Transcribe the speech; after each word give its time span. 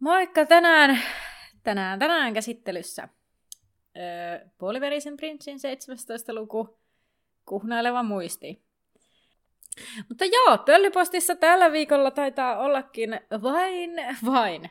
Moikka 0.00 0.46
tänään, 0.46 0.98
tänään, 1.62 1.98
tänään 1.98 2.34
käsittelyssä. 2.34 3.08
Öö, 3.96 4.48
puoliverisen 4.58 5.16
prinssin 5.16 5.58
17. 5.58 6.34
luku, 6.34 6.78
kuhnaileva 7.44 8.02
muisti. 8.02 8.62
Mutta 10.08 10.24
joo, 10.24 10.58
pöllipostissa 10.58 11.34
tällä 11.34 11.72
viikolla 11.72 12.10
taitaa 12.10 12.58
ollakin 12.58 13.20
vain, 13.42 13.90
vain 14.24 14.70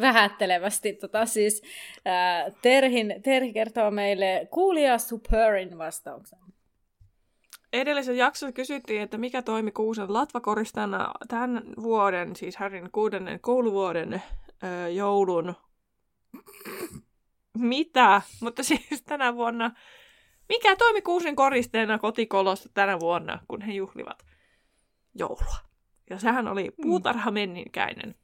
vähättelevästi. 0.00 0.92
Tota 0.92 1.26
siis, 1.26 1.62
ää, 2.04 2.50
Terhin, 2.62 3.14
Terhi 3.22 3.52
kertoo 3.52 3.90
meille 3.90 4.48
kuulija 4.50 4.98
Superin 4.98 5.78
vastauksen. 5.78 6.38
Edellisen 7.72 8.16
jaksossa 8.16 8.52
kysyttiin, 8.52 9.02
että 9.02 9.18
mikä 9.18 9.42
toimi 9.42 9.70
kuusen 9.70 10.12
latvakoristana 10.12 11.12
tämän 11.28 11.62
vuoden, 11.82 12.36
siis 12.36 12.56
Harryn 12.56 12.90
kuudennen 12.92 13.40
kouluvuoden 13.40 14.22
öö, 14.64 14.88
joulun. 14.88 15.54
Mitä? 17.58 18.22
Mutta 18.40 18.62
siis 18.62 19.02
tänä 19.06 19.34
vuonna, 19.34 19.70
mikä 20.48 20.76
toimi 20.76 21.02
kuusen 21.02 21.36
koristeena 21.36 21.98
kotikolossa 21.98 22.68
tänä 22.74 23.00
vuonna, 23.00 23.40
kun 23.48 23.60
he 23.60 23.72
juhlivat 23.72 24.26
joulua? 25.14 25.56
Ja 26.10 26.18
sehän 26.18 26.48
oli 26.48 26.68
mm. 26.68 26.82
puutarha 26.82 27.30
menninkäinen. 27.30 28.14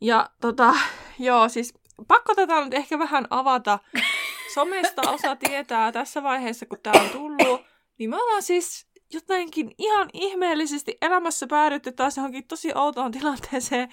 Ja 0.00 0.30
tota, 0.40 0.74
joo, 1.18 1.48
siis 1.48 1.74
pakko 2.08 2.34
tätä 2.34 2.64
nyt 2.64 2.74
ehkä 2.74 2.98
vähän 2.98 3.26
avata. 3.30 3.78
Somesta 4.54 5.10
osa 5.10 5.36
tietää 5.36 5.92
tässä 5.92 6.22
vaiheessa, 6.22 6.66
kun 6.66 6.78
tämä 6.82 7.02
on 7.02 7.10
tullut, 7.10 7.60
niin 7.98 8.10
me 8.10 8.16
ollaan 8.16 8.42
siis 8.42 8.86
jotenkin 9.12 9.74
ihan 9.78 10.10
ihmeellisesti 10.12 10.98
elämässä 11.02 11.46
päädytty 11.46 11.92
taas 11.92 12.16
johonkin 12.16 12.46
tosi 12.46 12.72
outoon 12.74 13.12
tilanteeseen, 13.12 13.88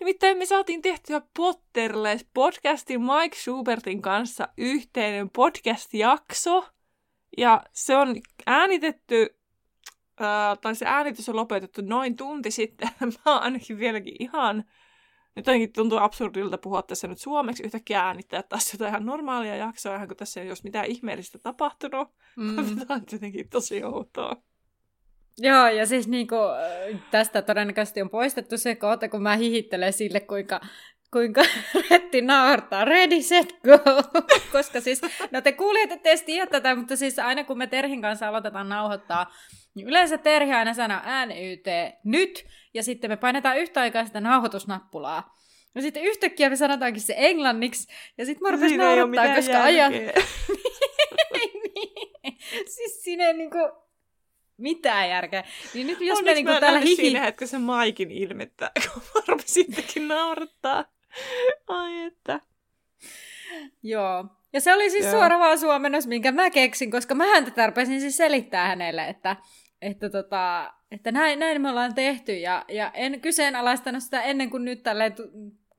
Nimittäin 0.00 0.38
me 0.38 0.46
saatiin 0.46 0.82
tehtyä 0.82 1.22
Potterless 1.36 2.26
podcastin 2.34 3.00
Mike 3.00 3.36
Schubertin 3.36 4.02
kanssa 4.02 4.48
yhteinen 4.58 5.30
podcast-jakso. 5.30 6.68
Ja 7.38 7.62
se 7.72 7.96
on 7.96 8.16
äänitetty, 8.46 9.38
äh, 10.20 10.58
tai 10.60 10.74
se 10.74 10.86
äänitys 10.86 11.28
on 11.28 11.36
lopetettu 11.36 11.82
noin 11.84 12.16
tunti 12.16 12.50
sitten. 12.50 12.88
Mä 13.00 13.32
oon 13.32 13.42
ainakin 13.42 13.78
vieläkin 13.78 14.16
ihan, 14.18 14.64
nyt 15.36 15.48
ainakin 15.48 15.72
tuntuu 15.72 15.98
absurdilta 15.98 16.58
puhua 16.58 16.82
tässä 16.82 17.08
nyt 17.08 17.18
suomeksi 17.18 17.62
yhtäkkiä 17.62 18.00
äänittää 18.00 18.42
taas 18.42 18.72
jotain 18.72 18.88
ihan 18.88 19.06
normaalia 19.06 19.56
jaksoa, 19.56 19.94
ihan 19.96 20.08
kun 20.08 20.16
tässä 20.16 20.40
ei 20.40 20.48
olisi 20.48 20.64
mitään 20.64 20.86
ihmeellistä 20.86 21.38
tapahtunut. 21.38 22.08
Mm. 22.36 22.56
Tämä 22.78 22.94
on 22.94 23.02
jotenkin 23.12 23.48
tosi 23.48 23.84
outoa. 23.84 24.36
Joo, 25.38 25.68
ja 25.68 25.86
siis 25.86 26.08
niinku, 26.08 26.36
tästä 27.10 27.42
todennäköisesti 27.42 28.02
on 28.02 28.10
poistettu 28.10 28.58
se 28.58 28.74
kohta, 28.74 29.08
kun 29.08 29.22
mä 29.22 29.36
hihittelen 29.36 29.92
sille, 29.92 30.20
kuinka 30.20 30.60
kuinka 31.12 31.42
Retti 31.90 32.22
naartaa, 32.22 32.84
ready, 32.84 33.22
set, 33.22 33.58
go. 33.64 33.78
Koska 34.52 34.80
siis, 34.80 35.00
no 35.30 35.40
te 35.40 35.52
kuulijat 35.52 35.92
ette 35.92 36.08
edes 36.08 36.22
tiedä 36.22 36.46
tätä, 36.46 36.74
mutta 36.74 36.96
siis 36.96 37.18
aina 37.18 37.44
kun 37.44 37.58
me 37.58 37.66
Terhin 37.66 38.02
kanssa 38.02 38.28
aloitetaan 38.28 38.68
nauhoittaa, 38.68 39.26
niin 39.74 39.88
yleensä 39.88 40.18
Terhi 40.18 40.52
aina 40.52 40.74
sanoo 40.74 40.98
NYT 41.26 41.66
nyt, 42.04 42.46
ja 42.74 42.82
sitten 42.82 43.10
me 43.10 43.16
painetaan 43.16 43.58
yhtä 43.58 43.80
aikaa 43.80 44.06
sitä 44.06 44.20
nauhoitusnappulaa. 44.20 45.36
Ja 45.74 45.82
sitten 45.82 46.02
yhtäkkiä 46.02 46.50
me 46.50 46.56
sanotaankin 46.56 47.02
se 47.02 47.14
englanniksi, 47.16 47.92
ja 48.18 48.26
sitten 48.26 48.42
mä 48.42 48.50
rupesin 48.50 48.78
nauhoittaa, 48.78 49.34
koska 49.34 49.62
ajat... 49.62 49.92
niin. 51.74 52.38
Siis 52.66 53.02
siinä 53.02 53.26
ei 53.26 53.34
niinku 53.34 53.58
mitään 54.60 55.08
järkeä. 55.08 55.44
Niin 55.74 55.86
nyt 55.86 56.00
jos 56.00 56.22
me 56.22 56.34
niinku 56.34 56.52
täällä 56.60 56.80
hihi... 56.80 56.96
siinä 56.96 57.20
hetkessä 57.20 57.58
Maikin 57.58 58.10
ilmettä, 58.10 58.70
kun 58.92 59.02
varmaan 59.14 59.48
sittenkin 59.48 60.08
naurattaa. 60.08 60.84
Ai 61.66 62.02
että. 62.02 62.40
Joo. 63.82 64.24
Ja 64.52 64.60
se 64.60 64.74
oli 64.74 64.90
siis 64.90 65.04
Joo. 65.04 65.12
suora 65.12 65.38
vaan 65.38 65.58
suomennos, 65.58 66.06
minkä 66.06 66.32
mä 66.32 66.50
keksin, 66.50 66.90
koska 66.90 67.14
mä 67.14 67.26
häntä 67.26 67.50
tarpesin 67.50 68.00
siis 68.00 68.16
selittää 68.16 68.66
hänelle, 68.66 69.08
että, 69.08 69.36
että, 69.82 70.10
tota, 70.10 70.72
että 70.90 71.12
näin, 71.12 71.38
näin 71.38 71.62
me 71.62 71.70
ollaan 71.70 71.94
tehty. 71.94 72.32
Ja, 72.36 72.64
ja 72.68 72.90
en 72.94 73.20
kyseenalaistanut 73.20 74.02
sitä 74.02 74.22
ennen 74.22 74.50
kuin 74.50 74.64
nyt 74.64 74.82
tälleen 74.82 75.14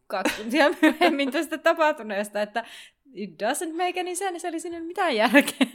kaksi 0.08 0.36
tuntia 0.42 0.66
myöhemmin 0.82 1.32
tästä 1.32 1.58
tapahtuneesta, 1.58 2.42
että 2.42 2.66
it 3.14 3.30
doesn't 3.30 3.86
make 3.86 4.00
any 4.00 4.16
sense, 4.16 4.48
eli 4.48 4.60
sinne 4.60 4.80
mitään 4.80 5.16
järkeä. 5.16 5.68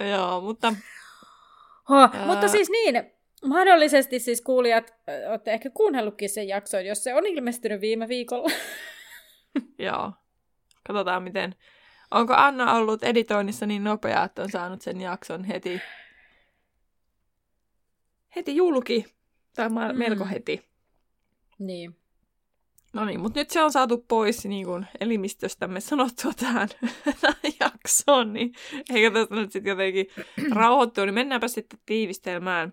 Joo, 0.12 0.40
mutta 0.40 0.74
Huh. 1.92 2.14
Ää... 2.14 2.26
Mutta 2.26 2.48
siis 2.48 2.70
niin, 2.70 3.12
mahdollisesti 3.44 4.18
siis 4.18 4.40
kuulijat 4.40 4.94
olette 5.28 5.52
ehkä 5.52 5.70
kuunnellutkin 5.70 6.28
sen 6.28 6.48
jakson, 6.48 6.86
jos 6.86 7.04
se 7.04 7.14
on 7.14 7.26
ilmestynyt 7.26 7.80
viime 7.80 8.08
viikolla. 8.08 8.50
Joo. 9.78 10.12
Katsotaan 10.86 11.22
miten. 11.22 11.54
Onko 12.10 12.34
Anna 12.36 12.74
ollut 12.74 13.02
editoinnissa 13.02 13.66
niin 13.66 13.84
nopea, 13.84 14.24
että 14.24 14.42
on 14.42 14.50
saanut 14.50 14.82
sen 14.82 15.00
jakson 15.00 15.44
heti, 15.44 15.80
heti 18.36 18.56
julki? 18.56 19.04
Tai 19.56 19.68
mm. 19.68 19.98
melko 19.98 20.24
heti. 20.24 20.68
Niin. 21.58 22.01
No 22.92 23.04
niin, 23.04 23.20
mutta 23.20 23.40
nyt 23.40 23.50
se 23.50 23.62
on 23.62 23.72
saatu 23.72 24.04
pois 24.08 24.44
niin 24.44 24.66
kuin 24.66 24.86
elimistöstämme 25.00 25.80
sanottua 25.80 26.32
tähän, 26.40 26.68
jaksoon, 27.60 28.32
niin 28.32 28.54
eikä 28.94 29.10
tästä 29.10 29.34
nyt 29.34 29.52
sitten 29.52 29.70
jotenkin 29.70 30.06
rauhoittua, 30.60 31.04
niin 31.04 31.14
mennäänpä 31.14 31.48
sitten 31.48 31.78
tiivistelmään. 31.86 32.72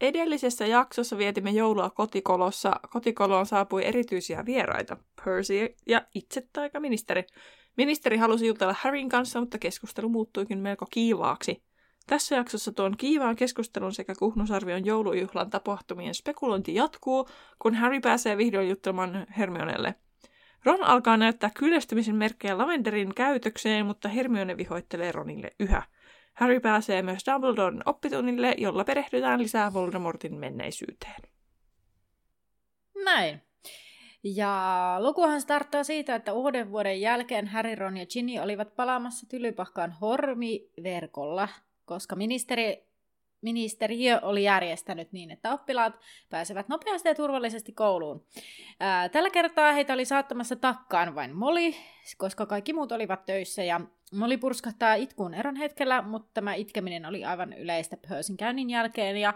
Edellisessä 0.00 0.66
jaksossa 0.66 1.18
vietimme 1.18 1.50
joulua 1.50 1.90
kotikolossa. 1.90 2.80
Kotikoloon 2.90 3.46
saapui 3.46 3.84
erityisiä 3.84 4.46
vieraita, 4.46 4.96
Percy 5.24 5.74
ja 5.86 6.02
itse 6.14 6.48
taikaministeri. 6.52 7.24
Ministeri 7.76 8.16
halusi 8.16 8.46
jutella 8.46 8.74
Harryn 8.78 9.08
kanssa, 9.08 9.40
mutta 9.40 9.58
keskustelu 9.58 10.08
muuttuikin 10.08 10.58
melko 10.58 10.86
kiivaaksi. 10.90 11.62
Tässä 12.10 12.34
jaksossa 12.34 12.72
tuon 12.72 12.96
kiivaan 12.96 13.36
keskustelun 13.36 13.94
sekä 13.94 14.14
Kuhnusarvion 14.18 14.86
joulujuhlan 14.86 15.50
tapahtumien 15.50 16.14
spekulointi 16.14 16.74
jatkuu, 16.74 17.28
kun 17.58 17.74
Harry 17.74 18.00
pääsee 18.00 18.36
vihdoin 18.36 18.68
juttelemaan 18.68 19.26
Hermionelle. 19.38 19.94
Ron 20.64 20.82
alkaa 20.82 21.16
näyttää 21.16 21.50
kyllästymisen 21.54 22.14
merkkejä 22.14 22.58
Lavenderin 22.58 23.14
käytökseen, 23.14 23.86
mutta 23.86 24.08
Hermione 24.08 24.56
vihoittelee 24.56 25.12
Ronille 25.12 25.52
yhä. 25.60 25.82
Harry 26.34 26.60
pääsee 26.60 27.02
myös 27.02 27.22
Dumbledoren 27.32 27.82
oppitunnille, 27.86 28.54
jolla 28.58 28.84
perehdytään 28.84 29.42
lisää 29.42 29.72
Voldemortin 29.72 30.34
menneisyyteen. 30.34 31.22
Näin. 33.04 33.42
Ja 34.24 34.96
lukuhan 34.98 35.40
starttaa 35.40 35.84
siitä, 35.84 36.14
että 36.14 36.32
uuden 36.32 36.70
vuoden 36.70 37.00
jälkeen 37.00 37.46
Harry, 37.46 37.74
Ron 37.74 37.96
ja 37.96 38.06
Ginny 38.06 38.38
olivat 38.38 38.76
palaamassa 38.76 39.26
Tylypahkaan 39.28 39.92
hormiverkolla 40.00 41.48
koska 41.94 42.16
ministeri, 42.16 42.86
ministeriö 43.40 44.18
oli 44.22 44.42
järjestänyt 44.42 45.12
niin, 45.12 45.30
että 45.30 45.52
oppilaat 45.52 45.94
pääsevät 46.28 46.68
nopeasti 46.68 47.08
ja 47.08 47.14
turvallisesti 47.14 47.72
kouluun. 47.72 48.26
Ää, 48.80 49.08
tällä 49.08 49.30
kertaa 49.30 49.72
heitä 49.72 49.92
oli 49.92 50.04
saattamassa 50.04 50.56
takkaan 50.56 51.14
vain 51.14 51.36
Molly, 51.36 51.74
koska 52.16 52.46
kaikki 52.46 52.72
muut 52.72 52.92
olivat 52.92 53.26
töissä 53.26 53.62
ja 53.62 53.80
Molly 54.12 54.38
purskahtaa 54.38 54.94
itkuun 54.94 55.34
eron 55.34 55.56
hetkellä, 55.56 56.02
mutta 56.02 56.30
tämä 56.34 56.54
itkeminen 56.54 57.06
oli 57.06 57.24
aivan 57.24 57.52
yleistä 57.52 57.96
Persin 58.08 58.36
käynnin 58.36 58.70
jälkeen 58.70 59.16
ja 59.16 59.34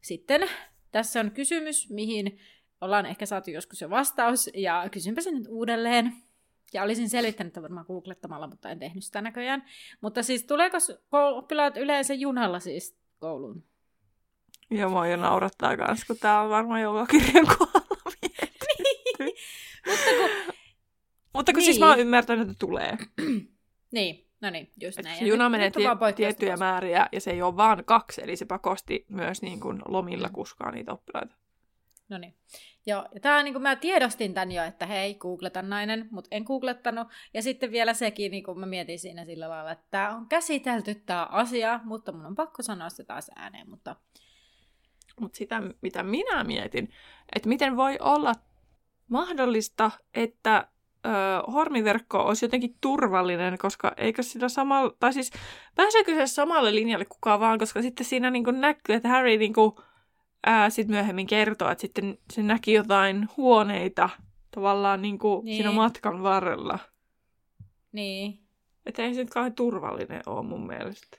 sitten 0.00 0.48
tässä 0.92 1.20
on 1.20 1.30
kysymys, 1.30 1.90
mihin 1.90 2.38
ollaan 2.80 3.06
ehkä 3.06 3.26
saatu 3.26 3.50
joskus 3.50 3.80
jo 3.80 3.90
vastaus, 3.90 4.50
ja 4.54 4.88
kysynpä 4.92 5.20
sen 5.20 5.34
nyt 5.34 5.46
uudelleen. 5.48 6.12
Ja 6.72 6.82
olisin 6.82 7.08
selvittänyt 7.08 7.62
varmaan 7.62 7.86
googlettamalla, 7.86 8.46
mutta 8.46 8.70
en 8.70 8.78
tehnyt 8.78 9.04
sitä 9.04 9.20
näköjään. 9.20 9.64
Mutta 10.00 10.22
siis 10.22 10.44
tuleeko 10.44 10.76
oppilaat 11.12 11.76
yleensä 11.76 12.14
junalla 12.14 12.60
siis 12.60 12.98
kouluun? 13.18 13.64
Joo, 14.70 14.90
mua 14.90 15.06
jo 15.06 15.16
naurattaa 15.16 15.76
kans, 15.76 16.04
kun 16.04 16.16
tää 16.20 16.40
on 16.40 16.50
varmaan 16.50 16.82
joulukirjan 16.82 17.46
kohdalla 17.58 18.12
niin. 18.22 18.32
Mutta 19.86 20.10
kun, 20.18 20.54
Mutta 21.32 21.52
kun 21.52 21.58
niin. 21.58 21.64
siis 21.64 21.78
mä 21.78 21.86
oon 21.86 21.96
niin. 21.96 22.06
ymmärtänyt, 22.06 22.48
että 22.48 22.58
tulee. 22.58 22.98
niin. 23.92 24.26
No 24.40 24.50
niin, 24.50 24.70
just 24.82 24.98
Että 24.98 25.10
näin. 25.10 25.26
juna 25.26 25.48
menee 25.48 25.70
tie- 25.70 26.12
tiettyjä 26.16 26.56
määriä 26.56 27.08
ja 27.12 27.20
se 27.20 27.30
ei 27.30 27.42
ole 27.42 27.56
vaan 27.56 27.84
kaksi, 27.84 28.22
eli 28.24 28.36
se 28.36 28.44
pakosti 28.44 29.06
myös 29.08 29.42
niin 29.42 29.60
kuin 29.60 29.82
lomilla 29.88 30.28
kuskaa 30.28 30.70
niitä 30.70 30.92
oppilaita. 30.92 31.34
No 32.08 32.18
niin. 32.18 32.34
Joo, 32.88 33.04
ja 33.14 33.20
tää 33.20 33.42
niin 33.42 33.62
mä 33.62 33.76
tiedostin 33.76 34.34
tämän 34.34 34.52
jo, 34.52 34.64
että 34.64 34.86
hei, 34.86 35.14
googleta 35.14 35.62
nainen, 35.62 36.08
mutta 36.10 36.28
en 36.30 36.42
googlettanut. 36.42 37.08
Ja 37.34 37.42
sitten 37.42 37.70
vielä 37.70 37.94
sekin, 37.94 38.30
niin 38.30 38.44
kuin 38.44 38.58
mä 38.58 38.66
mietin 38.66 38.98
siinä 38.98 39.24
sillä 39.24 39.48
lailla, 39.48 39.70
että 39.70 39.86
tämä 39.90 40.16
on 40.16 40.26
käsitelty 40.28 40.94
tämä 40.94 41.28
asia, 41.30 41.80
mutta 41.84 42.12
mun 42.12 42.26
on 42.26 42.34
pakko 42.34 42.62
sanoa 42.62 42.88
se 42.88 43.04
taas 43.04 43.30
ääneen. 43.36 43.70
Mutta 43.70 43.96
Mutta 45.20 45.36
sitä, 45.36 45.62
mitä 45.82 46.02
minä 46.02 46.44
mietin, 46.44 46.90
että 47.36 47.48
miten 47.48 47.76
voi 47.76 47.98
olla 48.00 48.32
mahdollista, 49.08 49.90
että 50.14 50.68
ö, 51.06 51.10
hormiverkko 51.52 52.18
olisi 52.18 52.44
jotenkin 52.44 52.76
turvallinen, 52.80 53.58
koska 53.58 53.92
eikö 53.96 54.22
sillä 54.22 54.48
samalla, 54.48 54.96
tai 55.00 55.12
siis 55.12 55.30
pääseekö 55.74 56.14
se 56.14 56.26
samalle 56.26 56.74
linjalle 56.74 57.04
kukaan 57.04 57.40
vaan, 57.40 57.58
koska 57.58 57.82
sitten 57.82 58.06
siinä 58.06 58.30
niin 58.30 58.60
näkyy, 58.60 58.94
että 58.94 59.08
Harry 59.08 59.36
niin 59.36 59.52
kuin, 59.52 59.72
ää, 60.46 60.70
sit 60.70 60.88
myöhemmin 60.88 61.26
kertoo, 61.26 61.70
että 61.70 61.82
sitten 61.82 62.18
se 62.32 62.42
näki 62.42 62.72
jotain 62.72 63.28
huoneita 63.36 64.08
tavallaan 64.50 65.02
niin 65.02 65.18
kuin 65.18 65.44
Niin. 65.44 65.56
siinä 65.56 65.72
matkan 65.72 66.22
varrella. 66.22 66.78
niin, 67.92 68.38
Että 68.86 69.02
ei 69.02 69.14
se 69.14 69.20
nyt 69.20 69.30
kauhean 69.30 69.54
turvallinen 69.54 70.22
ole 70.26 70.42
mun 70.42 70.66
mielestä. 70.66 71.18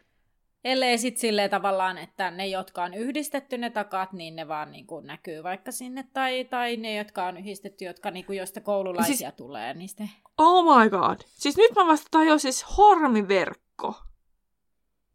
ellei 0.64 0.98
sitten 0.98 1.22
silleen 1.22 1.50
tavallaan, 1.50 1.98
että 1.98 2.32
ne, 2.32 2.48
jotka 2.48 2.84
on 2.84 2.94
yhdistetty 2.94 3.58
ne 3.58 3.70
takat, 3.70 4.14
niin 4.14 4.36
ne 4.36 4.48
vaan 4.48 4.72
niin 4.72 4.88
kuin 4.88 5.08
näkyy 5.08 5.44
vaikka 5.44 5.72
sinne, 5.72 6.06
tai, 6.14 6.46
tai 6.46 6.78
ne, 6.78 6.96
jotka 6.96 7.26
on 7.26 7.38
yhdistetty, 7.38 7.86
jotka 7.86 8.12
niin 8.12 8.26
kuin, 8.26 8.38
joista 8.38 8.62
koululaisia 8.62 9.16
siis... 9.16 9.34
tulee, 9.38 9.74
niin 9.74 9.90
sitten... 9.90 10.10
Oh 10.38 10.80
my 10.80 10.90
god. 10.90 11.18
Siis 11.26 11.58
nyt 11.58 11.72
mä 11.76 11.88
vasta 11.88 12.08
tajusin 12.12 12.54
siis 12.54 12.78
hormiverkko. 12.78 13.96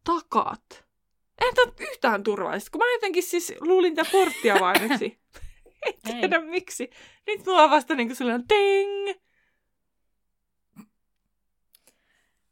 Takat. 0.04 0.84
Ei 1.40 1.52
tämä 1.52 1.72
yhtään 1.80 2.22
turvallista, 2.24 2.70
kun 2.70 2.78
mä 2.78 2.92
jotenkin 2.92 3.22
siis 3.22 3.54
luulin 3.60 3.94
tätä 3.94 4.10
porttia 4.12 4.56
vainaksi. 4.60 5.18
en 5.86 6.14
Ei. 6.14 6.20
tiedä 6.20 6.40
miksi. 6.40 6.90
Nyt 7.26 7.46
mulla 7.46 7.62
on 7.64 7.70
vasta 7.70 7.94
niinku 7.94 8.14
sellainen 8.14 8.48
ding. 8.48 9.18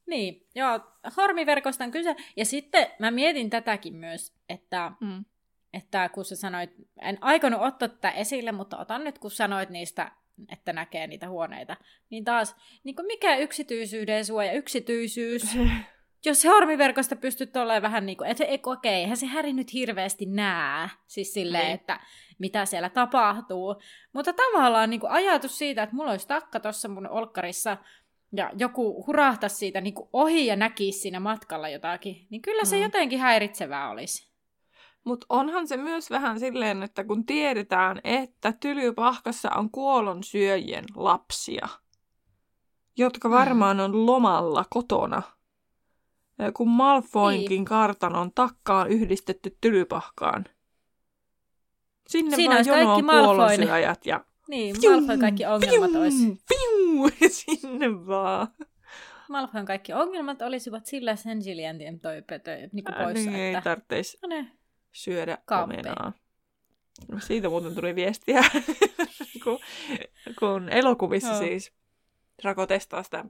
Niin, 0.06 0.47
joo, 0.55 0.81
hormiverkosta 1.17 1.85
on 1.85 1.91
kyse. 1.91 2.17
Ja 2.37 2.44
sitten 2.44 2.87
mä 2.99 3.11
mietin 3.11 3.50
tätäkin 3.50 3.97
myös, 3.97 4.35
että, 4.49 4.93
Mm. 5.00 5.25
että 5.73 6.09
kun 6.09 6.25
sä 6.25 6.37
sanoit, 6.37 6.71
en 7.03 7.19
aikonut 7.21 7.61
ottaa 7.62 7.88
tätä 7.88 8.11
esille, 8.11 8.53
mutta 8.53 8.79
otan 8.79 9.05
nyt, 9.05 9.19
kun 9.19 9.31
sanoit 9.31 9.71
niistä, 9.71 10.12
että 10.53 10.73
näkee 10.73 11.06
niitä 11.06 11.29
huoneita, 11.29 11.77
niin 12.11 12.25
taas, 12.25 12.56
niin 12.85 12.97
kuin 12.97 13.06
mikä 13.06 13.37
yksityisyyden 13.37 14.25
suoja, 14.25 14.53
yksityisyys, 14.53 15.43
jos 16.25 16.44
hormiverkosta 16.44 17.17
pystyt 17.17 17.56
olemaan 17.56 17.82
vähän 17.82 18.06
niin 18.06 18.17
kuin, 18.19 18.31
että 18.31 18.44
et, 18.49 18.67
okei, 18.67 18.94
eihän 18.94 19.17
se 19.17 19.26
Häri 19.26 19.52
nyt 19.52 19.72
hirveästi 19.72 20.26
näe, 20.26 20.88
siis 21.06 21.32
silleen, 21.34 21.64
Niin. 21.64 21.75
että 21.75 22.00
mitä 22.38 22.67
siellä 22.67 22.88
tapahtuu. 22.88 23.76
Mutta 24.12 24.32
tavallaan 24.32 24.90
niin 24.90 25.00
kuin 25.00 25.12
ajatus 25.12 25.58
siitä, 25.58 25.82
että 25.82 25.96
mulla 25.96 26.11
olisi 26.11 26.28
takka 26.28 26.61
tuossa 26.61 26.88
mun 26.88 27.08
olkkarissa, 27.08 27.76
ja 28.37 28.50
joku 28.58 29.05
hurahtaisi 29.06 29.56
siitä 29.56 29.81
niin 29.81 29.94
kuin 29.94 30.08
ohi 30.12 30.46
ja 30.46 30.56
näkisi 30.56 30.99
siinä 30.99 31.20
matkalla 31.20 31.69
jotakin, 31.69 32.26
niin 32.31 32.43
kyllä 32.43 32.64
se 32.64 32.76
Mm. 32.76 32.82
jotenkin 32.82 33.19
häiritsevää 33.19 33.90
olisi. 33.90 34.31
Mutta 35.05 35.26
onhan 35.28 35.69
se 35.69 35.76
myös 35.76 36.11
vähän 36.11 36.40
silleen, 36.40 36.82
että 36.82 37.05
kun 37.05 37.26
tiedetään, 37.26 38.00
että 38.05 38.52
Tylypahkassa 38.61 39.50
on 39.50 39.70
kuolon 39.70 40.25
syöjien 40.25 40.84
lapsia, 40.96 41.69
jotka 42.99 43.28
Mm. 43.28 43.34
varmaan 43.34 43.81
on 43.81 44.06
lomalla 44.06 44.64
kotona, 44.70 45.22
kun 46.54 46.69
Malfoinkin 46.69 47.48
Niin. 47.48 47.64
kartanon 47.64 48.32
takkaan 48.32 48.88
yhdistetty 48.88 49.56
Tylypahkaan. 49.60 50.44
Sinne 52.08 52.37
Siinä 52.37 52.54
vaan 52.54 52.66
jonoon 52.66 53.04
kuolonsyöjät 53.06 54.06
ja 54.06 54.25
Niin, 54.48 54.81
Fium, 54.81 54.94
Malfoy 54.94 55.19
kaikki 55.19 55.46
ongelmat 55.46 55.90
fium, 55.90 56.02
olisi. 56.02 56.42
fium, 56.48 57.10
sinne 57.31 58.06
vaan. 58.06 58.48
Malfoyn 59.28 59.66
kaikki 59.66 59.92
ongelmat 59.92 60.42
olisivat 60.42 60.87
sillä 60.87 61.16
sen 61.16 61.38
Gilliantien 61.44 62.00
toi 62.00 62.22
pötö 62.22 62.56
niin 62.72 62.84
kuin 62.84 62.94
Ää, 62.94 63.04
poissa, 63.04 63.31
niin 63.31 63.43
ei 63.56 63.62
tarvitsisi 63.62 64.19
No 64.22 64.28
ne. 64.28 64.46
syödä 64.93 65.38
Kaappeja. 65.44 65.81
omenaa. 65.81 66.12
No, 67.12 67.20
Siitä 67.20 67.48
muuten 67.48 67.75
tuli 67.75 67.94
viestiä, 67.94 68.43
kun, 69.44 69.58
kun 70.38 70.69
elokuvissa 70.69 71.28
Joo. 71.31 71.38
siis 71.38 71.72
Rako 72.44 72.66
testaa 72.66 73.02
sitä 73.02 73.25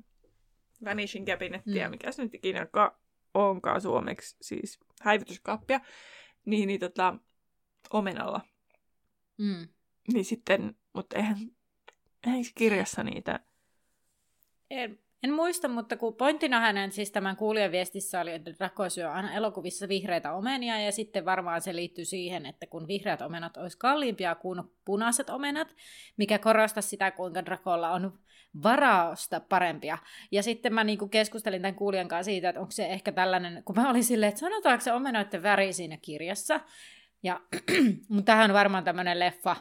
Vanishing 0.85 1.27
Cabinettia, 1.27 1.89
Mm. 1.89 1.91
mikä 1.91 2.13
se 2.13 2.23
nyt 2.23 2.35
ikinä 2.35 2.67
ka- 2.67 2.99
onkaan 3.35 3.81
suomeksi, 3.81 4.37
siis 4.41 4.81
häivytyskaappia, 5.03 5.81
niin, 6.47 6.67
niin 6.67 6.81
tota, 6.81 7.15
omenalla. 7.91 8.41
Mm. 9.39 9.69
Niin 10.13 10.25
sitten, 10.25 10.77
mutta 10.93 11.17
eihän, 11.17 11.37
eihän 12.27 12.45
kirjassa 12.55 13.03
niitä... 13.05 13.41
En, 14.71 14.99
en 15.23 15.33
muista, 15.33 15.69
mutta 15.69 15.97
kun 15.97 16.15
pointtina 16.15 16.61
hänen 16.61 16.93
siis 16.93 17.11
tämän 17.11 17.37
kuulijan 17.37 17.73
viestissä 17.73 18.21
oli, 18.21 18.33
että 18.33 18.51
Draco 18.59 18.91
syö 18.91 19.13
aina 19.13 19.35
elokuvissa 19.35 19.89
vihreitä 19.89 20.33
omenia, 20.33 20.81
ja 20.81 20.93
sitten 20.93 21.25
varmaan 21.25 21.61
se 21.61 21.77
liittyy 21.77 22.05
siihen, 22.05 22.47
että 22.47 22.67
kun 22.67 22.89
vihreät 22.89 23.23
omenat 23.23 23.57
olisi 23.57 23.79
kalliimpia 23.79 24.35
kuin 24.35 24.63
punaiset 24.85 25.31
omenat, 25.31 25.75
mikä 26.17 26.39
korostaa 26.39 26.83
sitä, 26.83 27.11
kuinka 27.11 27.45
Dracolla 27.45 27.91
on 27.91 28.19
varausta 28.63 29.41
parempia. 29.41 29.99
Ja 30.33 30.43
sitten 30.43 30.75
mä 30.75 30.85
niinku 30.85 31.09
keskustelin 31.09 31.63
tämän 31.63 31.75
kuulijan 31.75 32.09
kanssa 32.09 32.31
siitä, 32.31 32.49
että 32.49 32.61
onko 32.61 32.73
se 32.73 32.87
ehkä 32.87 33.13
tällainen, 33.13 33.63
kun 33.65 33.77
mä 33.77 33.91
olin 33.91 34.05
silleen, 34.05 34.29
että 34.29 34.41
sanotaanko 34.41 34.85
se 34.85 34.93
omenoiden 34.93 35.43
väri 35.43 35.73
siinä 35.73 35.99
kirjassa, 36.03 36.61
ja, 37.23 37.41
mutta 38.09 38.25
tämähän 38.25 38.51
on 38.51 38.55
varmaan 38.55 38.85
tämmöinen 38.85 39.19
leffa, 39.19 39.57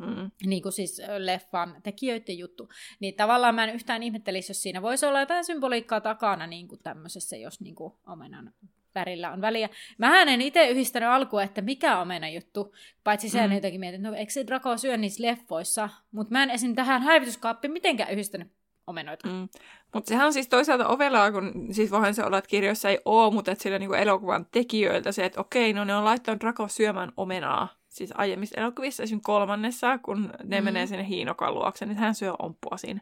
Mm. 0.00 0.30
niin 0.46 0.62
kuin 0.62 0.72
siis 0.72 1.02
leffan 1.18 1.76
tekijöiden 1.82 2.38
juttu, 2.38 2.68
niin 3.00 3.14
tavallaan 3.14 3.54
mä 3.54 3.64
en 3.64 3.74
yhtään 3.74 4.02
ihmettelisi, 4.02 4.50
jos 4.50 4.62
siinä 4.62 4.82
voisi 4.82 5.06
olla 5.06 5.20
jotain 5.20 5.44
symboliikkaa 5.44 6.00
takana 6.00 6.46
niin 6.46 6.68
kuin 6.68 6.80
tämmöisessä, 6.82 7.36
jos 7.36 7.60
niin 7.60 7.74
kuin 7.74 7.94
omenan 8.06 8.52
värillä 8.94 9.32
on 9.32 9.40
väliä. 9.40 9.68
Mä 9.98 10.22
en 10.22 10.40
itse 10.40 10.68
yhdistänyt 10.68 11.08
alkuun, 11.08 11.42
että 11.42 11.60
mikä 11.60 12.00
omena 12.00 12.28
juttu, 12.28 12.74
paitsi 13.04 13.28
sen 13.28 13.50
mm. 13.50 13.54
jotenkin 13.54 13.80
mietin, 13.80 14.00
että 14.00 14.08
no 14.10 14.16
eikö 14.16 14.32
se 14.32 14.46
Draco 14.46 14.76
syö 14.76 14.96
niissä 14.96 15.22
leffoissa, 15.22 15.88
mutta 16.12 16.32
mä 16.32 16.42
en 16.42 16.50
esim. 16.50 16.74
tähän 16.74 17.02
häivytyskaappiin 17.02 17.72
mitenkään 17.72 18.10
yhdistänyt 18.10 18.52
omenoita. 18.86 19.28
Mm. 19.28 19.48
Mutta 19.94 20.08
sehän 20.08 20.26
on 20.26 20.32
siis 20.32 20.48
toisaalta 20.48 20.88
ovelaa, 20.88 21.32
kun 21.32 21.68
siis 21.70 21.90
voihan 21.90 22.14
se 22.14 22.24
olla, 22.24 22.38
että 22.38 22.48
kirjoissa 22.48 22.88
ei 22.88 22.98
ole, 23.04 23.34
mutta 23.34 23.52
että 23.52 23.62
sillä 23.62 23.78
niinku 23.78 23.94
elokuvan 23.94 24.46
tekijöiltä 24.52 25.12
se, 25.12 25.24
että 25.24 25.40
okei, 25.40 25.72
no 25.72 25.84
ne 25.84 25.94
on 25.94 26.04
laittanut 26.04 26.40
Draco 26.40 26.68
syömään 26.68 27.12
omenaa. 27.16 27.79
Siis 28.00 28.12
aiemmissa 28.16 28.60
elokuvissa, 28.60 29.02
esimerkiksi 29.02 29.24
kolmannessa, 29.26 29.98
kun 29.98 30.32
ne 30.44 30.60
Mm. 30.60 30.64
menee 30.64 30.86
sinne 30.86 31.08
hiinokan 31.08 31.54
luokse, 31.54 31.86
niin 31.86 31.96
hän 31.98 32.14
syö 32.14 32.32
omppua 32.38 32.76
siinä. 32.76 33.00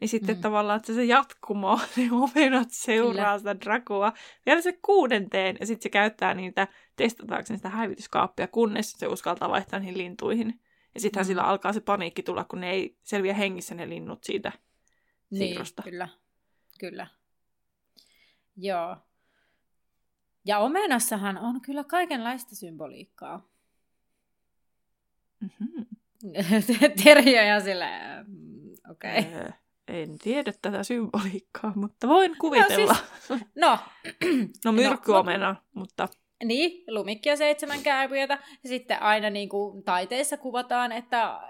Niin 0.00 0.08
sitten 0.08 0.36
Mm. 0.36 0.40
tavallaan, 0.42 0.76
että 0.76 0.94
se 0.94 1.04
jatkumo, 1.04 1.80
ne 1.96 2.08
omenat 2.12 2.68
seuraa 2.70 3.12
Kyllä. 3.24 3.38
sitä 3.38 3.60
Dracoa 3.60 4.12
vielä 4.46 4.60
se 4.60 4.78
kuudenteen, 4.82 5.56
ja 5.60 5.66
sitten 5.66 5.82
se 5.82 5.88
käyttää 5.88 6.34
niitä 6.34 6.68
testatakseen 6.96 7.58
sitä 7.58 7.68
häivytyskaappia, 7.68 8.48
kunnes 8.48 8.92
se 8.92 9.06
uskaltaa 9.06 9.50
vaihtaa 9.50 9.78
niihin 9.78 9.98
lintuihin. 9.98 10.60
Ja 10.94 11.00
sittenhän 11.00 11.24
Mm. 11.24 11.28
sillä 11.28 11.42
alkaa 11.42 11.72
se 11.72 11.80
paniikki 11.80 12.22
tulla, 12.22 12.44
kun 12.44 12.60
ne 12.60 12.70
ei 12.70 12.98
selviä 13.02 13.34
hengissä 13.34 13.74
ne 13.74 13.88
linnut 13.88 14.24
siitä 14.24 14.52
siirrosta. 15.34 15.82
Niin, 15.82 15.90
kyllä. 15.92 16.08
Kyllä. 16.80 17.06
Joo. 18.56 18.96
Ja 20.44 20.58
omenassahan 20.58 21.38
on 21.38 21.60
kyllä 21.60 21.84
kaikenlaista 21.84 22.56
symboliikkaa. 22.56 23.48
Mm-hmm. 25.40 25.86
Terhi 27.04 27.38
on 27.38 27.44
ihan 27.44 27.62
silleen, 27.62 28.24
mm, 28.28 28.70
okei. 28.90 29.18
Okay. 29.18 29.32
Öö, 29.32 29.50
en 29.88 30.18
tiedä 30.18 30.52
tätä 30.62 30.82
symboliikkaa, 30.84 31.72
mutta 31.76 32.08
voin 32.08 32.36
kuvitella. 32.38 32.92
No, 32.92 33.36
siis- 33.38 33.40
No, 33.54 33.78
no 34.64 34.72
myrkkyomena, 34.72 35.56
mutta 35.74 36.08
niin, 36.44 36.84
lumikki 36.88 37.28
ja 37.28 37.36
seitsemän 37.36 37.82
kääpiötä. 37.82 38.38
Ja 38.62 38.68
sitten 38.68 39.02
aina 39.02 39.30
niin 39.30 39.48
kuin 39.48 39.82
taiteessa 39.82 40.36
kuvataan, 40.36 40.92
että 40.92 41.40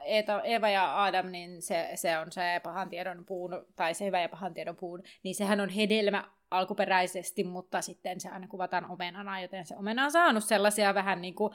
Eva 0.45 0.69
ja 0.69 1.05
Adam, 1.05 1.27
niin 1.27 1.63
se, 1.63 1.91
se 1.95 2.19
on 2.19 2.33
se 2.33 2.61
pahan 2.63 2.89
tiedon 2.89 3.25
puun, 3.25 3.67
tai 3.77 3.95
se 3.95 4.05
hyvä 4.05 4.21
ja 4.21 4.29
pahan 4.29 4.55
tiedon 4.55 4.77
puun, 4.77 5.03
niin 5.23 5.35
sehän 5.35 5.61
on 5.61 5.69
hedelmä 5.69 6.25
alkuperäisesti, 6.51 7.45
mutta 7.45 7.83
sitten 7.83 8.21
se 8.21 8.29
aina 8.29 8.49
kuvataan 8.49 8.91
omenana, 8.91 9.41
joten 9.41 9.67
se 9.67 9.77
omena 9.77 10.05
on 10.05 10.13
saanut 10.13 10.45
sellaisia 10.45 10.95
vähän 10.95 11.21
niin 11.21 11.35
kuin 11.35 11.55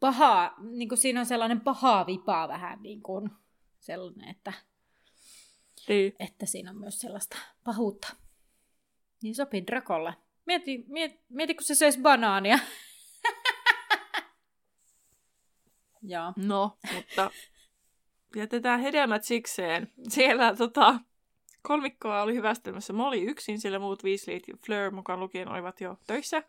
pahaa, 0.00 0.54
niin 0.70 0.88
kuin 0.88 0.98
siinä 0.98 1.20
on 1.20 1.26
sellainen 1.26 1.60
paha 1.60 2.06
vipa 2.06 2.48
vähän 2.48 2.82
niin 2.82 3.02
kuin 3.02 3.30
sellainen, 3.80 4.28
että, 4.28 4.52
niin. 5.88 6.14
että 6.18 6.46
siinä 6.46 6.70
on 6.70 6.78
myös 6.78 7.00
sellaista 7.00 7.36
pahuutta. 7.64 8.16
Niin 9.22 9.34
sopii 9.34 9.66
Drakolle. 9.66 10.14
Mieti, 10.50 10.84
mieti, 10.88 11.20
mieti 11.28 11.54
kun 11.54 11.64
se 11.64 11.74
söisi 11.74 12.00
banaania. 12.00 12.58
Joo. 16.02 16.32
no, 16.36 16.78
mutta 16.94 17.30
jätetään 18.36 18.80
hedelmät 18.80 19.24
sikseen. 19.24 19.92
Siellä 20.08 20.56
tota, 20.56 21.00
Kolmikkoa 21.62 22.22
oli 22.22 22.34
hyvästelmässä 22.34 22.92
Molly 22.92 23.22
yksin, 23.22 23.60
sillä 23.60 23.78
muut 23.78 24.04
Weasleyt 24.04 24.48
ja 24.48 24.54
Fleur 24.66 24.90
mukaan 24.90 25.20
lukien 25.20 25.48
olivat 25.48 25.80
jo 25.80 25.96
töissä. 26.06 26.42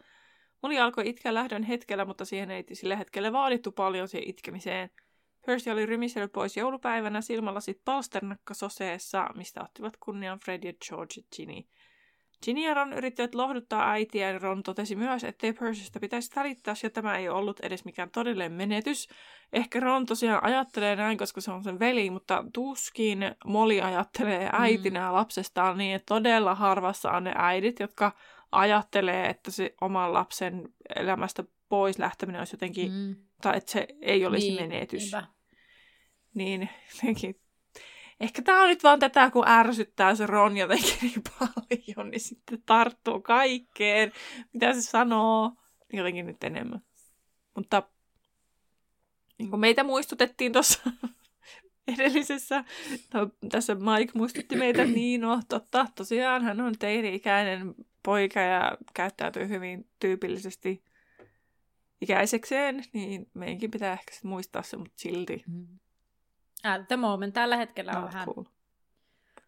Molly 0.63 0.79
alkoi 0.79 1.09
itkeä 1.09 1.33
lähdön 1.33 1.63
hetkellä, 1.63 2.05
mutta 2.05 2.25
siihen 2.25 2.51
ei 2.51 2.65
sillä 2.73 2.95
hetkellä 2.95 3.31
vaadittu 3.31 3.71
paljon 3.71 4.07
siihen 4.07 4.29
itkemiseen. 4.29 4.89
Percy 5.45 5.69
oli 5.69 5.85
rymisellyt 5.85 6.31
pois 6.31 6.57
joulupäivänä 6.57 7.21
silmälasit 7.21 7.81
palsternakka 7.85 8.53
soseessa, 8.53 9.27
mistä 9.35 9.63
ottivat 9.63 9.97
kunnian 9.97 10.39
Fred 10.39 10.63
ja 10.63 10.73
George 10.87 11.13
ja 11.17 11.23
Ginny. 11.35 11.63
Ginny 12.45 12.61
ja 12.61 12.73
Ron 12.73 12.93
yrittivät 12.93 13.35
lohduttaa 13.35 13.91
äitiä 13.91 14.31
ja 14.31 14.39
Ron 14.39 14.63
totesi 14.63 14.95
myös, 14.95 15.23
ettei 15.23 15.53
Percystä 15.53 15.99
pitäisi 15.99 16.31
välittää 16.35 16.73
ja 16.83 16.89
tämä 16.89 17.17
ei 17.17 17.29
ollut 17.29 17.59
edes 17.59 17.85
mikään 17.85 18.09
todellinen 18.09 18.51
menetys. 18.51 19.09
Ehkä 19.53 19.79
Ron 19.79 20.05
tosiaan 20.05 20.43
ajattelee 20.43 20.95
näin, 20.95 21.17
koska 21.17 21.41
se 21.41 21.51
on 21.51 21.63
sen 21.63 21.79
veli, 21.79 22.09
mutta 22.09 22.43
tuskin 22.53 23.19
Molly 23.45 23.81
ajattelee 23.81 24.49
äitinä 24.53 25.07
mm. 25.07 25.13
lapsestaan 25.13 25.77
niin, 25.77 25.95
että 25.95 26.05
todella 26.05 26.55
harvassa 26.55 27.11
on 27.11 27.23
ne 27.23 27.33
äidit, 27.35 27.79
jotka 27.79 28.11
ajattelee, 28.51 29.29
että 29.29 29.51
se 29.51 29.75
oman 29.81 30.13
lapsen 30.13 30.69
elämästä 30.95 31.43
pois 31.69 31.99
lähteminen 31.99 32.41
olisi 32.41 32.53
jotenkin, 32.53 32.91
mm. 32.91 33.15
tai 33.41 33.57
että 33.57 33.71
se 33.71 33.87
ei 34.01 34.25
olisi 34.25 34.47
niin, 34.47 34.61
menetys. 34.61 35.01
Niinpä. 35.01 35.27
Niin 36.33 36.69
jotenkin 36.95 37.35
ehkä 38.21 38.41
tämä 38.41 38.61
on 38.61 38.67
nyt 38.67 38.83
vaan 38.83 38.99
tätä, 38.99 39.31
kun 39.31 39.47
ärsyttää 39.47 40.15
se 40.15 40.27
Ron 40.27 40.57
jotenkin 40.57 40.97
niin 41.01 41.21
paljon, 41.39 42.11
niin 42.11 42.19
sitten 42.19 42.63
tarttuu 42.65 43.21
kaikkeen, 43.21 44.11
mitä 44.53 44.73
se 44.73 44.81
sanoo, 44.81 45.51
jotenkin 45.93 46.25
nyt 46.25 46.43
enemmän. 46.43 46.81
Mutta 47.55 47.83
niin 49.37 49.49
kuin 49.49 49.59
meitä 49.59 49.83
muistutettiin 49.83 50.51
tuossa 50.53 50.79
edellisessä, 51.95 52.63
no, 53.13 53.29
tässä 53.49 53.75
Mike 53.75 54.11
muistutti 54.15 54.55
meitä, 54.55 54.85
niin 54.95 55.21
no 55.21 55.41
totta, 55.49 55.87
tosiaan 55.95 56.43
hän 56.43 56.61
on 56.61 56.73
teini-ikäinen 56.79 57.75
poika 58.03 58.39
ja 58.39 58.77
käyttäytyy 58.93 59.47
hyvin 59.47 59.89
tyypillisesti 59.99 60.83
ikäisekseen, 62.01 62.83
niin 62.93 63.29
meidänkin 63.33 63.71
pitää 63.71 63.93
ehkä 63.93 64.11
muistaa 64.23 64.63
se, 64.63 64.77
mutta 64.77 64.93
silti. 64.95 65.43
Mm. 65.47 65.79
At 66.63 66.87
the 66.87 66.97
moment 66.97 67.33
tällä 67.33 67.57
hetkellä 67.57 67.91
on 67.97 68.03
vähän 68.03 68.25
cool. 68.25 68.43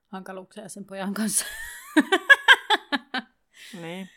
hankaluuksia 0.08 0.70
sen 0.70 0.86
pojan 0.86 1.13
kanssa. 1.13 1.46
niin. 3.82 4.10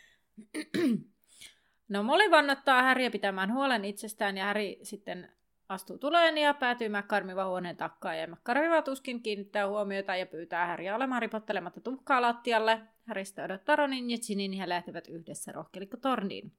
No 1.89 2.03
Molly 2.03 2.31
vannottaa 2.31 2.83
Häriä 2.83 3.11
pitämään 3.11 3.53
huolen 3.53 3.85
itsestään 3.85 4.37
ja 4.37 4.45
Häri 4.45 4.79
sitten 4.83 5.31
astuu 5.69 5.97
tuleen 5.97 6.37
ja 6.37 6.53
päätyy 6.53 6.89
McCarmiva 6.89 7.45
huoneen 7.45 7.77
takkaan. 7.77 8.19
Ja 8.19 8.27
McCarmiva 8.27 8.81
tuskin 8.81 9.23
kiinnittää 9.23 9.67
huomiota 9.67 10.15
ja 10.15 10.25
pyytää 10.25 10.67
Häriä 10.67 10.95
olemaan 10.95 11.21
ripottelematta 11.21 11.81
tuhkaa 11.81 12.21
lattialle. 12.21 12.81
Häristä 13.05 13.43
odottaa 13.43 13.75
Ronin 13.75 14.09
ja 14.11 14.17
Ginin 14.27 14.53
ja 14.53 14.69
lähtevät 14.69 15.07
yhdessä 15.07 15.51
rohkelikko 15.51 15.97
torniin. 15.97 16.51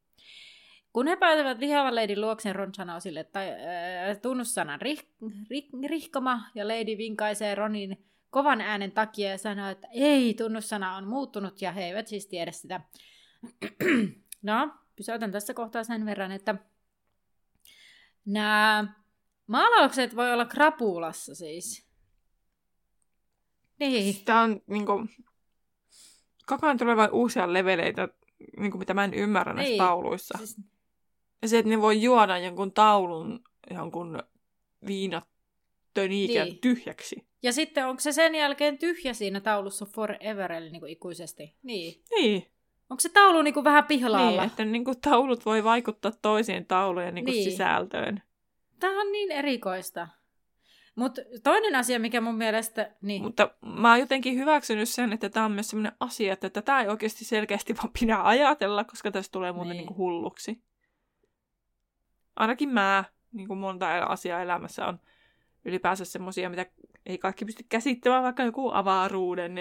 Kun 0.98 1.06
he 1.06 1.16
pääsevät 1.16 1.58
lihavan 1.58 1.94
leidin 1.94 2.20
luoksen, 2.20 2.54
Ron 2.56 2.74
sanoo 2.74 3.00
sille 3.00 3.20
että, 3.20 3.40
äh, 3.40 4.18
tunnussanan 4.22 4.80
rih, 4.80 5.06
rih, 5.50 5.68
rihkoma, 5.88 6.40
ja 6.54 6.68
Lady 6.68 6.98
vinkaisee 6.98 7.54
Ronin 7.54 8.04
kovan 8.30 8.60
äänen 8.60 8.92
takia 8.92 9.30
ja 9.30 9.38
sanoo, 9.38 9.68
että 9.68 9.88
ei, 9.90 10.34
tunnussana 10.34 10.96
on 10.96 11.08
muuttunut, 11.08 11.62
ja 11.62 11.72
he 11.72 11.84
eivät 11.84 12.06
siis 12.06 12.26
tiedä 12.26 12.52
sitä. 12.52 12.80
no, 14.42 14.70
pysäytän 14.96 15.32
tässä 15.32 15.54
kohtaa 15.54 15.84
sen 15.84 16.06
verran, 16.06 16.32
että 16.32 16.54
nämä 18.24 18.94
maalaukset 19.46 20.16
voi 20.16 20.32
olla 20.32 20.44
krapulassa 20.44 21.34
siis. 21.34 21.88
Niin. 23.80 24.24
Tämä 24.24 24.42
on 24.42 24.62
niinku, 24.66 25.06
koko 26.46 26.66
ajan 26.66 26.78
tulee 26.78 26.96
vain 26.96 27.12
uusia 27.12 27.52
leveleitä, 27.52 28.08
niinku, 28.58 28.78
mitä 28.78 28.94
mä 28.94 29.04
en 29.04 29.14
ymmärrä 29.14 29.52
näissä 29.52 29.70
niin. 29.70 29.78
tauluissa. 29.78 30.38
Siis 30.38 30.56
se, 31.46 31.58
että 31.58 31.70
ne 31.70 31.80
voi 31.80 32.02
juoda 32.02 32.38
jonkun 32.38 32.72
taulun 32.72 33.40
jonkun 33.70 34.22
viinatöniikän 34.86 36.46
niin. 36.46 36.58
tyhjäksi. 36.58 37.28
Ja 37.42 37.52
sitten 37.52 37.86
onko 37.86 38.00
se 38.00 38.12
sen 38.12 38.34
jälkeen 38.34 38.78
tyhjä 38.78 39.14
siinä 39.14 39.40
taulussa 39.40 39.86
forever, 39.86 40.52
eli 40.52 40.70
niin 40.70 40.80
kuin 40.80 40.92
ikuisesti? 40.92 41.56
Niin. 41.62 42.02
Niin. 42.10 42.46
Onko 42.90 43.00
se 43.00 43.08
taulu 43.08 43.42
niin 43.42 43.54
kuin 43.54 43.64
vähän 43.64 43.84
pihlaalla? 43.84 44.40
Niin, 44.40 44.50
että 44.50 44.64
niin 44.64 44.84
kuin 44.84 45.00
taulut 45.00 45.46
voi 45.46 45.64
vaikuttaa 45.64 46.12
toisiin 46.22 46.66
taulujen 46.66 47.14
niin 47.14 47.24
kuin 47.24 47.34
niin. 47.34 47.50
sisältöön. 47.50 48.22
Tämä 48.80 49.00
on 49.00 49.12
niin 49.12 49.30
erikoista. 49.30 50.08
Mutta 50.94 51.22
toinen 51.42 51.74
asia, 51.74 51.98
mikä 51.98 52.20
mun 52.20 52.34
mielestä... 52.34 52.94
Niin. 53.02 53.22
Mutta 53.22 53.50
mä 53.62 53.90
oon 53.90 54.00
jotenkin 54.00 54.36
hyväksynyt 54.36 54.88
sen, 54.88 55.12
että 55.12 55.28
tämä 55.28 55.46
on 55.46 55.52
myös 55.52 55.70
sellainen 55.70 55.92
asia, 56.00 56.32
että 56.32 56.50
tätä 56.50 56.80
ei 56.80 56.88
oikeasti 56.88 57.24
selkeästi 57.24 57.76
vaan 57.76 57.90
pidä 58.00 58.18
ajatella, 58.22 58.84
koska 58.84 59.10
tästä 59.10 59.32
tulee 59.32 59.52
muuten 59.52 59.76
niin. 59.76 59.86
Niin 59.86 59.96
hulluksi 59.96 60.62
ainakin 62.38 62.68
mä, 62.68 63.04
niin 63.32 63.48
kuin 63.48 63.58
monta 63.58 63.98
asiaa 63.98 64.42
elämässä 64.42 64.86
on 64.86 65.00
ylipäänsä 65.64 66.04
semmoisia, 66.04 66.50
mitä 66.50 66.66
ei 67.06 67.18
kaikki 67.18 67.44
pysty 67.44 67.64
käsittämään, 67.68 68.22
vaikka 68.22 68.42
joku 68.42 68.70
avaruuden 68.74 69.52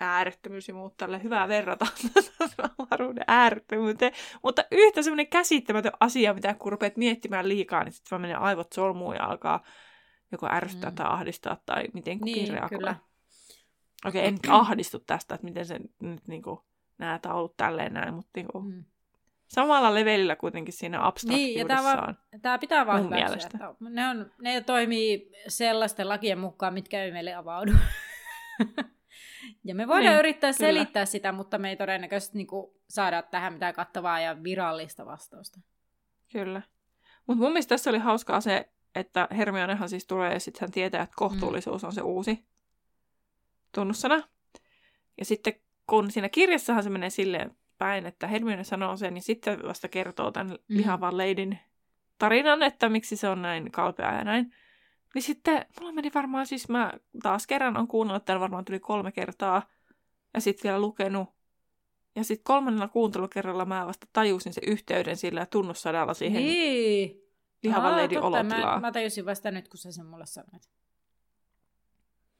äärettömyys 0.00 0.68
ja 0.68 0.74
muut 0.74 0.96
tälle 0.96 1.22
hyvää 1.22 1.48
verrata 1.48 1.86
avaruuden 2.78 3.24
äärettömyyteen. 3.26 4.12
Mutta 4.42 4.64
yhtä 4.70 5.02
semmoinen 5.02 5.26
käsittämätön 5.26 5.92
asia, 6.00 6.34
mitä 6.34 6.54
kun 6.54 6.72
rupeat 6.72 6.96
miettimään 6.96 7.48
liikaa, 7.48 7.84
niin 7.84 7.92
sitten 7.92 8.10
vaan 8.10 8.20
menee 8.20 8.36
aivot 8.36 8.72
solmuun 8.72 9.14
ja 9.14 9.24
alkaa 9.24 9.64
joko 10.32 10.48
ärsyttää 10.50 10.90
mm. 10.90 10.96
tai 10.96 11.06
ahdistaa 11.08 11.56
tai 11.66 11.84
miten 11.92 12.18
kukin 12.18 12.34
niin, 12.34 12.52
reagoi. 12.52 12.78
Kyllä. 12.78 12.96
Okei, 14.06 14.20
okay, 14.20 14.28
en 14.28 14.34
nyt 14.34 14.46
ahdistu 14.60 14.98
tästä, 14.98 15.34
että 15.34 15.44
miten 15.44 15.66
se 15.66 15.80
nyt 16.00 16.28
niin 16.28 16.42
kuin, 16.42 16.60
nämä 16.98 17.18
taulut 17.18 17.56
tälleen 17.56 17.94
näin, 17.94 18.14
mutta 18.14 18.30
niin 18.36 18.46
kuin, 18.52 18.74
mm 18.74 18.84
samalla 19.48 19.94
levelillä 19.94 20.36
kuitenkin 20.36 20.74
siinä 20.74 21.06
abstraktiudessaan. 21.06 22.06
Niin, 22.06 22.18
ja 22.32 22.38
tämä, 22.38 22.58
pitää 22.58 22.86
vaan 22.86 23.04
hyväksyä, 23.04 23.36
että 23.36 23.58
ne, 23.80 24.08
on, 24.08 24.32
ne 24.42 24.60
toimii 24.60 25.32
sellaisten 25.48 26.08
lakien 26.08 26.38
mukaan, 26.38 26.74
mitkä 26.74 27.04
ei 27.04 27.12
meille 27.12 27.34
avaudu. 27.34 27.72
ja 29.64 29.74
me 29.74 29.86
voidaan 29.86 30.12
niin, 30.12 30.18
yrittää 30.18 30.52
kyllä. 30.52 30.68
selittää 30.68 31.04
sitä, 31.04 31.32
mutta 31.32 31.58
me 31.58 31.70
ei 31.70 31.76
todennäköisesti 31.76 32.38
niin 32.38 32.46
kuin, 32.46 32.72
saada 32.88 33.22
tähän 33.22 33.52
mitään 33.52 33.74
kattavaa 33.74 34.20
ja 34.20 34.42
virallista 34.42 35.06
vastausta. 35.06 35.60
Kyllä. 36.32 36.62
Mutta 37.26 37.42
mun 37.42 37.52
mielestä 37.52 37.68
tässä 37.68 37.90
oli 37.90 37.98
hauskaa 37.98 38.40
se, 38.40 38.70
että 38.94 39.28
Hermionehan 39.36 39.88
siis 39.88 40.06
tulee 40.06 40.32
ja 40.32 40.40
sitten 40.40 40.60
hän 40.60 40.70
tietää, 40.70 41.02
että 41.02 41.16
kohtuullisuus 41.16 41.82
mm. 41.82 41.86
on 41.86 41.92
se 41.92 42.00
uusi 42.00 42.46
tunnussana. 43.74 44.22
Ja 45.18 45.24
sitten 45.24 45.54
kun 45.86 46.10
siinä 46.10 46.28
kirjassahan 46.28 46.82
se 46.82 46.90
menee 46.90 47.10
silleen 47.10 47.56
päin, 47.78 48.06
että 48.06 48.26
Hermione 48.26 48.64
sanoo 48.64 48.96
sen, 48.96 49.14
niin 49.14 49.22
sitten 49.22 49.62
vasta 49.62 49.88
kertoo 49.88 50.30
tämän 50.30 50.50
mm. 50.50 50.76
lihavan 50.76 51.16
leidin 51.16 51.58
tarinan, 52.18 52.62
että 52.62 52.88
miksi 52.88 53.16
se 53.16 53.28
on 53.28 53.42
näin 53.42 53.72
kalpea 53.72 54.14
ja 54.14 54.24
näin. 54.24 54.54
Niin 55.14 55.22
sitten 55.22 55.66
mulla 55.80 55.92
meni 55.92 56.10
varmaan, 56.14 56.46
siis 56.46 56.68
mä 56.68 56.92
taas 57.22 57.46
kerran 57.46 57.76
on 57.76 57.88
kuunnellut 57.88 58.24
tämän 58.24 58.40
varmaan 58.40 58.64
tuli 58.64 58.80
kolme 58.80 59.12
kertaa 59.12 59.62
ja 60.34 60.40
sitten 60.40 60.62
vielä 60.62 60.80
lukenut. 60.80 61.28
Ja 62.16 62.24
sitten 62.24 62.44
kolmannella 62.44 62.88
kuuntelukerralla 62.88 63.64
mä 63.64 63.86
vasta 63.86 64.06
tajusin 64.12 64.52
sen 64.52 64.64
yhteyden 64.66 65.16
sillä 65.16 65.46
tunnussadalla 65.46 66.14
siihen 66.14 66.42
niin. 66.42 67.16
lihavan 67.62 67.90
Aa, 67.92 67.96
leidin 67.96 68.22
olotilaan. 68.22 68.80
Mä, 68.80 68.86
mä 68.86 68.92
tajusin 68.92 69.26
vasta 69.26 69.50
nyt, 69.50 69.68
kun 69.68 69.78
sä 69.78 69.92
sen 69.92 70.06
mulle 70.06 70.26
sanoit. 70.26 70.68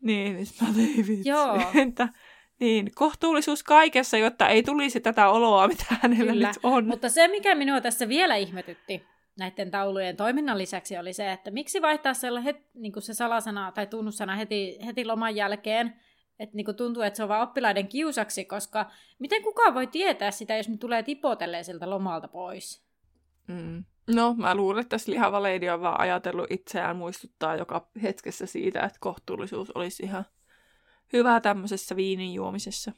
Niin, 0.00 0.36
niin 0.36 0.46
mä 0.60 0.68
tein 0.74 1.06
vitsi. 1.06 1.28
Joo. 1.28 1.56
Että 1.88 2.08
niin, 2.60 2.90
kohtuullisuus 2.94 3.62
kaikessa, 3.62 4.16
jotta 4.16 4.48
ei 4.48 4.62
tulisi 4.62 5.00
tätä 5.00 5.28
oloa, 5.28 5.68
mitä 5.68 5.84
hänellä 5.88 6.32
Kyllä. 6.32 6.48
nyt 6.48 6.56
on. 6.62 6.86
Mutta 6.86 7.08
se, 7.08 7.28
mikä 7.28 7.54
minua 7.54 7.80
tässä 7.80 8.08
vielä 8.08 8.36
ihmetytti 8.36 9.06
näiden 9.38 9.70
taulujen 9.70 10.16
toiminnan 10.16 10.58
lisäksi, 10.58 10.98
oli 10.98 11.12
se, 11.12 11.32
että 11.32 11.50
miksi 11.50 11.82
vaihtaa 11.82 12.12
het, 12.44 12.56
niin 12.74 12.92
se 12.98 13.14
salasana 13.14 13.72
tai 13.72 13.86
tunnussana 13.86 14.36
heti, 14.36 14.78
heti 14.86 15.04
loman 15.04 15.36
jälkeen, 15.36 16.00
että 16.38 16.56
niin 16.56 16.76
tuntuu, 16.76 17.02
että 17.02 17.16
se 17.16 17.22
on 17.22 17.28
vain 17.28 17.42
oppilaiden 17.42 17.88
kiusaksi, 17.88 18.44
koska 18.44 18.90
miten 19.18 19.42
kukaan 19.42 19.74
voi 19.74 19.86
tietää 19.86 20.30
sitä, 20.30 20.56
jos 20.56 20.68
ne 20.68 20.76
tulee 20.76 21.02
tipotelleen 21.02 21.64
sieltä 21.64 21.90
lomalta 21.90 22.28
pois? 22.28 22.86
Mm. 23.48 23.84
No, 24.14 24.34
mä 24.34 24.54
luulen, 24.54 24.80
että 24.80 24.90
tässä 24.90 25.12
lihava 25.12 25.42
leidi 25.42 25.68
on 25.68 25.80
vaan 25.80 26.00
ajatellut 26.00 26.50
itseään 26.50 26.96
muistuttaa 26.96 27.56
joka 27.56 27.88
hetkessä 28.02 28.46
siitä, 28.46 28.80
että 28.80 28.98
kohtuullisuus 29.00 29.70
olisi 29.70 30.02
ihan 30.02 30.24
hyvää 31.12 31.40
tämmöisessä 31.40 31.96
viinin 31.96 32.34
juomisessa. 32.34 32.92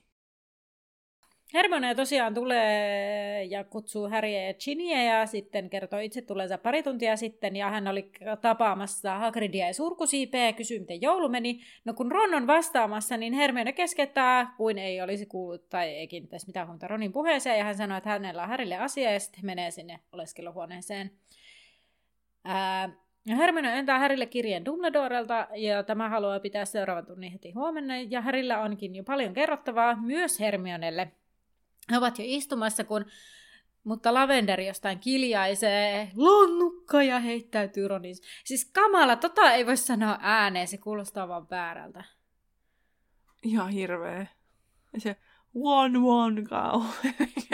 Hermione 1.54 1.94
tosiaan 1.94 2.34
tulee 2.34 3.44
ja 3.44 3.64
kutsuu 3.64 4.08
Harryä 4.08 4.42
ja 4.42 4.54
Ginnyä 4.54 5.02
ja 5.02 5.26
sitten 5.26 5.70
kertoo 5.70 5.98
itse 5.98 6.22
tuleensa 6.22 6.58
pari 6.58 6.82
tuntia 6.82 7.16
sitten 7.16 7.56
ja 7.56 7.70
hän 7.70 7.88
oli 7.88 8.12
tapaamassa 8.40 9.18
Hagridia 9.18 9.66
ja 9.66 9.74
Surkusiipeä 9.74 10.46
ja 10.46 10.52
kysyy, 10.52 10.78
miten 10.78 11.02
joulu 11.02 11.28
meni. 11.28 11.60
No 11.84 11.94
kun 11.94 12.12
Ron 12.12 12.34
on 12.34 12.46
vastaamassa, 12.46 13.16
niin 13.16 13.32
Hermione 13.32 13.72
keskeyttää, 13.72 14.54
kuin 14.56 14.78
ei 14.78 15.02
olisi 15.02 15.26
kuullut 15.26 15.68
tai 15.68 15.88
ei 15.88 16.08
kiinnittäisi 16.08 16.46
mitään 16.46 16.66
huomiota 16.66 16.88
Ronin 16.88 17.12
puheeseen 17.12 17.58
ja 17.58 17.64
hän 17.64 17.76
sanoo, 17.76 17.98
että 17.98 18.10
hänellä 18.10 18.42
on 18.42 18.48
Harrylle 18.48 18.76
asia 18.76 19.12
ja 19.12 19.20
sitten 19.20 19.46
menee 19.46 19.70
sinne 19.70 20.00
oleskeluhuoneeseen. 20.12 21.10
Ää, 22.44 22.90
Ja 23.28 23.36
Hermione 23.36 23.78
entää 23.78 23.98
Härille 23.98 24.26
kirjeen 24.26 24.64
Dumbledorelta, 24.64 25.48
ja 25.54 25.82
tämä 25.82 26.08
haluaa 26.08 26.40
pitää 26.40 26.64
seuraavan 26.64 27.06
tunnin 27.06 27.32
heti 27.32 27.52
huomenna, 27.52 27.94
ja 28.00 28.20
Härillä 28.20 28.60
onkin 28.60 28.94
jo 28.94 29.04
paljon 29.04 29.34
kerrottavaa 29.34 29.96
myös 29.96 30.40
Hermionelle. 30.40 31.12
He 31.90 31.98
ovat 31.98 32.18
jo 32.18 32.24
istumassa, 32.26 32.84
kun 32.84 33.04
mutta 33.84 34.14
Lavender 34.14 34.60
jostain 34.60 34.98
kiljaisee, 34.98 36.10
lonnukka 36.16 37.02
ja 37.02 37.18
heittäytyy 37.18 37.88
Ronin. 37.88 38.14
Siis 38.44 38.70
kamala, 38.74 39.16
tota 39.16 39.52
ei 39.52 39.66
voi 39.66 39.76
sanoa 39.76 40.18
ääneen, 40.20 40.68
se 40.68 40.78
kuulostaa 40.78 41.28
vaan 41.28 41.50
väärältä. 41.50 42.04
Ihan 43.42 43.68
hirveä. 43.68 44.26
Ja 44.92 45.00
se 45.00 45.16
one 45.54 45.98
one 45.98 46.42
cow. 46.42 46.82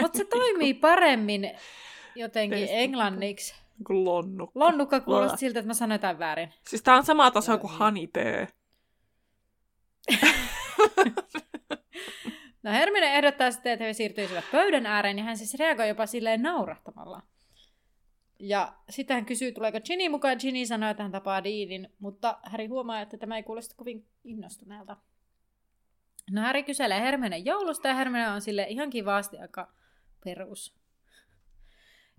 Mutta 0.01 0.17
se 0.17 0.25
toimii 0.39 0.73
paremmin 0.73 1.51
jotenkin 2.15 2.57
Teistä. 2.57 2.75
englanniksi. 2.75 3.64
Kuin 3.87 4.05
lonnukka. 4.05 4.59
Lonnukka 4.59 4.99
kuulostaa 4.99 5.37
siltä, 5.37 5.59
että 5.59 5.67
mä 5.67 5.73
sanoin 5.73 5.95
jotain 5.95 6.19
väärin. 6.19 6.53
Siis 6.67 6.81
tää 6.81 6.95
on 6.95 7.05
sama 7.05 7.31
taso 7.31 7.57
kuin 7.57 7.77
honeybee. 7.77 8.47
No 12.65 12.71
Hermione 12.71 13.15
ehdottaa 13.15 13.51
sitten, 13.51 13.73
että 13.73 13.85
he 13.85 13.93
siirtyisivät 13.93 14.51
pöydän 14.51 14.85
ääreen, 14.85 15.17
ja 15.17 15.23
hän 15.23 15.37
siis 15.37 15.53
reagoi 15.53 15.87
jopa 15.87 16.05
silleen 16.05 16.41
naurahtamalla. 16.41 17.21
Ja 18.39 18.73
sitten 18.89 19.15
hän 19.15 19.25
kysyy, 19.25 19.51
tuleeko 19.51 19.79
Ginny 19.81 20.09
mukaan. 20.09 20.37
Ginny 20.39 20.65
sanoo, 20.65 20.89
että 20.89 21.03
hän 21.03 21.11
tapaa 21.11 21.43
Deanin, 21.43 21.89
mutta 21.99 22.39
Harry 22.43 22.67
huomaa, 22.67 23.01
että 23.01 23.17
tämä 23.17 23.37
ei 23.37 23.43
kuulosta 23.43 23.75
kovin 23.75 24.05
innostuneelta. 24.23 24.97
No 26.31 26.41
Harry 26.41 26.63
kyselee 26.63 27.01
Hermione 27.01 27.37
joulusta, 27.37 27.87
ja 27.87 27.95
Hermione 27.95 28.29
on 28.29 28.41
sille 28.41 28.65
ihan 28.69 28.89
kivasti 28.89 29.37
aika 29.37 29.73
perus. 30.23 30.75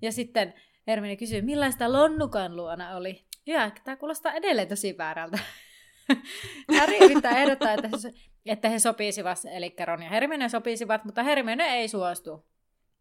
Ja 0.02 0.12
sitten 0.12 0.54
Hermione 0.86 1.16
kysyy, 1.16 1.42
millaista 1.42 1.92
lonnukan 1.92 2.56
luona 2.56 2.96
oli. 2.96 3.24
Ja 3.46 3.70
tämä 3.84 3.96
kuulostaa 3.96 4.32
edelleen 4.32 4.68
tosi 4.68 4.98
väärältä. 4.98 5.38
Harry 6.78 6.96
yrittää 7.04 7.38
ehdottaa, 7.38 7.72
että 7.72 7.88
he, 7.88 8.12
että 8.46 8.68
he 8.68 8.78
sopisivat, 8.78 9.38
eli 9.52 9.74
Ron 9.84 10.02
ja 10.02 10.08
Hermione 10.08 10.48
sopisivat, 10.48 11.04
mutta 11.04 11.22
Hermione 11.22 11.64
ei 11.64 11.88
suostu. 11.88 12.46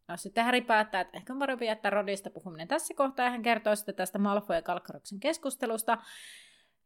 No 0.07 0.17
sitten 0.17 0.45
Harry 0.45 0.61
päättää, 0.61 1.01
että 1.01 1.17
ehkä 1.17 1.33
on 1.33 1.39
parempi 1.39 1.65
jättää 1.65 1.89
Rodista 1.89 2.29
puhuminen 2.29 2.67
tässä 2.67 2.93
kohtaa, 2.93 3.25
ja 3.25 3.31
hän 3.31 3.41
kertoo 3.41 3.75
sitten 3.75 3.95
tästä 3.95 4.19
Malfoy 4.19 4.55
ja 4.55 4.61
Kalkkaroksen 4.61 5.19
keskustelusta. 5.19 5.97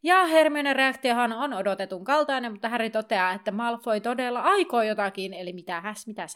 Ja 0.04 0.26
Hermione 0.26 0.74
reaktiohan 0.74 1.34
on 1.34 1.54
odotetun 1.54 2.04
kaltainen, 2.04 2.52
mutta 2.52 2.70
Harry 2.70 2.90
toteaa, 2.90 3.34
että 3.34 3.52
Malfoy 3.52 4.00
todella 4.00 4.42
aikoo 4.42 4.82
jotakin, 4.82 5.34
eli 5.34 5.54
mitä 5.54 5.82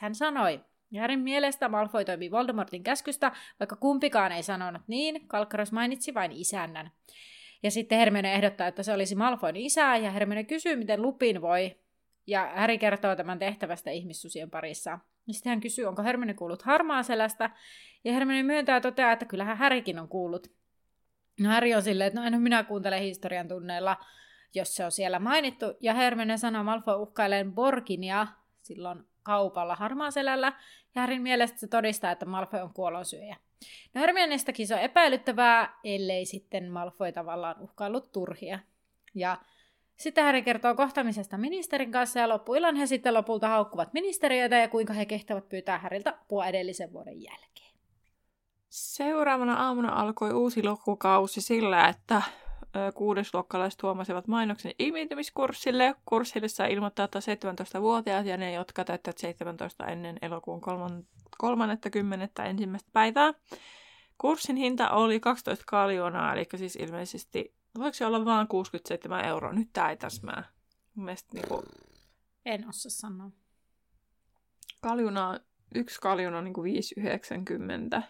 hän 0.01 0.15
sanoi. 0.15 0.62
Harryn 1.00 1.19
mielestä 1.19 1.69
Malfoy 1.69 2.05
toimi 2.05 2.31
Voldemortin 2.31 2.83
käskystä, 2.83 3.31
vaikka 3.59 3.75
kumpikaan 3.75 4.31
ei 4.31 4.43
sanonut 4.43 4.81
niin, 4.88 5.27
Kalkkaros 5.27 5.71
mainitsi 5.71 6.13
vain 6.13 6.31
isännän. 6.31 6.91
Ja 7.63 7.71
sitten 7.71 7.97
Hermione 7.97 8.33
ehdottaa, 8.33 8.67
että 8.67 8.83
se 8.83 8.93
olisi 8.93 9.15
Malfoyn 9.15 9.55
isä, 9.55 9.97
ja 9.97 10.12
Hermione 10.12 10.43
kysyy, 10.43 10.75
miten 10.75 11.01
Lupin 11.01 11.41
voi. 11.41 11.75
Ja 12.27 12.51
Harry 12.55 12.77
kertoo 12.77 13.15
tämän 13.15 13.39
tehtävästä 13.39 13.91
ihmissusien 13.91 14.50
parissa. 14.50 15.00
Sitten 15.31 15.50
hän 15.50 15.62
kysyy, 15.62 15.85
onko 15.85 16.03
Hermione 16.03 16.33
kuullut 16.33 16.62
harmaaselästä, 16.62 17.50
ja 18.03 18.13
Hermione 18.13 18.43
myöntää 18.43 18.75
ja 18.75 18.81
toteaa, 18.81 19.12
että 19.12 19.25
kyllähän 19.25 19.57
Härikin 19.57 20.00
on 20.00 20.07
kuullut. 20.07 20.51
No 21.39 21.50
Harry 21.50 21.73
on 21.73 21.81
silleen, 21.81 22.07
että 22.07 22.19
no 22.19 22.27
en 22.27 22.41
minä 22.41 22.63
kuuntele 22.63 23.01
historian 23.01 23.47
tunneilla, 23.47 23.97
jos 24.55 24.75
se 24.75 24.85
on 24.85 24.91
siellä 24.91 25.19
mainittu. 25.19 25.65
Ja 25.79 25.93
Hermione 25.93 26.38
sanoo 26.38 26.63
Malfoy 26.63 27.01
uhkaileen 27.01 27.53
Borginia 27.53 28.27
silloin 28.62 29.05
kaupalla 29.24 29.75
harmaaselällä, 29.75 30.53
ja 30.96 31.01
Harryn 31.01 31.22
mielestä 31.22 31.60
se 31.60 31.68
todistaa, 31.68 32.12
että 32.12 32.25
Malfoy 32.25 32.60
on 32.60 32.74
kuolonsyöjä. 32.74 33.38
No 33.94 34.01
Hermionistakin 34.01 34.68
se 34.68 34.75
on 34.75 34.82
epäilyttävää, 34.82 35.80
ellei 35.84 36.25
sitten 36.25 36.72
Malfoy 36.72 37.12
tavallaan 37.12 37.62
uhkaillut 37.62 38.12
turhia. 38.12 38.59
Ja 39.16 39.38
sitten 39.96 40.24
Harry 40.24 40.42
kertoo 40.42 40.75
kohtaamisesta 40.75 41.38
ministerin 41.38 41.92
kanssa 41.92 42.20
ja 42.20 42.29
loppuillan 42.29 42.75
he 42.75 42.86
sitten 42.86 43.14
lopulta 43.14 43.48
haukkuvat 43.48 43.94
ministeriöitä 43.94 44.57
ja 44.57 44.68
kuinka 44.68 44.94
he 44.94 45.05
kehtävät 45.05 45.50
pyytää 45.50 45.77
Häriltä 45.77 46.18
apua 46.22 46.46
edellisen 46.46 46.94
vuoden 46.94 47.22
jälkeen. 47.22 47.74
Seuraavana 48.70 49.53
aamuna 49.53 49.94
alkoi 49.94 50.33
uusi 50.33 50.64
lukukausi 50.64 51.42
sillä, 51.42 51.88
että 51.88 52.22
kuudesluokkalaiset 52.94 53.83
huomasivat 53.83 54.27
mainoksen 54.27 54.72
ilmiintymiskurssille. 54.79 55.96
Kurssille 56.05 56.48
saa 56.48 56.68
ilmoittaa 56.68 57.05
17-vuotiaat 57.05 58.25
ja 58.25 58.38
ne, 58.38 58.53
jotka 58.53 58.83
täyttävät 58.83 59.18
17 59.18 59.86
ennen 59.86 60.18
elokuun 60.22 60.62
30. 61.38 62.44
ensimmäistä 62.44 62.90
päivää. 62.94 63.33
Kurssin 64.18 64.55
hinta 64.55 64.90
oli 64.90 65.20
12 65.20 65.64
kaljoonaa, 65.68 66.33
eli 66.33 66.46
siis 66.55 66.75
ilmeisesti, 66.75 67.55
voiko 67.77 67.94
se 67.94 68.05
olla 68.05 68.25
vain 68.25 68.48
67 68.48 69.25
euroa? 69.25 69.53
Nyt 69.53 69.70
tämä 69.74 69.90
ei 69.90 69.98
täsmää. 69.98 70.44
Mielestäni 70.96 71.42
niin 71.42 71.50
kuin... 71.50 71.66
En 72.46 72.70
osaa 72.70 72.90
sanoa. 72.90 73.31
Kaljuna, 74.81 75.40
yksi 75.75 76.01
kaljuna 76.01 76.38
on 76.38 76.44
niin 76.44 76.55
5,90. 77.98 78.03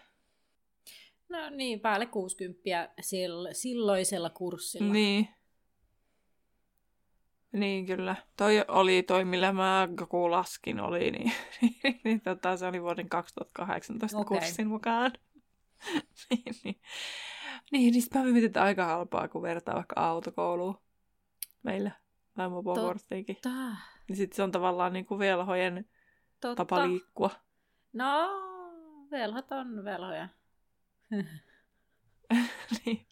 No 1.28 1.50
niin, 1.50 1.80
päälle 1.80 2.06
60 2.06 2.60
silloisella 3.52 4.30
kurssilla. 4.30 4.92
Niin. 4.92 5.28
Niin 7.52 7.86
kyllä. 7.86 8.16
Toi 8.36 8.64
oli 8.68 9.02
toi, 9.02 9.24
millä 9.24 9.52
mä 9.52 9.88
laskin 10.30 10.80
oli, 10.80 11.10
niin, 11.10 11.32
niin 12.04 12.20
tota, 12.20 12.56
se 12.56 12.66
oli 12.66 12.82
vuoden 12.82 13.08
2018 13.08 14.18
okay. 14.18 14.38
kurssin 14.38 14.66
mukaan. 14.66 15.12
niin, 16.30 16.54
niin. 16.64 16.80
Niin, 17.72 17.92
niin 17.92 18.02
sitten 18.02 18.22
mä 18.54 18.62
aika 18.64 18.84
halpaa, 18.84 19.28
kun 19.28 19.42
vertaa 19.42 19.74
vaikka 19.74 20.00
autokouluun 20.00 20.78
meillä. 21.62 21.90
Tai 22.34 22.48
mopokorttiinkin. 22.48 23.36
Niin 24.08 24.16
sitten 24.16 24.36
se 24.36 24.42
on 24.42 24.52
tavallaan 24.52 24.92
niin 24.92 25.06
kuin 25.06 25.18
velhojen 25.18 25.88
Totta. 26.40 26.56
tapa 26.56 26.88
liikkua. 26.88 27.30
No, 27.92 28.28
velhot 29.10 29.52
on 29.52 29.84
velhoja. 29.84 30.28
niin. 32.86 33.06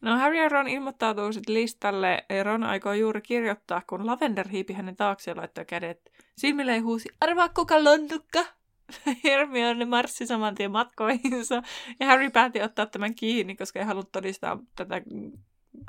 No 0.00 0.16
Harry 0.16 0.36
ja 0.36 0.48
Ron 0.48 0.68
ilmoittautuu 0.68 1.32
sitten 1.32 1.54
listalle. 1.54 2.24
Ron 2.42 2.62
aikoo 2.62 2.92
juuri 2.92 3.20
kirjoittaa, 3.22 3.82
kun 3.86 4.06
Lavender 4.06 4.48
hiipi 4.48 4.72
hänen 4.72 4.96
taakse 4.96 5.30
ja 5.30 5.36
laittoi 5.36 5.64
kädet 5.64 6.12
silmille 6.38 6.76
ja 6.76 6.82
huusi, 6.82 7.08
arvaa 7.20 7.48
kuka 7.48 7.84
londukka? 7.84 8.44
Hermione 9.24 9.84
marssi 9.84 10.26
saman 10.26 10.54
tien 10.54 10.70
matkoihinsa. 10.70 11.62
Ja 12.00 12.06
Harry 12.06 12.30
päätti 12.30 12.62
ottaa 12.62 12.86
tämän 12.86 13.14
kiinni, 13.14 13.56
koska 13.56 13.78
ei 13.78 13.84
halunnut 13.84 14.12
todistaa 14.12 14.58
tätä 14.76 15.02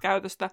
käytöstä. 0.01 0.49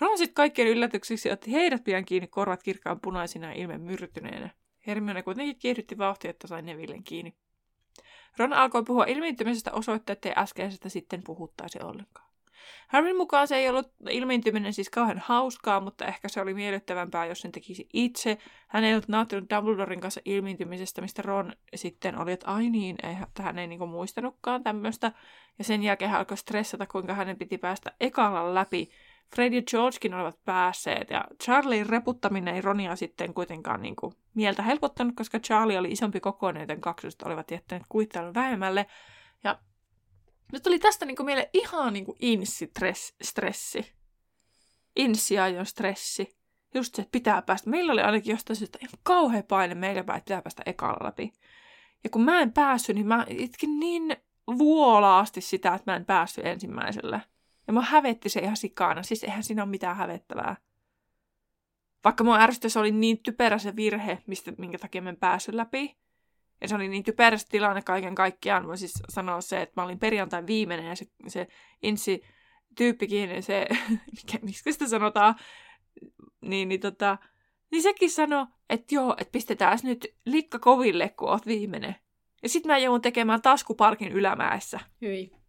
Ron 0.00 0.18
sitten 0.18 0.34
kaikkien 0.34 0.68
yllätyksiksi 0.68 1.30
otti 1.30 1.52
heidät 1.52 1.84
pian 1.84 2.04
kiinni 2.04 2.26
korvat 2.26 2.62
kirkkaan 2.62 3.00
punaisina 3.00 3.46
ja 3.46 3.52
ilme 3.52 3.78
myrtyneenä. 3.78 4.50
Hermione 4.86 5.22
kuitenkin 5.22 5.58
kiihdytti 5.58 5.98
vauhtia, 5.98 6.30
että 6.30 6.46
sai 6.46 6.62
Nevillen 6.62 7.04
kiinni. 7.04 7.34
Ron 8.38 8.52
alkoi 8.52 8.82
puhua 8.82 9.04
ilmiintymisestä 9.04 9.72
osoittaa, 9.72 10.12
ettei 10.12 10.32
äskeisestä 10.36 10.88
sitten 10.88 11.22
puhuttaisi 11.24 11.78
ollenkaan. 11.82 12.32
Harryn 12.88 13.16
mukaan 13.16 13.48
se 13.48 13.56
ei 13.56 13.68
ollut 13.68 13.92
ilmiintyminen 14.10 14.72
siis 14.72 14.90
kauhean 14.90 15.22
hauskaa, 15.24 15.80
mutta 15.80 16.06
ehkä 16.06 16.28
se 16.28 16.40
oli 16.40 16.54
miellyttävämpää, 16.54 17.26
jos 17.26 17.40
sen 17.40 17.52
tekisi 17.52 17.88
itse. 17.92 18.38
Hän 18.68 18.84
ei 18.84 18.92
ollut 18.92 19.08
nauttinut 19.08 19.50
Dumbledoren 19.50 20.00
kanssa 20.00 20.20
ilmiintymisestä, 20.24 21.02
mistä 21.02 21.22
Ron 21.22 21.52
sitten 21.74 22.18
oli, 22.18 22.32
että 22.32 22.46
ai 22.46 22.70
niin, 22.70 22.96
ei, 23.02 23.14
hän 23.40 23.58
ei 23.58 23.66
niinku 23.66 23.86
muistanutkaan 23.86 24.62
tämmöistä. 24.62 25.12
Ja 25.58 25.64
sen 25.64 25.82
jälkeen 25.82 26.10
hän 26.10 26.20
alkoi 26.20 26.36
stressata, 26.36 26.86
kuinka 26.86 27.14
hänen 27.14 27.38
piti 27.38 27.58
päästä 27.58 27.92
ekalla 28.00 28.54
läpi 28.54 28.90
Fred 29.34 29.52
ja 29.52 29.62
Georgekin 29.62 30.14
olivat 30.14 30.44
päässeet, 30.44 31.10
ja 31.10 31.24
Charlien 31.42 31.86
reputtaminen 31.86 32.54
ei 32.54 32.60
Ronia 32.60 32.96
sitten 32.96 33.34
kuitenkaan 33.34 33.82
niin 33.82 33.96
kuin, 33.96 34.14
mieltä 34.34 34.62
helpottanut, 34.62 35.16
koska 35.16 35.38
Charlie 35.38 35.78
oli 35.78 35.92
isompi 35.92 36.20
kokoinen, 36.20 36.60
joten 36.60 36.80
kaksoset 36.80 37.22
olivat 37.22 37.50
jättäneet 37.50 37.86
kuittailun 37.88 38.34
vähemmälle. 38.34 38.86
Ja 39.44 39.58
nyt 40.52 40.62
tuli 40.62 40.78
tästä 40.78 41.06
niin 41.06 41.16
kuin, 41.16 41.26
mieleen 41.26 41.48
ihan 41.52 41.92
niin 41.92 42.04
kuin 42.04 42.16
insi-stressi. 42.20 43.92
Insiajon 44.96 45.66
stressi. 45.66 46.36
Just 46.74 46.94
se, 46.94 47.02
että 47.02 47.12
pitää 47.12 47.42
päästä. 47.42 47.70
Meillä 47.70 47.92
oli 47.92 48.02
ainakin 48.02 48.30
jostain 48.30 48.56
syystä 48.56 48.78
ihan 48.80 48.98
kauhea 49.02 49.42
paine 49.42 49.74
meillä 49.74 50.04
päin, 50.04 50.22
pitää 50.22 50.42
päästä 50.42 50.62
ekalla 50.66 51.06
läpi. 51.06 51.32
Ja 52.04 52.10
kun 52.10 52.22
mä 52.22 52.40
en 52.40 52.52
päässyt, 52.52 52.96
niin 52.96 53.06
mä 53.06 53.26
itkin 53.28 53.80
niin 53.80 54.16
vuolaasti 54.58 55.40
sitä, 55.40 55.74
että 55.74 55.90
mä 55.90 55.96
en 55.96 56.04
päässyt 56.04 56.46
ensimmäiselle. 56.46 57.22
Ja 57.66 57.72
mä 57.72 57.80
hävetti 57.80 58.28
se 58.28 58.40
ihan 58.40 58.56
sikana. 58.56 59.02
Siis 59.02 59.24
eihän 59.24 59.42
siinä 59.42 59.62
ole 59.62 59.70
mitään 59.70 59.96
hävettävää. 59.96 60.56
Vaikka 62.04 62.24
mun 62.24 62.40
ärsytti, 62.40 62.70
se 62.70 62.78
oli 62.78 62.92
niin 62.92 63.22
typerä 63.22 63.58
se 63.58 63.76
virhe, 63.76 64.18
mistä, 64.26 64.52
minkä 64.58 64.78
takia 64.78 65.02
mä 65.02 65.08
en 65.08 65.16
päässyt 65.16 65.54
läpi. 65.54 65.96
Ja 66.60 66.68
se 66.68 66.74
oli 66.74 66.88
niin 66.88 67.04
typerä 67.04 67.36
se 67.36 67.48
tilanne 67.48 67.82
kaiken 67.82 68.14
kaikkiaan. 68.14 68.66
Voin 68.66 68.78
siis 68.78 68.92
sanoa 69.08 69.40
se, 69.40 69.62
että 69.62 69.80
mä 69.80 69.84
olin 69.84 69.98
perjantai 69.98 70.46
viimeinen 70.46 70.86
ja 70.86 70.96
se, 70.96 71.06
se 71.28 71.48
insi 71.82 72.22
tyyppikin, 72.76 73.42
se, 73.42 73.66
mikä, 74.16 74.38
miksi 74.42 74.72
sitä 74.72 74.88
sanotaan, 74.88 75.34
niin, 76.40 76.68
niin, 76.68 76.80
tota, 76.80 77.18
niin 77.70 77.82
sekin 77.82 78.10
sanoi, 78.10 78.46
että 78.70 78.94
joo, 78.94 79.14
että 79.18 79.32
pistetään 79.32 79.78
nyt 79.82 80.06
likka 80.26 80.58
koville, 80.58 81.08
kun 81.08 81.28
oot 81.28 81.46
viimeinen. 81.46 81.96
Ja 82.42 82.48
sitten 82.48 82.72
mä 82.72 82.78
joudun 82.78 83.02
tekemään 83.02 83.42
taskuparkin 83.42 84.12
ylämäessä. 84.12 84.80
Hyi. 85.02 85.41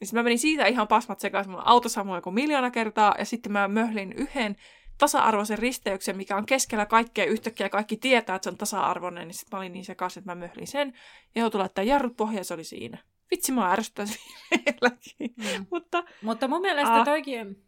Niin 0.00 0.08
sit 0.08 0.14
mä 0.14 0.22
menin 0.22 0.38
siitä 0.38 0.66
ihan 0.66 0.88
pasmat 0.88 1.20
sekaisin. 1.20 1.50
Mulla 1.50 1.64
auto 1.66 1.88
sammui 1.88 2.18
joku 2.18 2.30
miljoona 2.30 2.70
kertaa 2.70 3.14
ja 3.18 3.24
sitten 3.24 3.52
mä 3.52 3.68
möhlin 3.68 4.12
yhden 4.12 4.56
tasa-arvoisen 4.98 5.58
risteyksen, 5.58 6.16
mikä 6.16 6.36
on 6.36 6.46
keskellä 6.46 6.86
kaikkea 6.86 7.24
yhtäkkiä 7.24 7.68
kaikki 7.68 7.96
tietää, 7.96 8.36
että 8.36 8.44
se 8.44 8.50
on 8.50 8.58
tasa-arvoinen, 8.58 9.28
niin 9.28 9.34
sitten 9.34 9.56
mä 9.56 9.60
olin 9.60 9.72
niin 9.72 9.84
sekaisin, 9.84 10.20
että 10.20 10.30
mä 10.30 10.34
möhlin 10.34 10.66
sen. 10.66 10.92
Ja 11.34 11.40
joutui 11.40 11.58
laittaa 11.58 11.84
jarrut 11.84 12.16
pohjaan 12.16 12.40
ja 12.40 12.44
se 12.44 12.54
oli 12.54 12.64
siinä. 12.64 12.98
Vitsi, 13.30 13.52
mä 13.52 13.72
ärsyttäisi 13.72 14.18
vieläkin. 14.50 15.34
Mm. 15.36 15.66
Mutta, 15.70 16.04
Mutta 16.22 16.48
mun 16.48 16.60
mielestä 16.60 16.98
uh, 16.98 17.04
toikin... 17.04 17.64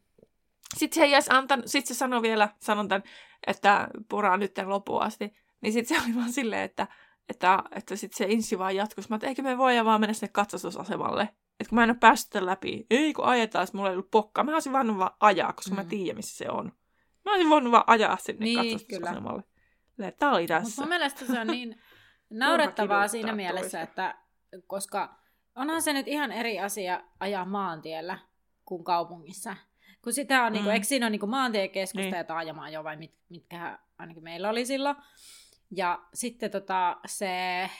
Sitten 0.77 1.03
se, 1.03 1.07
jäs 1.07 1.29
antan, 1.29 1.62
sit 1.66 1.87
se 1.87 1.95
sanoi 1.95 2.23
vielä, 2.23 2.49
sanon 2.61 2.88
tämän, 2.88 3.03
että 3.47 3.88
puraa 4.09 4.37
nyt 4.37 4.59
loppuun 4.64 5.03
asti. 5.03 5.35
Niin 5.61 5.73
sitten 5.73 5.97
se 5.99 6.05
oli 6.05 6.14
vaan 6.16 6.33
silleen, 6.33 6.62
että, 6.62 6.87
että, 7.29 7.62
että 7.71 7.97
sitten 7.97 8.16
se 8.16 8.33
insi 8.33 8.59
vaan 8.59 8.77
jatkuisi. 8.77 9.11
Mä 9.11 9.16
että 9.16 9.27
eikö 9.27 9.42
me 9.42 9.59
voida 9.59 9.85
vaan 9.85 10.01
mennä 10.01 10.12
sinne 10.12 10.29
katsastusasemalle. 10.33 11.29
Että 11.61 11.69
kun 11.69 11.77
mä 11.77 11.85
en 11.85 11.91
ole 11.91 11.99
päässyt 12.01 12.43
läpi, 12.43 12.87
ei 12.91 13.12
kun 13.12 13.25
ajetaan, 13.25 13.67
mulla 13.73 13.88
ei 13.88 13.93
ollut 13.95 14.11
pokkaa. 14.11 14.45
Mä 14.45 14.53
olisin 14.53 14.73
vaan 14.73 14.99
vaan 14.99 15.11
ajaa, 15.21 15.53
koska 15.53 15.71
mm. 15.71 15.77
mä 15.77 15.85
tiedän, 15.85 16.17
missä 16.17 16.37
se 16.37 16.51
on. 16.51 16.73
Mä 17.25 17.31
olisin 17.33 17.51
voinut 17.51 17.73
vaan 17.73 17.85
ajaa 17.87 18.17
sinne 18.17 18.45
niin, 18.45 18.59
katsastusasemalle. 18.59 19.43
Kyllä. 19.97 20.12
Tämä 20.12 20.33
oli 20.33 20.47
tässä. 20.47 20.69
Mutta 20.69 20.83
mun 20.83 20.88
mielestä 20.88 21.27
se 21.27 21.41
on 21.41 21.47
niin 21.47 21.83
naurettavaa 22.31 23.09
siinä 23.09 23.33
mielessä, 23.33 23.79
toista. 23.79 23.81
että 23.83 24.19
koska 24.67 25.15
onhan 25.55 25.83
se 25.83 25.93
nyt 25.93 26.09
ihan 26.09 26.33
eri 26.33 26.61
asia 26.61 27.03
ajaa 27.21 27.45
maantiellä 27.45 28.19
kuin 28.65 28.85
kaupungissa. 28.85 29.57
Kun 30.03 30.12
sitä 30.12 30.43
on, 30.43 30.53
niinku, 30.53 30.53
mm. 30.53 30.55
niin 30.55 30.65
kuin, 30.65 30.73
eikö 30.73 30.87
siinä 30.87 31.07
ole 31.07 31.11
niin 31.11 31.31
maantiekeskusta 31.31 32.03
niin. 32.03 32.17
ja 32.17 32.25
taajamaa 32.25 32.71
jo, 32.71 32.85
vai 32.85 32.97
mit, 32.97 33.15
mitkä 33.29 33.79
ainakin 33.99 34.23
meillä 34.23 34.51
oli 34.51 34.67
silloin. 34.67 34.97
Ja 35.71 36.03
sitten 36.15 36.51
tota, 36.51 36.97
se 37.07 37.71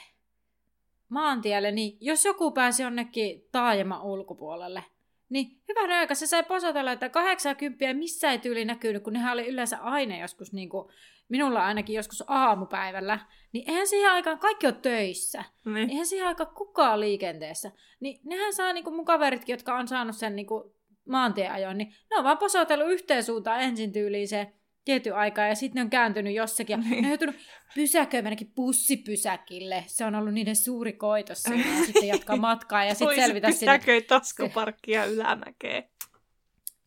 maantielle, 1.13 1.71
niin 1.71 1.97
jos 2.01 2.25
joku 2.25 2.51
pääsi 2.51 2.83
jonnekin 2.83 3.47
taajama 3.51 4.03
ulkopuolelle, 4.03 4.83
niin 5.29 5.61
hyvän 5.67 5.91
aika 5.91 6.15
se 6.15 6.27
sai 6.27 6.43
posatella, 6.43 6.91
että 6.91 7.09
80 7.09 7.93
missä 7.93 8.31
ei 8.31 8.37
tyyli 8.37 8.65
näkynyt, 8.65 9.03
kun 9.03 9.13
nehän 9.13 9.33
oli 9.33 9.47
yleensä 9.47 9.77
aina 9.77 10.17
joskus, 10.17 10.53
niin 10.53 10.69
kuin, 10.69 10.89
minulla 11.29 11.65
ainakin 11.65 11.95
joskus 11.95 12.23
aamupäivällä, 12.27 13.19
niin 13.51 13.69
eihän 13.69 13.87
siihen 13.87 14.11
aikaan 14.11 14.39
kaikki 14.39 14.67
ole 14.67 14.75
töissä. 14.81 15.43
Niin. 15.65 15.89
Eihän 15.89 16.05
siihen 16.05 16.27
aikaan 16.27 16.55
kukaan 16.55 16.99
liikenteessä. 16.99 17.71
Niin 17.99 18.19
nehän 18.23 18.53
saa 18.53 18.73
niin 18.73 18.83
kuin 18.83 18.95
mun 18.95 19.05
kaveritkin, 19.05 19.53
jotka 19.53 19.75
on 19.75 19.87
saanut 19.87 20.15
sen 20.15 20.35
niin 20.35 20.45
kuin 20.45 20.73
maantieajon, 21.05 21.77
niin 21.77 21.93
ne 22.09 22.17
on 22.17 22.23
vaan 22.23 22.37
posotellut 22.37 22.91
yhteen 22.91 23.23
suuntaan 23.23 23.61
ensin 23.61 23.93
tyyliin 23.93 24.27
se 24.27 24.53
tietty 24.85 25.11
aikaa 25.11 25.47
ja 25.47 25.55
sitten 25.55 25.79
ne 25.79 25.81
on 25.81 25.89
kääntynyt 25.89 26.35
jossakin. 26.35 26.73
Ja 26.73 26.77
niin. 26.77 27.01
ne 27.01 27.07
on 27.07 27.09
joutunut 27.09 27.35
pysäköimänäkin 27.75 28.51
bussipysäkille. 28.55 29.83
Se 29.87 30.05
on 30.05 30.15
ollut 30.15 30.33
niiden 30.33 30.55
suuri 30.55 30.93
koitos 30.93 31.43
ja 31.45 31.85
sitten 31.85 32.07
jatkaa 32.07 32.37
matkaa 32.37 32.85
ja 32.85 32.95
sitten 32.95 33.15
selvitä 33.15 33.51
sinne. 33.51 33.77
Pysäköi 33.77 34.01
taskuparkkia 34.01 35.05
ylämäkeen. 35.05 35.83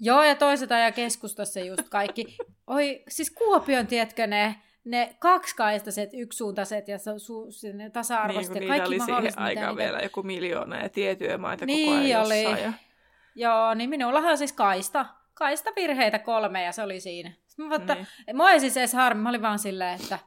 Joo, 0.01 0.25
ja 0.25 0.35
toiset 0.35 0.73
ajaa 0.73 0.93
keskustassa 0.93 1.61
just 1.61 1.89
kaikki. 1.89 2.37
Oi, 2.67 3.03
siis 3.09 3.31
Kuopion, 3.31 3.87
tietkö 3.87 4.27
ne, 4.27 4.57
ne 4.85 5.17
kaksikaistaiset, 5.19 6.11
yksisuuntaiset 6.13 6.89
ja 6.89 6.99
su, 7.19 7.47
sinne 7.51 7.91
tasa-arvoiset 7.91 8.55
niin, 8.55 8.63
ja 8.63 8.69
kaikki 8.69 8.97
mahdolliset. 8.97 9.39
Niin, 9.39 9.45
aikaan 9.45 9.77
vielä 9.77 9.99
joku 9.99 10.23
miljoona 10.23 10.83
ja 10.83 10.89
tiettyjä 10.89 11.39
maita 11.39 11.67
niin, 11.67 11.87
koko 11.87 11.99
ajan 11.99 12.27
oli. 12.27 12.43
Ja... 12.43 12.73
Joo, 13.35 13.75
niin 13.75 13.91
minullahan 13.91 14.31
on 14.31 14.39
siis 14.39 14.53
kaista. 14.53 15.07
Kaista 15.35 15.71
virheitä 15.77 16.19
kolme 16.19 16.65
ja 16.65 16.73
se 16.73 16.83
oli 16.83 17.01
siinä. 17.01 17.33
Mä 17.57 17.71
vaan, 17.71 17.87
niin. 17.87 18.37
Mua 18.37 18.51
ei 18.51 18.61
siis 18.61 18.77
edes 18.77 18.93
harmi, 18.93 19.23
mä 19.23 19.29
olin 19.29 19.43
vaan 19.43 19.59
silleen, 19.59 20.01
että 20.01 20.19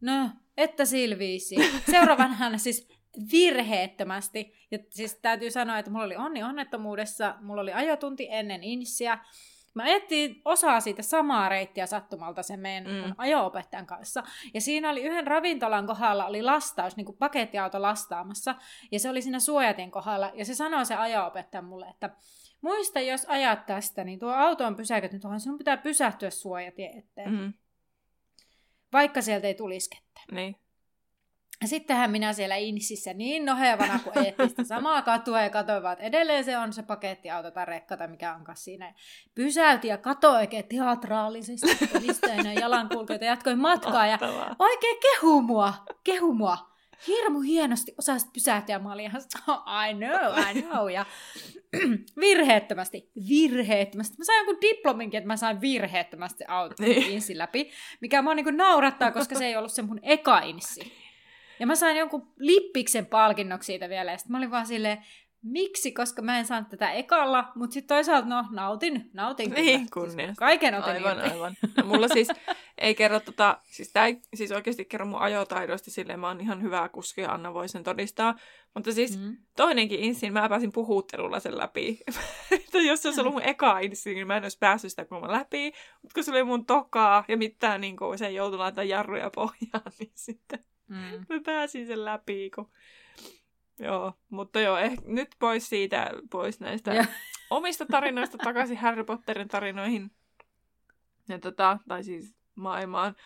no, 0.00 0.30
että 0.56 0.84
silviisi. 0.84 1.56
Seuraavan 1.90 2.34
hän 2.34 2.58
siis 2.58 2.88
virheettömästi. 3.32 4.54
Ja 4.70 4.78
siis 4.90 5.18
täytyy 5.22 5.50
sanoa, 5.50 5.78
että 5.78 5.90
mulla 5.90 6.04
oli 6.04 6.16
onni 6.16 6.42
onnettomuudessa, 6.42 7.34
mulla 7.40 7.62
oli 7.62 7.72
ajotunti 7.72 8.28
ennen 8.30 8.64
insiä. 8.64 9.18
Mä 9.74 9.86
etsin 9.86 10.42
osaa 10.44 10.80
siitä 10.80 11.02
samaa 11.02 11.48
reittiä 11.48 11.86
sattumalta 11.86 12.42
sen 12.42 12.60
meidän 12.60 12.92
mm. 12.92 13.14
ajo-opettajan 13.18 13.86
kanssa. 13.86 14.22
Ja 14.54 14.60
siinä 14.60 14.90
oli 14.90 15.02
yhden 15.02 15.26
ravintolan 15.26 15.86
kohdalla 15.86 16.26
oli 16.26 16.42
lastaus, 16.42 16.96
niin 16.96 17.04
kuin 17.04 17.18
pakettiauto 17.18 17.82
lastaamassa. 17.82 18.54
Ja 18.92 19.00
se 19.00 19.10
oli 19.10 19.22
siinä 19.22 19.40
suojatien 19.40 19.90
kohdalla. 19.90 20.32
Ja 20.34 20.44
se 20.44 20.54
sanoi 20.54 20.86
se 20.86 20.94
ajo-opettaja 20.94 21.62
mulle, 21.62 21.86
että 21.88 22.10
Muista, 22.60 23.00
jos 23.00 23.24
ajat 23.24 23.66
tästä, 23.66 24.04
niin 24.04 24.18
tuo 24.18 24.30
auto 24.30 24.66
on 24.66 24.76
pysäköity 24.76 25.18
tuohon, 25.18 25.40
sinun 25.40 25.58
pitää 25.58 25.76
pysähtyä 25.76 26.30
suojatien 26.30 26.98
eteen. 26.98 27.30
Mm. 27.30 27.52
Vaikka 28.92 29.22
sieltä 29.22 29.46
ei 29.46 29.54
tulisi 29.54 29.90
kettä. 29.90 30.20
Niin. 30.32 30.56
Sittenhän 31.64 32.10
minä 32.10 32.32
siellä 32.32 32.56
Insissä 32.56 33.14
niin 33.14 33.44
nohevana 33.44 33.98
kuin 34.04 34.26
eettistä 34.26 34.64
samaa 34.64 35.02
katua 35.02 35.42
ja 35.42 35.50
katsoin 35.50 35.82
vaan, 35.82 35.92
että 35.92 36.04
edelleen 36.04 36.44
se 36.44 36.58
on 36.58 36.72
se 36.72 36.82
pakettiauto 36.82 37.50
tai 37.50 37.66
rekka 37.66 37.96
tai 37.96 38.08
mikä 38.08 38.34
onkaan 38.34 38.56
siinä. 38.56 38.94
Pysäytin 39.34 39.88
ja 39.88 39.98
katsoin 39.98 40.36
oikein 40.36 40.68
teatraalisesti 40.68 41.66
jalan 42.26 42.54
jalankulkijoita 42.54 43.24
ja 43.24 43.30
jatkoin 43.30 43.58
matkaa 43.58 44.06
ja 44.06 44.18
oikein 44.58 44.96
kehu 45.00 45.42
mua, 45.42 45.74
kehu 46.04 46.34
mua 46.34 46.76
hirmu 47.06 47.40
hienosti 47.40 47.94
osasit 47.98 48.32
pysähtyä. 48.32 48.78
Mä 48.78 48.92
olin 48.92 49.04
ihan, 49.04 49.22
I 49.90 49.94
know, 49.94 50.56
I 50.56 50.62
know. 50.62 50.90
Ja 50.90 51.06
virheettömästi, 52.20 53.10
virheettömästi. 53.28 54.18
Mä 54.18 54.24
sain 54.24 54.38
jonkun 54.38 54.60
diplominkin, 54.60 55.18
että 55.18 55.26
mä 55.28 55.36
sain 55.36 55.60
virheettömästi 55.60 56.44
auton 56.48 56.86
niin. 56.86 57.12
insin 57.12 57.38
läpi, 57.38 57.70
mikä 58.00 58.22
mua 58.22 58.34
niin 58.34 58.56
naurattaa, 58.56 59.10
koska 59.10 59.34
se 59.34 59.46
ei 59.46 59.56
ollut 59.56 59.72
se 59.72 59.82
mun 59.82 60.00
eka 60.02 60.38
insi. 60.38 60.92
Ja 61.60 61.66
mä 61.66 61.74
sain 61.74 61.96
jonkun 61.96 62.32
lippiksen 62.38 63.06
palkinnoksi 63.06 63.66
siitä 63.66 63.88
vielä, 63.88 64.10
ja 64.10 64.18
sitten 64.18 64.32
mä 64.32 64.38
olin 64.38 64.50
vaan 64.50 64.66
silleen, 64.66 64.98
Miksi? 65.46 65.92
Koska 65.92 66.22
mä 66.22 66.38
en 66.38 66.46
saanut 66.46 66.68
tätä 66.68 66.92
ekalla, 66.92 67.52
mutta 67.54 67.74
sitten 67.74 67.96
toisaalta 67.96 68.28
no, 68.28 68.44
nautin, 68.50 69.10
nautin 69.12 69.50
Niin, 69.50 69.86
kunnia. 69.94 70.26
Siis 70.26 70.38
kaiken 70.38 70.74
otin 70.74 70.92
Aivan, 70.92 71.18
irti. 71.18 71.30
aivan. 71.30 71.54
No, 71.76 71.84
mulla 71.84 72.08
siis 72.08 72.28
ei 72.78 72.94
kerro 72.94 73.20
tota, 73.20 73.60
siis 73.64 73.92
tää 73.92 74.06
ei 74.06 74.20
siis 74.34 74.52
oikeasti 74.52 74.84
kerro 74.84 75.06
mun 75.06 75.20
ajotaidoista 75.20 75.90
silleen, 75.90 76.20
mä 76.20 76.28
oon 76.28 76.40
ihan 76.40 76.62
hyvä 76.62 76.88
kuski 76.88 77.20
ja 77.20 77.32
Anna 77.32 77.54
voi 77.54 77.68
sen 77.68 77.84
todistaa. 77.84 78.34
Mutta 78.74 78.92
siis 78.92 79.18
mm. 79.18 79.36
toinenkin 79.56 80.00
insin, 80.00 80.32
mä 80.32 80.48
pääsin 80.48 80.72
puhuttelulla 80.72 81.40
sen 81.40 81.58
läpi. 81.58 82.00
että 82.50 82.78
jos 82.78 83.02
se 83.02 83.08
olisi 83.08 83.20
ollut 83.20 83.34
mun 83.34 83.42
eka 83.42 83.78
insin, 83.78 84.14
niin 84.14 84.26
mä 84.26 84.36
en 84.36 84.42
olisi 84.42 84.58
päässyt 84.58 84.90
sitä 84.90 85.04
kun 85.04 85.20
mä 85.20 85.32
läpi. 85.32 85.72
Mutta 86.02 86.14
kun 86.14 86.24
se 86.24 86.30
oli 86.30 86.44
mun 86.44 86.66
tokaa 86.66 87.24
ja 87.28 87.36
mitään 87.36 87.80
niin 87.80 87.96
kuin 87.96 88.18
se 88.18 88.30
joutui 88.30 88.58
laittamaan 88.58 88.88
jarruja 88.88 89.30
pohjaan, 89.34 89.92
niin 89.98 90.12
sitten 90.14 90.64
mm. 90.88 90.96
mä 91.28 91.40
pääsin 91.44 91.86
sen 91.86 92.04
läpi, 92.04 92.50
kun 92.54 92.70
Joo, 93.78 94.12
mutta 94.30 94.60
joo, 94.60 94.76
eh, 94.76 94.96
nyt 95.04 95.28
pois 95.38 95.68
siitä, 95.68 96.10
pois 96.30 96.60
näistä 96.60 96.94
ja. 96.94 97.04
omista 97.50 97.86
tarinoista 97.86 98.38
takaisin 98.38 98.76
Harry 98.76 99.04
Potterin 99.04 99.48
tarinoihin. 99.48 100.10
Ja 101.28 101.38
tota, 101.38 101.78
tai 101.88 102.04
siis 102.04 102.34
maailmaan. 102.54 103.16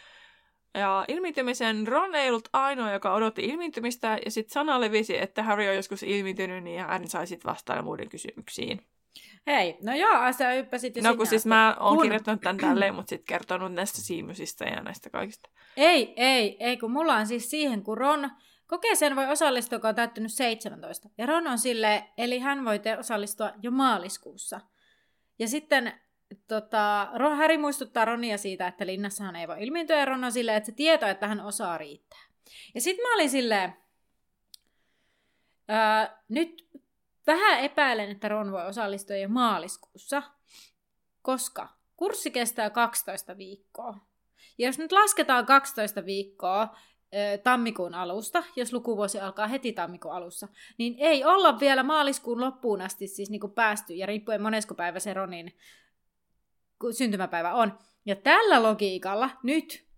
Ja 0.75 1.05
ilmiintymisen 1.09 1.89
Ron 1.89 2.15
ei 2.15 2.29
ollut 2.29 2.49
ainoa, 2.53 2.93
joka 2.93 3.15
odotti 3.15 3.45
ilmiintymistä, 3.45 4.19
ja 4.25 4.31
sitten 4.31 4.53
sana 4.53 4.81
levisi, 4.81 5.23
että 5.23 5.43
Harry 5.43 5.69
on 5.69 5.77
joskus 5.77 6.03
ilmiintynyt, 6.03 6.65
niin 6.65 6.81
hän 6.81 7.09
sai 7.09 7.27
sitten 7.27 7.51
vastailla 7.51 7.83
muiden 7.83 8.09
kysymyksiin. 8.09 8.87
Hei, 9.47 9.79
no 9.83 9.95
joo, 9.95 10.33
sä 10.33 10.55
yppäsit 10.55 10.97
jo 10.97 11.03
No 11.03 11.17
kun 11.17 11.27
siis 11.27 11.47
mä 11.47 11.77
oon 11.81 11.97
kun... 11.97 12.03
kirjoittanut 12.03 12.41
tämän 12.41 12.57
tälleen, 12.57 12.95
mutta 12.95 13.11
sitten 13.11 13.27
kertonut 13.27 13.73
näistä 13.73 14.01
siimysistä 14.01 14.65
ja 14.65 14.83
näistä 14.83 15.11
kaikista. 15.11 15.51
Ei, 15.77 16.15
ei, 16.17 16.57
ei, 16.61 16.77
kun 16.77 16.91
mulla 16.91 17.15
on 17.15 17.27
siis 17.27 17.51
siihen, 17.51 17.83
kun 17.83 17.99
Ron 17.99 18.31
Kokeeseen 18.71 19.17
voi 19.17 19.27
osallistua, 19.27 19.79
kun 19.79 19.89
on 19.89 19.95
täyttänyt 19.95 20.33
17. 20.33 21.09
Ja 21.19 21.27
Ron 21.27 21.47
on 21.47 21.59
sille, 21.59 22.05
eli 22.19 22.39
hän 22.39 22.65
voi 22.65 22.79
te- 22.79 22.99
osallistua 22.99 23.53
jo 23.63 23.71
maaliskuussa. 23.71 24.61
Ja 25.39 25.49
sitten 25.49 26.01
tota, 26.49 27.11
Ron, 27.15 27.37
Harry 27.37 27.59
muistuttaa 27.59 28.05
Ronia 28.05 28.39
siitä, 28.39 28.67
että 28.67 28.87
linnassahan 28.87 29.37
ei 29.37 29.49
voi 29.49 29.63
ilmiintyä, 29.63 29.99
ja 29.99 30.05
Ron 30.05 30.25
on 30.25 30.33
silleen, 30.33 30.57
että 30.57 30.67
se 30.67 30.73
tieto, 30.73 31.07
että 31.07 31.29
hän 31.29 31.41
osaa 31.41 31.79
riittää. 31.79 32.21
Ja 32.75 32.81
sitten 32.81 33.03
mä 33.03 33.15
olin 33.15 33.31
silleen, 33.31 33.77
öö, 35.71 36.17
nyt 36.29 36.69
vähän 37.27 37.61
epäilen, 37.61 38.11
että 38.11 38.29
Ron 38.29 38.53
voi 38.53 38.67
osallistua 38.67 39.17
jo 39.17 39.29
maaliskuussa, 39.29 40.23
koska 41.23 41.69
kurssi 41.97 42.31
kestää 42.31 42.71
12 42.71 43.37
viikkoa. 43.37 43.99
Ja 44.59 44.67
jos 44.67 44.79
nyt 44.79 44.93
lasketaan 44.93 45.47
12 45.47 46.07
viikkoa, 46.07 46.77
tammikuun 47.43 47.95
alusta, 47.95 48.45
jos 48.57 48.73
lukuvuosi 48.73 49.21
alkaa 49.21 49.47
heti 49.47 49.73
tammikuun 49.73 50.15
alussa, 50.15 50.49
niin 50.79 50.95
ei 50.99 51.25
olla 51.25 51.61
vielä 51.61 51.83
maaliskuun 51.83 52.41
loppuun 52.41 52.81
asti 52.81 53.07
siis 53.07 53.31
niin 53.31 53.41
kuin 53.41 53.53
päästy, 53.53 53.95
ja 53.95 54.07
riippuen 54.07 54.43
monesko 54.43 54.75
päivä 54.75 55.01
se 55.01 55.15
Ronin 55.15 55.57
syntymäpäivä 56.93 57.55
on. 57.55 57.79
Ja 58.07 58.17
tällä 58.17 58.63
logiikalla 58.63 59.31
nyt 59.43 59.90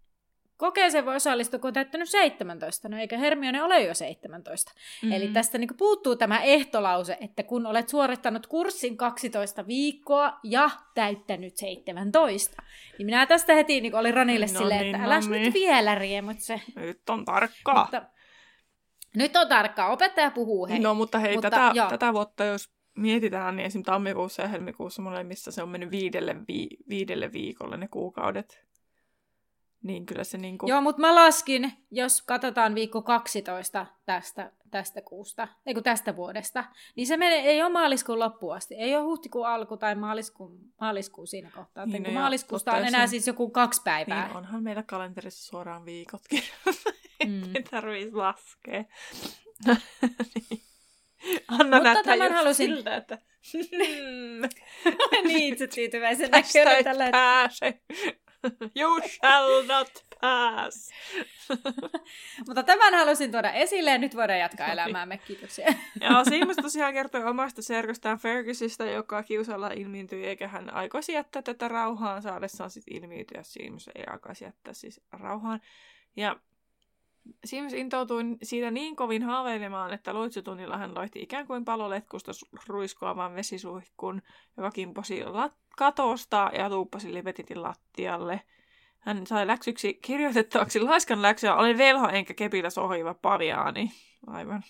Kokeeseen 0.63 1.05
voi 1.05 1.17
osallistua, 1.17 1.59
kun 1.59 1.69
on 1.69 1.75
täyttänyt 1.75 2.09
17. 2.09 2.89
No 2.89 2.99
eikä 2.99 3.19
Hermione 3.19 3.63
ole 3.63 3.83
jo 3.83 3.95
17. 3.95 4.73
Mm-hmm. 4.75 5.13
Eli 5.13 5.29
tästä 5.29 5.59
niin 5.59 5.77
puuttuu 5.77 6.17
tämä 6.17 6.43
ehtolause, 6.43 7.19
että 7.21 7.43
kun 7.43 7.67
olet 7.67 7.89
suorittanut 7.89 8.47
kurssin 8.47 8.97
12 8.97 9.67
viikkoa 9.67 10.39
ja 10.43 10.71
täyttänyt 10.95 11.57
17. 11.57 12.63
Niin 12.99 13.07
minä 13.07 13.27
tästä 13.27 13.55
heti 13.55 13.81
niin 13.81 13.95
olin 13.95 14.15
Ronille 14.15 14.47
no 14.47 14.59
silleen, 14.59 14.81
niin, 14.81 14.95
että 14.95 15.07
älä 15.07 15.21
no 15.21 15.31
niin. 15.31 15.43
nyt 15.43 15.55
vielä 15.55 15.95
riemutse. 15.95 16.61
Nyt 16.77 17.11
on 17.11 17.25
tarkkaa. 17.25 17.81
Mutta, 17.81 18.03
nyt 19.17 19.37
on 19.37 19.49
tarkkaa. 19.49 19.93
Opettaja 19.93 20.31
puhuu, 20.31 20.67
hei. 20.67 20.79
No 20.79 20.95
mutta 20.95 21.19
hei, 21.19 21.35
mutta, 21.35 21.51
tätä, 21.51 21.73
tätä 21.89 22.13
vuotta 22.13 22.45
jos 22.45 22.73
mietitään, 22.97 23.57
niin 23.57 23.67
esimerkiksi 23.67 23.91
tammikuussa 23.91 24.43
ja 24.43 24.49
helmikuussa 24.49 25.03
molemmissa 25.03 25.53
se 25.53 25.63
on 25.63 25.69
mennyt 25.69 25.91
viidelle, 25.91 26.37
vi- 26.49 26.77
viidelle 26.89 27.33
viikolle 27.33 27.77
ne 27.77 27.89
kuukaudet. 27.89 28.72
Niin 29.83 30.07
kyllä 30.07 30.25
se 30.25 30.39
niin 30.39 30.59
kuin... 30.59 30.71
Joo, 30.71 30.81
mutta 30.81 31.01
mä 31.01 31.15
laskin, 31.15 31.73
jos 31.91 32.23
katsotaan 32.23 32.75
viikko 32.75 33.03
12 33.03 33.87
tästä, 34.07 34.53
tästä 34.71 35.03
kuusta, 35.03 35.49
ei 35.67 35.75
kun 35.75 35.83
tästä 35.83 36.17
vuodesta, 36.17 36.65
niin 36.97 37.07
se 37.07 37.17
menee, 37.17 37.41
ei 37.41 37.63
ole 37.63 37.73
maaliskuun 37.73 38.19
loppuun 38.19 38.57
asti. 38.57 38.75
Ei 38.75 38.97
ole 38.97 39.05
huhtikuun 39.05 39.47
alku 39.47 39.77
tai 39.77 39.95
maaliskuun, 39.95 40.59
maaliskuun 40.81 41.27
siinä 41.27 41.51
kohtaa. 41.55 41.87
Niin, 41.87 42.03
no 42.03 42.11
maaliskuusta 42.11 42.73
on 42.73 42.85
enää 42.85 43.07
siis 43.07 43.27
joku 43.27 43.51
kaksi 43.51 43.83
päivää. 43.85 44.27
Niin, 44.27 44.37
onhan 44.37 44.63
meillä 44.63 44.83
kalenterissa 44.83 45.51
suoraan 45.51 45.85
viikotkin. 45.85 46.43
Mm. 47.27 47.57
ei 47.57 47.63
tarvitsisi 47.63 48.17
laskea. 48.17 48.85
niin. 50.35 50.63
Anna 51.49 51.77
Mutta 51.77 52.03
tämän 52.05 52.33
halusin... 52.33 52.75
siltä, 52.75 52.97
että... 52.97 53.19
niin 55.29 55.53
itse 55.53 55.67
tyytyväisen 55.67 56.31
näköinen 56.31 56.85
tällä 56.85 57.11
pääse. 57.11 57.81
You 58.81 59.01
shall 59.01 59.67
not 59.67 60.05
pass. 60.21 60.91
Mutta 62.47 62.63
tämän 62.63 62.95
halusin 62.95 63.31
tuoda 63.31 63.53
esille 63.53 63.91
ja 63.91 63.99
nyt 63.99 64.17
voidaan 64.17 64.39
jatkaa 64.39 64.73
elämäämme. 64.73 65.19
Kiitoksia. 65.19 65.67
ja 66.01 66.25
Seamus 66.25 66.57
tosiaan 66.57 66.93
kertoi 66.95 67.25
omasta 67.25 67.63
serkostaan 67.63 68.19
Fergusista, 68.19 68.85
joka 68.85 69.23
kiusalla 69.23 69.69
ilmiintyi, 69.69 70.27
eikä 70.27 70.49
hän 70.49 70.75
aikoisi 70.75 71.13
jättää 71.13 71.43
tätä 71.43 71.69
rauhaan 71.69 72.23
saadessaan 72.23 72.71
sitten 72.71 72.97
ilmiintyä. 72.97 73.43
Seamus 73.43 73.91
ei 73.95 74.05
aikaisi 74.07 74.45
jättää 74.45 74.75
siis 74.75 75.01
rauhaan. 75.13 75.61
Ja 76.17 76.37
Sims 77.45 77.73
intoutui 77.73 78.25
siitä 78.43 78.71
niin 78.71 78.97
kovin 78.97 79.23
haaveilemaan, 79.23 79.93
että 79.93 80.15
loitsutunnilla 80.15 80.79
hän 80.79 80.95
loihti 80.95 81.23
ikään 81.23 81.47
kuin 81.47 81.65
paloletkusta 81.65 82.33
ruiskoavan 82.67 83.35
vesisuihkun, 83.35 84.23
joka 84.57 84.71
kimposi 84.71 85.25
lat- 85.25 85.62
katosta 85.77 86.51
ja 86.59 86.71
tuuppasi 86.71 87.15
Libetitin 87.15 87.63
lattialle. 87.63 88.41
Hän 88.99 89.27
sai 89.27 89.47
läksyksi 89.47 89.95
kirjoitettavaksi 89.95 90.81
laiskan 90.81 91.23
läksyä, 91.23 91.55
olen 91.55 91.79
velho 91.79 92.09
enkä 92.09 92.35
kepillä 92.35 92.71
sohiva 92.71 93.15
paviaani. 93.15 93.93
Aivan. 94.27 94.63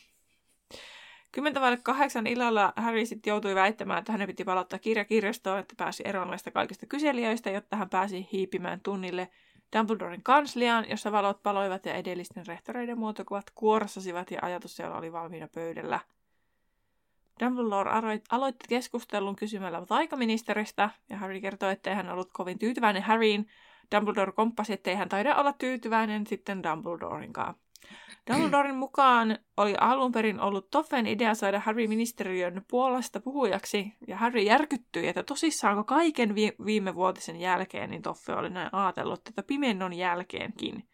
Kymmentä 1.33 1.61
vaille 1.61 1.79
kahdeksan 1.83 2.27
illalla 2.27 2.73
Harry 2.77 3.07
sitten 3.07 3.31
joutui 3.31 3.55
väittämään, 3.55 3.99
että 3.99 4.13
hänen 4.13 4.27
piti 4.27 4.45
palauttaa 4.45 4.79
kirja 4.79 5.05
kirjastoon, 5.05 5.59
että 5.59 5.75
pääsi 5.79 6.03
eroon 6.07 6.29
näistä 6.29 6.51
kaikista 6.51 6.87
kyselijöistä, 6.87 7.51
jotta 7.51 7.77
hän 7.77 7.91
pääsi 7.91 8.29
hiipimään 8.33 8.81
tunnille– 8.81 9.29
Dumbledoren 9.77 10.23
kansliaan, 10.23 10.91
jossa 10.91 11.13
valot 11.13 11.43
paloivat 11.43 11.87
ja 11.87 11.95
edellisten 11.95 12.47
rehtoreiden 12.47 12.99
muotokuvat 12.99 13.51
kuorsasivat 13.55 14.31
ja 14.31 14.39
ajatus 14.43 14.77
siellä 14.77 14.97
oli 14.97 15.13
valmiina 15.13 15.49
pöydällä. 15.55 16.01
Dumbledore 17.41 17.91
aloitti 18.31 18.67
keskustelun 18.69 19.37
kysymällä 19.37 19.87
taikaministeristä, 19.87 20.91
ja 21.11 21.17
Harry 21.17 21.41
kertoi, 21.41 21.73
ettei 21.73 21.95
hän 21.95 22.11
ollut 22.11 22.33
kovin 22.33 22.59
tyytyväinen 22.59 23.03
Harryin. 23.03 23.49
Dumbledore 23.95 24.33
komppasi, 24.33 24.73
ettei 24.73 24.95
hän 24.95 25.09
taida 25.09 25.37
olla 25.37 25.53
tyytyväinen 25.53 26.27
sitten 26.27 26.63
Dumbledorenkaan. 26.63 27.55
Dumbledoren 28.31 28.75
mukaan 28.75 29.39
oli 29.57 29.75
alun 29.81 30.13
perin 30.13 30.41
ollut 30.41 30.71
Toffen 30.71 31.07
idea 31.07 31.35
saada 31.35 31.61
Harry 31.61 31.87
ministeriön 31.87 32.65
puolesta 32.71 33.21
puhujaksi, 33.21 33.93
ja 34.09 34.17
Harry 34.17 34.41
järkyttyi, 34.41 35.09
että 35.09 35.23
tosissaanko 35.23 35.85
kaiken 35.85 36.35
vi- 36.35 36.55
viime 36.65 36.95
vuotisen 36.95 37.41
jälkeen, 37.41 37.91
niin 37.91 38.03
Toffe 38.03 38.35
oli 38.35 38.51
näin 38.51 38.69
ajatellut 38.73 39.25
tätä 39.25 39.43
pimennon 39.43 39.93
jälkeenkin. 39.93 40.89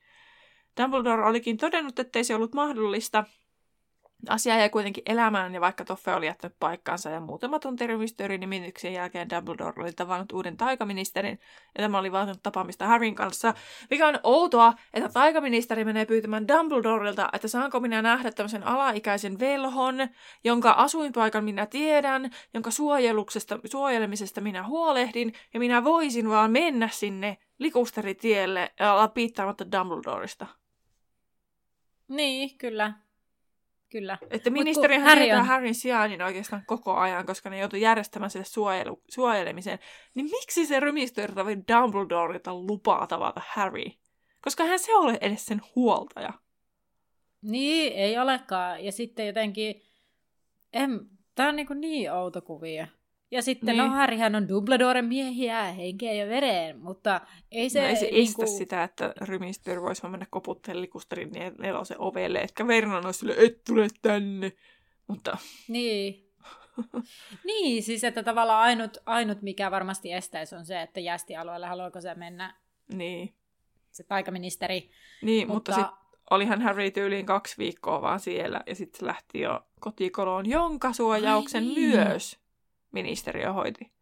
Dumbledore 0.83 1.25
olikin 1.25 1.57
todennut, 1.57 1.99
ettei 1.99 2.25
se 2.25 2.35
ollut 2.35 2.55
mahdollista, 2.55 3.25
Asia 4.29 4.59
jäi 4.59 4.71
kuitenkin 4.71 5.03
elämään, 5.07 5.55
ja 5.55 5.61
vaikka 5.61 5.85
Toffe 5.85 6.15
oli 6.15 6.27
jättänyt 6.27 6.57
paikkaansa 6.61 7.11
ja 7.11 7.21
muutama 7.21 7.59
tunti 7.59 7.87
nimityksen 8.39 8.93
jälkeen 8.93 9.31
Dumbledore 9.31 9.83
oli 9.83 9.93
tavannut 9.93 10.33
uuden 10.33 10.57
taikaministerin, 10.57 11.41
ja 11.79 11.83
tämä 11.83 11.99
oli 11.99 12.13
vaatinut 12.13 12.43
tapaamista 12.43 12.87
Harryn 12.87 13.15
kanssa, 13.15 13.55
mikä 13.91 14.09
on 14.09 14.21
outoa, 14.23 14.75
että 14.95 15.09
taikaministeri 15.09 15.85
menee 15.85 16.07
pyytämään 16.07 16.49
Dumbledorelta, 16.49 17.29
että 17.33 17.49
saanko 17.49 17.81
minä 17.81 18.03
nähdä 18.03 18.33
tämmöisen 18.33 18.67
alaikäisen 18.67 19.39
velhon, 19.39 20.09
jonka 20.45 20.71
asuinpaikan 20.71 21.45
minä 21.45 21.67
tiedän, 21.67 22.31
jonka 22.55 22.71
suojeluksesta, 22.71 23.59
suojelemisesta 23.65 24.41
minä 24.41 24.67
huolehdin, 24.67 25.33
ja 25.55 25.61
minä 25.61 25.85
voisin 25.85 26.29
vaan 26.29 26.51
mennä 26.51 26.89
sinne 26.93 27.39
likusteritielle 27.59 28.73
ja 28.81 28.93
olla 28.93 29.09
piittaamatta 29.09 29.73
Dumbledoresta. 29.73 30.47
Niin, 32.09 32.59
kyllä. 32.59 33.08
Kyllä. 33.91 34.19
Että 34.31 34.51
ministerihän 34.51 35.07
Harry 35.07 35.33
on... 35.33 35.47
Harryn 35.47 35.75
sijainnin 35.75 36.23
oikeastaan 36.23 36.63
koko 36.67 36.95
ajan, 36.95 37.27
koska 37.27 37.51
ne 37.51 37.59
joutuu 37.59 37.79
järjestämään 37.79 38.31
sille 38.31 38.45
suojelu, 38.45 39.03
suojelemiseen. 39.09 39.79
Niin 40.15 40.31
miksi 40.31 40.67
se 40.67 40.81
rymistyy 40.81 41.29
tarvii 41.29 41.57
Dumbledorelta 41.57 42.55
lupaa 42.55 43.07
tavata 43.07 43.43
Harry? 43.49 43.85
Koska 44.41 44.65
hän 44.65 44.79
se 44.79 44.95
ole 44.95 45.19
edes 45.21 45.47
sen 45.47 45.61
huoltaja. 45.77 46.33
Niin, 47.43 47.93
ei 47.93 48.19
olekaan. 48.19 48.85
Ja 48.85 48.93
sitten 48.93 49.27
jotenkin... 49.27 49.83
En... 50.73 51.01
Tämä 51.35 51.49
on 51.49 51.57
niin, 51.57 51.67
niin 51.81 52.13
outo 52.13 52.43
kuvia. 52.43 52.87
Ja 53.31 53.43
sitten, 53.43 53.77
no, 53.77 53.83
niin. 53.83 53.93
no 53.93 53.97
Harryhän 53.97 54.35
on 54.35 54.49
Dumbledoren 54.49 55.05
miehiä, 55.05 55.63
henkeä 55.63 56.13
ja 56.13 56.29
vereen, 56.29 56.79
mutta 56.79 57.21
ei 57.53 57.71
se... 57.71 57.81
No, 57.81 57.87
ei 57.87 57.97
se 57.97 58.07
niin 58.07 58.23
estä 58.23 58.37
kuin... 58.37 58.49
sitä, 58.49 58.85
että 58.85 59.13
Rymistyr 59.21 59.81
voisi 59.81 60.09
mennä 60.09 60.27
koputtelemaan 60.31 60.83
likusterin 60.83 61.31
nelosen 61.59 62.01
ovelle, 62.01 62.39
etkä 62.39 62.67
Vernon 62.67 63.07
olisi 63.07 63.19
sille, 63.19 63.35
et 63.39 63.65
tule 63.65 63.89
tänne. 64.03 64.53
Mutta... 65.07 65.39
Niin. 65.69 66.33
niin, 67.47 67.83
siis 67.83 68.05
että 68.05 68.23
tavallaan 68.23 68.63
ainut, 68.63 68.99
ainut 69.07 69.43
mikä 69.43 69.71
varmasti 69.71 70.13
estäisi 70.13 70.57
on 70.57 70.67
se, 70.67 70.83
että 70.83 71.01
jästialueelle 71.01 71.67
haluaako 71.67 72.01
se 72.01 72.15
mennä 72.15 72.55
niin. 72.95 73.35
se 73.91 74.05
taikaministeri. 74.05 74.91
Niin, 75.23 75.49
mutta, 75.49 75.73
mutta 75.73 75.73
sitten 75.73 76.09
olihan 76.31 76.63
Harry 76.63 76.91
tyyliin 76.91 77.27
kaksi 77.27 77.59
viikkoa 77.59 78.03
vaan 78.03 78.21
siellä, 78.21 78.61
ja 78.67 78.75
sitten 78.75 79.01
se 79.01 79.07
lähti 79.07 79.41
jo 79.41 79.67
kotikoloon, 79.81 80.49
jonka 80.49 80.93
suojauksen 80.93 81.65
Ai 81.65 81.75
niin. 81.75 81.91
myös 81.91 82.39
ministeriö 82.93 83.53
hoiti. 83.53 83.93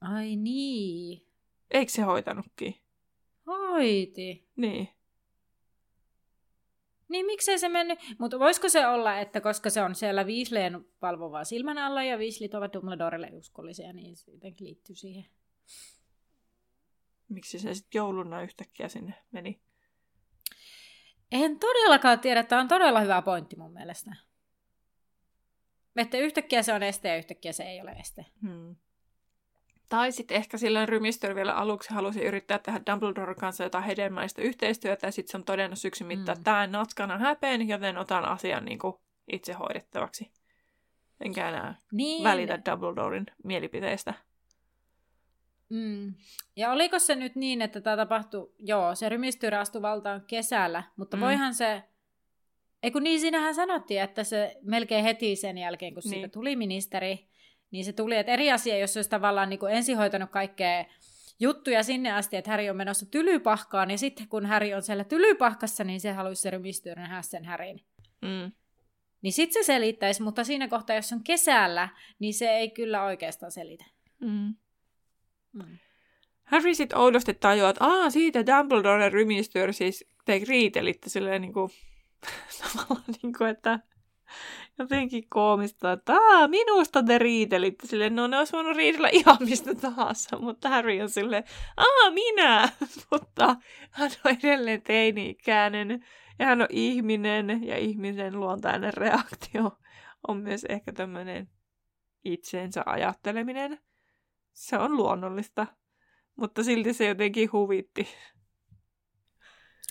Ai 0.00 0.36
niin. 0.36 1.26
Eikö 1.70 1.92
se 1.92 2.02
hoitanutkin? 2.02 2.74
Hoiti. 3.46 4.48
Niin. 4.56 4.88
Niin 7.08 7.26
miksei 7.26 7.58
se 7.58 7.68
mennyt? 7.68 7.98
Mutta 8.18 8.38
voisiko 8.38 8.68
se 8.68 8.86
olla, 8.86 9.18
että 9.18 9.40
koska 9.40 9.70
se 9.70 9.82
on 9.82 9.94
siellä 9.94 10.24
Weasleyn 10.24 10.84
valvovaa 11.02 11.44
silmän 11.44 11.78
alla 11.78 12.02
ja 12.02 12.16
Weasleyt 12.16 12.54
ovat 12.54 12.72
Dumbledorelle 12.72 13.30
uskollisia, 13.32 13.92
niin 13.92 14.16
se 14.16 14.30
jotenkin 14.30 14.66
liittyy 14.66 14.96
siihen. 14.96 15.26
Miksi 17.28 17.58
se 17.58 17.74
sitten 17.74 17.98
jouluna 17.98 18.42
yhtäkkiä 18.42 18.88
sinne 18.88 19.14
meni? 19.30 19.60
En 21.32 21.58
todellakaan 21.58 22.20
tiedä, 22.20 22.42
tämä 22.42 22.60
on 22.60 22.68
todella 22.68 23.00
hyvä 23.00 23.22
pointti 23.22 23.56
mun 23.56 23.72
mielestä. 23.72 24.16
Että 25.96 26.18
yhtäkkiä 26.18 26.62
se 26.62 26.72
on 26.72 26.82
este 26.82 27.08
ja 27.08 27.16
yhtäkkiä 27.16 27.52
se 27.52 27.62
ei 27.62 27.80
ole 27.80 27.90
este. 27.90 28.26
Hmm. 28.42 28.76
Tai 29.88 30.12
sitten 30.12 30.36
ehkä 30.36 30.58
silloin 30.58 30.88
rymistöllä 30.88 31.34
vielä 31.34 31.54
aluksi 31.54 31.94
halusi 31.94 32.24
yrittää 32.24 32.58
tehdä 32.58 32.80
Dumbledoren 32.90 33.36
kanssa 33.36 33.64
jotain 33.64 33.84
hedelmällistä 33.84 34.42
yhteistyötä, 34.42 35.06
ja 35.06 35.12
sitten 35.12 35.30
se 35.30 35.36
on 35.36 35.44
todennut 35.44 35.78
syksyn 35.78 36.06
mittaan, 36.06 36.38
että 36.38 36.44
tämä 36.44 36.66
natskana 36.66 37.18
häpeen, 37.18 37.68
joten 37.68 37.98
otan 37.98 38.24
asian 38.24 38.64
niin 38.64 38.78
kuin 38.78 38.94
itse 39.32 39.52
hoidettavaksi. 39.52 40.30
Enkä 41.20 41.48
enää 41.48 41.74
niin. 41.92 42.24
välitä 42.24 42.58
Dumbledoren 42.70 43.26
mielipiteistä. 43.44 44.14
Mm. 45.68 46.14
Ja 46.56 46.70
oliko 46.70 46.98
se 46.98 47.14
nyt 47.14 47.36
niin, 47.36 47.62
että 47.62 47.80
tämä 47.80 47.96
tapahtui, 47.96 48.52
joo, 48.58 48.94
se 48.94 49.08
rymistyyrä 49.08 49.60
astui 49.60 49.82
valtaan 49.82 50.24
kesällä, 50.26 50.82
mutta 50.96 51.16
mm. 51.16 51.20
voihan 51.20 51.54
se 51.54 51.82
ei 52.82 52.90
kun 52.90 53.02
niin, 53.02 53.20
siinähän 53.20 53.54
sanottiin, 53.54 54.02
että 54.02 54.24
se 54.24 54.56
melkein 54.62 55.04
heti 55.04 55.36
sen 55.36 55.58
jälkeen, 55.58 55.94
kun 55.94 56.02
niin. 56.04 56.10
siitä 56.10 56.28
tuli 56.28 56.56
ministeri, 56.56 57.28
niin 57.70 57.84
se 57.84 57.92
tuli, 57.92 58.16
että 58.16 58.32
eri 58.32 58.52
asia, 58.52 58.78
jos 58.78 58.96
olisi 58.96 59.10
tavallaan 59.10 59.48
niin 59.48 59.60
kuin 59.60 59.72
ensihoitanut 59.72 60.30
kaikkea 60.30 60.84
juttuja 61.40 61.82
sinne 61.82 62.12
asti, 62.12 62.36
että 62.36 62.50
Häri 62.50 62.70
on 62.70 62.76
menossa 62.76 63.06
tylypahkaan, 63.06 63.90
ja 63.90 63.98
sitten 63.98 64.28
kun 64.28 64.46
Häri 64.46 64.74
on 64.74 64.82
siellä 64.82 65.04
tylypahkassa, 65.04 65.84
niin 65.84 66.00
se 66.00 66.12
haluaisi 66.12 66.42
se 66.42 66.50
rymistyä 66.50 66.94
nähdä 66.94 67.22
sen 67.22 67.44
Härin. 67.44 67.84
Mm. 68.22 68.52
Niin 69.22 69.32
sitten 69.32 69.64
se 69.64 69.66
selittäisi, 69.66 70.22
mutta 70.22 70.44
siinä 70.44 70.68
kohtaa, 70.68 70.96
jos 70.96 71.12
on 71.12 71.24
kesällä, 71.24 71.88
niin 72.18 72.34
se 72.34 72.50
ei 72.50 72.70
kyllä 72.70 73.04
oikeastaan 73.04 73.52
selitä. 73.52 73.84
Mm. 74.20 74.54
Mm. 75.52 75.78
Harry 76.44 76.74
sitten 76.74 76.98
oudosti 76.98 77.34
tajuaa, 77.34 77.70
että 77.70 77.84
Aa, 77.84 78.10
siitä 78.10 78.46
Dumbledore 78.46 79.08
rymistyö 79.08 79.72
siis 79.72 80.04
te 80.24 80.40
riitelitte 80.48 81.10
silleen 81.10 81.42
niin 81.42 81.52
kuin 81.52 81.70
Niin 83.22 83.32
kuin, 83.38 83.50
että 83.50 83.78
jotenkin 84.78 85.28
koomista, 85.28 85.92
että 85.92 86.12
minusta 86.48 87.02
te 87.02 87.18
riitelitte. 87.18 87.86
sille, 87.86 88.10
no 88.10 88.26
ne 88.26 88.38
olisi 88.38 88.52
voinut 88.52 88.76
riidellä 88.76 89.08
ihan 89.12 89.36
mistä 89.40 89.74
tahansa, 89.74 90.38
mutta 90.38 90.68
Harry 90.68 91.00
on 91.00 91.10
sille, 91.10 91.44
aa 91.76 92.10
minä, 92.10 92.68
mutta 93.10 93.56
hän 93.90 94.10
on 94.24 94.36
edelleen 94.42 94.82
teini-ikäinen 94.82 96.04
Ja 96.38 96.46
hän 96.46 96.62
on 96.62 96.68
ihminen 96.70 97.64
ja 97.64 97.78
ihmisen 97.78 98.40
luontainen 98.40 98.94
reaktio 98.94 99.78
on 100.28 100.36
myös 100.36 100.64
ehkä 100.64 100.92
tämmöinen 100.92 101.48
itseensä 102.24 102.82
ajatteleminen. 102.86 103.78
Se 104.52 104.78
on 104.78 104.96
luonnollista, 104.96 105.66
mutta 106.36 106.62
silti 106.62 106.92
se 106.92 107.06
jotenkin 107.06 107.52
huvitti. 107.52 108.08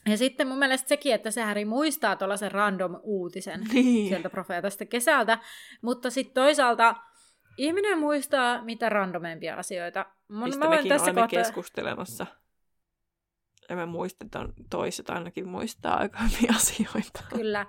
Ja 0.09 0.17
sitten 0.17 0.47
mun 0.47 0.59
mielestä 0.59 0.89
sekin, 0.89 1.13
että 1.13 1.31
se 1.31 1.41
Häri 1.41 1.65
muistaa 1.65 2.15
tuollaisen 2.15 2.51
random 2.51 2.99
uutisen 3.03 3.61
Niin. 3.73 4.09
sieltä 4.09 4.29
profeetasta 4.29 4.85
kesältä, 4.85 5.39
mutta 5.81 6.09
sitten 6.09 6.33
toisaalta 6.33 6.95
ihminen 7.57 7.99
muistaa 7.99 8.61
mitä 8.63 8.89
randomempia 8.89 9.55
asioita. 9.55 10.05
Mun, 10.27 10.43
Mistä 10.43 10.65
mä 10.65 10.69
mekin 10.69 10.89
tässä 10.89 11.03
olemme 11.05 11.21
kohtaa- 11.21 11.39
keskustelemassa. 11.43 12.25
Ja 13.69 13.75
että 14.21 14.39
on- 14.39 14.53
toiset 14.69 15.09
ainakin 15.09 15.47
muistaa 15.47 15.97
aika 15.97 16.19
hyviä 16.19 16.53
asioita. 16.61 17.23
Kyllä. 17.35 17.65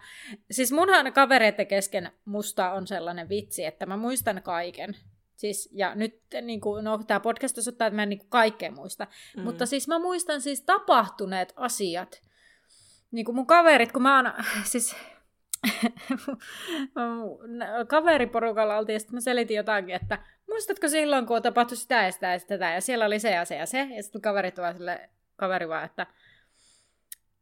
Siis 0.51 0.73
munhan 0.73 1.12
kavereiden 1.12 1.66
kesken 1.66 2.11
musta 2.25 2.73
on 2.73 2.87
sellainen 2.87 3.29
vitsi, 3.29 3.64
että 3.64 3.87
mä 3.87 3.97
muistan 3.97 4.42
kaiken. 4.42 4.97
Siis, 5.37 5.68
ja 5.73 5.95
nyt 5.95 6.21
niin 6.42 6.61
kuin, 6.61 6.85
no, 6.85 7.01
tämä 7.07 7.21
podcast 7.21 7.59
osoittaa, 7.59 7.87
että 7.87 7.97
mä 7.97 8.03
en 8.03 8.09
niin 8.09 8.18
kuin, 8.18 8.31
kaikkea 8.31 8.71
muista. 8.71 9.07
Mm. 9.37 9.42
Mutta 9.42 9.66
siis 9.66 9.88
mä 9.88 9.99
muistan 9.99 10.40
siis 10.40 10.62
tapahtuneet 10.62 11.53
asiat. 11.57 12.23
Niin 13.11 13.25
kuin 13.25 13.35
mun 13.35 13.47
kaverit, 13.47 13.92
kun 13.92 14.03
mä 14.03 14.16
oon, 14.16 14.33
siis 14.73 14.97
kaveriporukalla 17.88 18.79
oltiin, 18.79 18.95
ja 18.95 19.01
sitten 19.01 19.16
mä 19.16 19.21
selitin 19.21 19.57
jotakin, 19.57 19.95
että 19.95 20.18
muistatko 20.49 20.88
silloin, 20.88 21.27
kun 21.27 21.42
tapahtui 21.42 21.77
sitä 21.77 22.05
ja 22.05 22.12
sitä 22.12 22.33
ja 22.33 22.38
sitä, 22.38 22.71
ja 22.71 22.81
siellä 22.81 23.05
oli 23.05 23.18
se 23.18 23.31
ja 23.31 23.45
se 23.45 23.57
ja 23.57 23.66
se, 23.66 23.88
ja 23.97 24.03
sitten 24.03 24.23
kaverit 24.23 24.59
vaan 24.59 24.75
sille, 24.75 25.11
kaveri 25.37 25.68
vaan, 25.68 25.85
että 25.85 26.07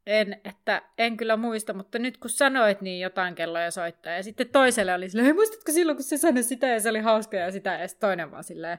en, 0.05 0.41
että 0.45 0.81
en 0.97 1.17
kyllä 1.17 1.37
muista, 1.37 1.73
mutta 1.73 1.99
nyt 1.99 2.17
kun 2.17 2.29
sanoit, 2.29 2.81
niin 2.81 2.99
jotain 2.99 3.35
kelloja 3.35 3.71
soittaa. 3.71 4.13
Ja 4.13 4.23
sitten 4.23 4.49
toiselle 4.49 4.93
oli 4.93 5.09
silleen, 5.09 5.25
"Hei, 5.25 5.33
muistatko 5.33 5.71
silloin, 5.71 5.95
kun 5.97 6.03
se 6.03 6.17
sanoi 6.17 6.43
sitä 6.43 6.67
ja 6.67 6.79
se 6.79 6.89
oli 6.89 6.99
hauska 6.99 7.37
ja 7.37 7.51
sitä. 7.51 7.73
Ja 7.73 7.87
toinen 7.99 8.31
vaan 8.31 8.43
silleen, 8.43 8.77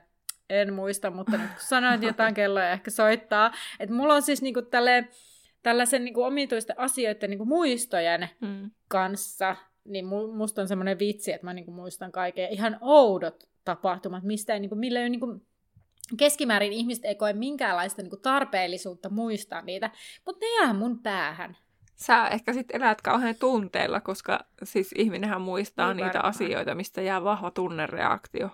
en 0.51 0.73
muista, 0.75 1.11
mutta 1.11 1.37
nyt 1.37 1.51
kun 1.51 1.61
sanoit 1.61 2.03
jotain 2.03 2.35
kelloja 2.35 2.71
ehkä 2.71 2.91
soittaa. 2.91 3.53
Että 3.81 3.95
mulla 3.95 4.15
on 4.15 4.23
siis 4.23 4.43
niinku 4.43 4.63
tälleen, 4.63 5.09
tällaisen 5.63 6.05
niinku 6.05 6.23
omituisten 6.23 6.79
asioiden 6.79 7.31
niinku 7.31 7.45
muistojen 7.45 8.29
Mm. 8.41 8.71
kanssa, 8.89 9.57
niin 9.85 10.05
mu- 10.05 10.37
musta 10.37 10.63
on 10.63 10.69
semmoinen 10.69 10.99
vitsi, 10.99 11.33
että 11.33 11.47
mä 11.47 11.53
niinku 11.53 11.73
muistan 11.73 12.13
kaiken. 12.13 12.49
Ihan 12.51 12.79
oudot 12.81 13.45
tapahtumat, 13.65 14.23
mistä 14.23 14.55
ei, 14.55 14.61
niinku, 14.61 14.75
millä 14.77 14.99
ei 14.99 15.03
ole 15.05 15.09
niinku, 15.09 15.43
keskimäärin 16.17 16.73
ihmiset 16.73 17.05
ei 17.05 17.15
koe 17.15 17.33
minkäänlaista 17.33 18.03
niinku 18.03 18.17
tarpeellisuutta 18.17 19.09
muistaa 19.09 19.63
niitä, 19.63 19.91
mutta 20.27 20.47
ne 20.47 20.65
jää 20.65 20.73
mun 20.73 20.99
päähän. 21.03 21.57
Sä 21.97 22.29
ehkä 22.29 22.53
sitten 22.53 22.83
elät 22.83 23.03
kauhean 23.03 23.35
tunteella, 23.41 24.01
koska 24.01 24.41
siis 24.65 24.93
ihminenhän 24.97 25.41
muistaa 25.41 25.95
Niin 25.95 26.05
niitä 26.05 26.19
varmaan. 26.19 26.35
asioita, 26.35 26.75
mistä 26.75 27.03
jää 27.03 27.25
vahva 27.25 27.51
tunnereaktio 27.51 28.51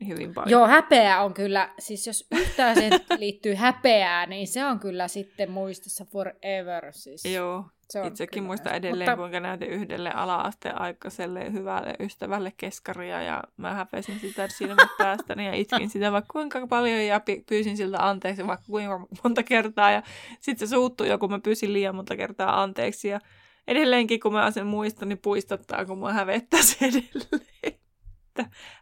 niin 0.00 0.08
hyvin 0.08 0.34
paljon. 0.34 0.50
Joo, 0.50 0.66
häpeä 0.66 1.20
on 1.22 1.34
kyllä, 1.34 1.74
siis 1.78 2.06
jos 2.06 2.26
yhtään 2.30 2.76
se 2.76 2.90
liittyy 3.18 3.54
häpeään, 3.54 4.30
niin 4.30 4.48
se 4.48 4.64
on 4.64 4.80
kyllä 4.80 5.08
sitten 5.08 5.50
muistissa 5.50 6.04
forever. 6.04 6.92
Siis 6.92 7.24
Joo. 7.24 7.64
Se 7.90 8.00
on 8.00 8.06
Itsekin 8.06 8.34
kyllä. 8.34 8.46
muistan 8.46 8.74
edelleen, 8.74 9.10
Mutta, 9.10 9.16
kuinka 9.16 9.40
näytin 9.40 9.70
yhdelle 9.70 10.10
ala-asteen 10.10 10.80
aikaiselle 10.80 11.52
hyvälle 11.52 11.94
ystävälle 12.00 12.52
keskaria 12.56 13.22
ja 13.22 13.42
mä 13.56 13.74
häpesin 13.74 14.20
sitä 14.20 14.48
silmät 14.48 14.88
päästäni 14.98 15.46
ja 15.46 15.54
itkin 15.54 15.90
sitä 15.90 16.12
vaikka 16.12 16.32
kuinka 16.32 16.66
paljon 16.66 17.04
ja 17.04 17.20
pyysin 17.48 17.76
siltä 17.76 18.08
anteeksi 18.08 18.46
vaikka 18.46 18.66
kuinka 18.66 19.06
monta 19.24 19.42
kertaa 19.42 19.90
ja 19.90 20.02
sitten 20.40 20.68
se 20.68 20.70
suuttui 20.70 21.08
joku, 21.08 21.28
mä 21.28 21.38
pyysin 21.38 21.72
liian 21.72 21.94
monta 21.94 22.16
kertaa 22.16 22.62
anteeksi 22.62 23.08
ja 23.08 23.20
edelleenkin 23.68 24.20
kun 24.20 24.32
mä 24.32 24.50
sen 24.50 24.66
muistan, 24.66 25.08
niin 25.08 25.18
puistottaa, 25.18 25.84
kun 25.84 25.98
mä 25.98 26.12
hävettää 26.12 26.62
se 26.62 26.76
edelleen. 26.86 27.80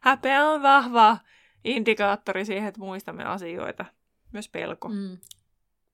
Häpeä 0.00 0.44
on 0.44 0.62
vahva 0.62 1.18
indikaattori 1.64 2.44
siihen, 2.44 2.68
että 2.68 2.80
muistamme 2.80 3.24
asioita. 3.24 3.84
Myös 4.32 4.48
pelko. 4.48 4.88
mm. 4.88 5.18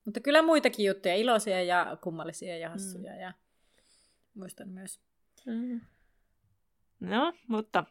Mutta 0.05 0.19
kyllä 0.19 0.41
muitakin 0.41 0.85
juttuja, 0.85 1.15
iloisia 1.15 1.63
ja 1.63 1.97
kummallisia 2.01 2.57
ja 2.57 2.69
hassuja. 2.69 3.11
Mm. 3.13 3.19
Ja 3.19 3.33
muistan 4.33 4.69
myös. 4.69 4.99
Mm. 5.45 5.81
No, 6.99 7.33
mutta... 7.47 7.83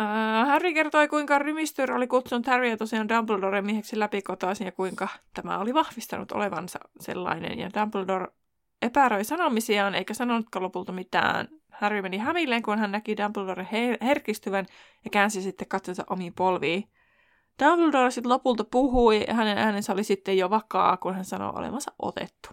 Äh, 0.00 0.46
Harry 0.46 0.74
kertoi, 0.74 1.08
kuinka 1.08 1.38
Rymistyr 1.38 1.92
oli 1.92 2.06
kutsunut 2.06 2.46
Harryä 2.46 2.76
tosiaan 2.76 3.08
Dumbledoren 3.08 3.66
mieheksi 3.66 3.98
läpikotaisin 3.98 4.64
ja 4.64 4.72
kuinka 4.72 5.08
tämä 5.34 5.58
oli 5.58 5.74
vahvistanut 5.74 6.32
olevansa 6.32 6.78
sellainen. 7.00 7.58
Ja 7.58 7.70
Dumbledore 7.80 8.26
epäröi 8.82 9.24
sanomisiaan 9.24 9.94
eikä 9.94 10.14
sanonutkaan 10.14 10.62
lopulta 10.62 10.92
mitään. 10.92 11.48
Harry 11.70 12.02
meni 12.02 12.18
hämilleen, 12.18 12.62
kun 12.62 12.78
hän 12.78 12.92
näki 12.92 13.16
Dumbledoren 13.16 13.66
her- 13.66 14.04
herkistyvän 14.04 14.66
ja 15.04 15.10
käänsi 15.10 15.42
sitten 15.42 15.68
katsonsa 15.68 16.04
omiin 16.10 16.34
polviin. 16.34 16.84
Dumbledore 17.62 18.10
sitten 18.10 18.32
lopulta 18.32 18.64
puhui 18.64 19.24
hänen 19.30 19.58
äänensä 19.58 19.92
oli 19.92 20.04
sitten 20.04 20.38
jo 20.38 20.50
vakaa, 20.50 20.96
kun 20.96 21.14
hän 21.14 21.24
sanoi 21.24 21.52
olevansa 21.54 21.92
otettu. 21.98 22.48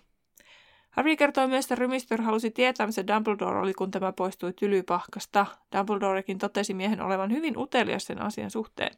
Harry 0.90 1.16
kertoi 1.16 1.48
myös, 1.48 1.66
että 1.66 1.76
Rymistyr 1.76 2.22
halusi 2.22 2.52
tietää, 2.52 2.86
missä 2.86 3.08
Dumbledore 3.08 3.60
oli, 3.60 3.74
kun 3.74 3.92
tämä 3.92 4.12
poistui 4.12 4.54
tylypahkasta. 4.54 5.46
Dumbledorekin 5.78 6.38
totesi 6.38 6.74
miehen 6.74 7.02
olevan 7.02 7.32
hyvin 7.32 7.58
utelias 7.58 8.06
sen 8.06 8.22
asian 8.22 8.52
suhteen. 8.52 8.92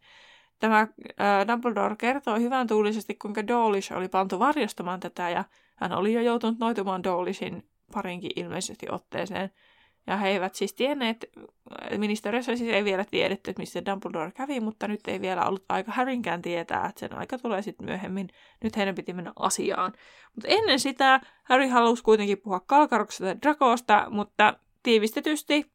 Tämä 0.59 0.79
äh, 0.79 1.47
Dumbledore 1.47 1.95
kertoi 1.95 2.41
hyvän 2.41 2.67
tuulisesti, 2.67 3.15
kuinka 3.15 3.47
Dawlish 3.47 3.93
oli 3.93 4.07
pantu 4.07 4.39
varjostamaan 4.39 4.99
tätä, 4.99 5.29
ja 5.29 5.43
hän 5.75 5.91
oli 5.91 6.13
jo 6.13 6.21
joutunut 6.21 6.59
noitumaan 6.59 7.03
Dawlishin 7.03 7.63
parinkin 7.93 8.31
ilmeisesti 8.35 8.85
otteeseen. 8.89 9.51
Ja 10.07 10.17
he 10.17 10.29
eivät 10.29 10.55
siis 10.55 10.73
tienneet, 10.73 11.25
ministeriössä 11.97 12.55
siis 12.55 12.73
ei 12.73 12.83
vielä 12.83 13.05
tiedetty, 13.05 13.51
että 13.51 13.61
missä 13.61 13.85
Dumbledore 13.85 14.31
kävi, 14.31 14.59
mutta 14.59 14.87
nyt 14.87 15.07
ei 15.07 15.21
vielä 15.21 15.45
ollut 15.45 15.65
aika 15.69 15.91
Harrynkään 15.91 16.41
tietää, 16.41 16.85
että 16.85 16.99
sen 16.99 17.17
aika 17.17 17.37
tulee 17.37 17.61
sitten 17.61 17.85
myöhemmin. 17.85 18.29
Nyt 18.63 18.77
heidän 18.77 18.95
piti 18.95 19.13
mennä 19.13 19.31
asiaan. 19.39 19.93
Mutta 20.35 20.47
ennen 20.47 20.79
sitä 20.79 21.21
Harry 21.43 21.67
halusi 21.67 22.03
kuitenkin 22.03 22.37
puhua 22.37 22.59
Kalkaroksesta 22.59 23.27
ja 23.27 23.41
Drakosta, 23.41 24.07
mutta 24.09 24.53
tiivistetysti 24.83 25.71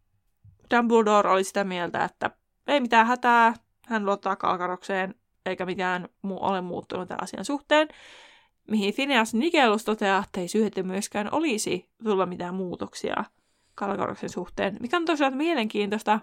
Dumbledore 0.75 1.31
oli 1.31 1.45
sitä 1.45 1.65
mieltä, 1.65 2.05
että 2.05 2.31
ei 2.67 2.81
mitään 2.81 3.07
hätää, 3.07 3.55
hän 3.87 4.07
luottaa 4.07 4.37
Kalkarokseen, 4.37 5.15
eikä 5.47 5.67
mitään 5.67 6.09
muu 6.23 6.45
ole 6.45 6.61
muuttunut 6.61 7.09
tämän 7.09 7.23
asian 7.23 7.45
suhteen. 7.45 7.89
Mihin 8.71 8.95
Phineas 8.95 9.35
Nigelus 9.35 9.85
toteaa, 9.85 10.23
että 10.25 10.41
ei 10.41 10.49
syytä 10.49 10.83
myöskään 10.83 11.35
olisi 11.35 11.91
tulla 12.05 12.27
mitään 12.27 12.55
muutoksia 12.55 13.25
Kalkaroksen 13.77 14.31
suhteen, 14.31 14.77
mikä 14.81 14.97
on 14.97 15.05
tosiaan 15.05 15.37
mielenkiintoista. 15.37 16.21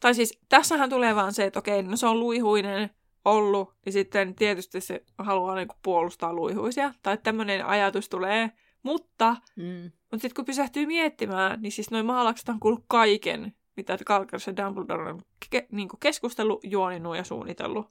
Tai 0.00 0.14
siis 0.14 0.38
tässähän 0.48 0.90
tulee 0.90 1.14
vaan 1.14 1.32
se, 1.32 1.44
että 1.44 1.58
okei, 1.58 1.82
no 1.82 1.96
se 1.96 2.06
on 2.06 2.20
luihuinen 2.20 2.90
ollut, 3.24 3.74
niin 3.84 3.92
sitten 3.92 4.34
tietysti 4.34 4.80
se 4.80 5.04
haluaa 5.18 5.54
niinku 5.54 5.74
puolustaa 5.82 6.32
luihuisia. 6.32 6.94
Tai 7.02 7.18
tämmöinen 7.22 7.66
ajatus 7.66 8.08
tulee, 8.08 8.50
mutta, 8.82 9.36
Mm. 9.56 9.82
mutta 10.00 10.18
sitten 10.18 10.34
kun 10.34 10.44
pysähtyy 10.44 10.86
miettimään, 10.86 11.62
niin 11.62 11.72
siis 11.72 11.90
noin 11.90 12.06
maalaukset 12.06 12.48
on 12.48 12.60
kuullut 12.60 12.84
kaiken, 12.88 13.52
mitä 13.76 13.98
Kalkaros 14.06 14.46
ja 14.46 14.56
Dumbledore 14.56 15.10
on 15.10 15.22
ke- 15.56 15.66
niinku 15.72 15.96
keskustellut, 15.96 16.60
juoninut 16.64 17.16
ja 17.16 17.24
suunnitellut. 17.24 17.86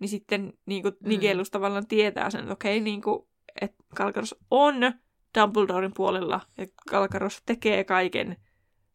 Niin 0.00 0.08
sitten 0.08 0.52
niinku 0.66 0.88
Mm. 0.88 1.08
Nigelus 1.08 1.50
tavallaan 1.50 1.86
tietää 1.86 2.30
sen, 2.30 2.40
että 2.40 2.52
okei, 2.52 2.80
niinku, 2.80 3.28
että 3.60 3.84
Kalkaros 3.96 4.34
on 4.50 4.74
Dumbledoren 5.40 5.94
puolella, 5.94 6.40
ja 6.58 6.66
Kalkaros 6.90 7.42
tekee 7.46 7.84
kaiken 7.84 8.36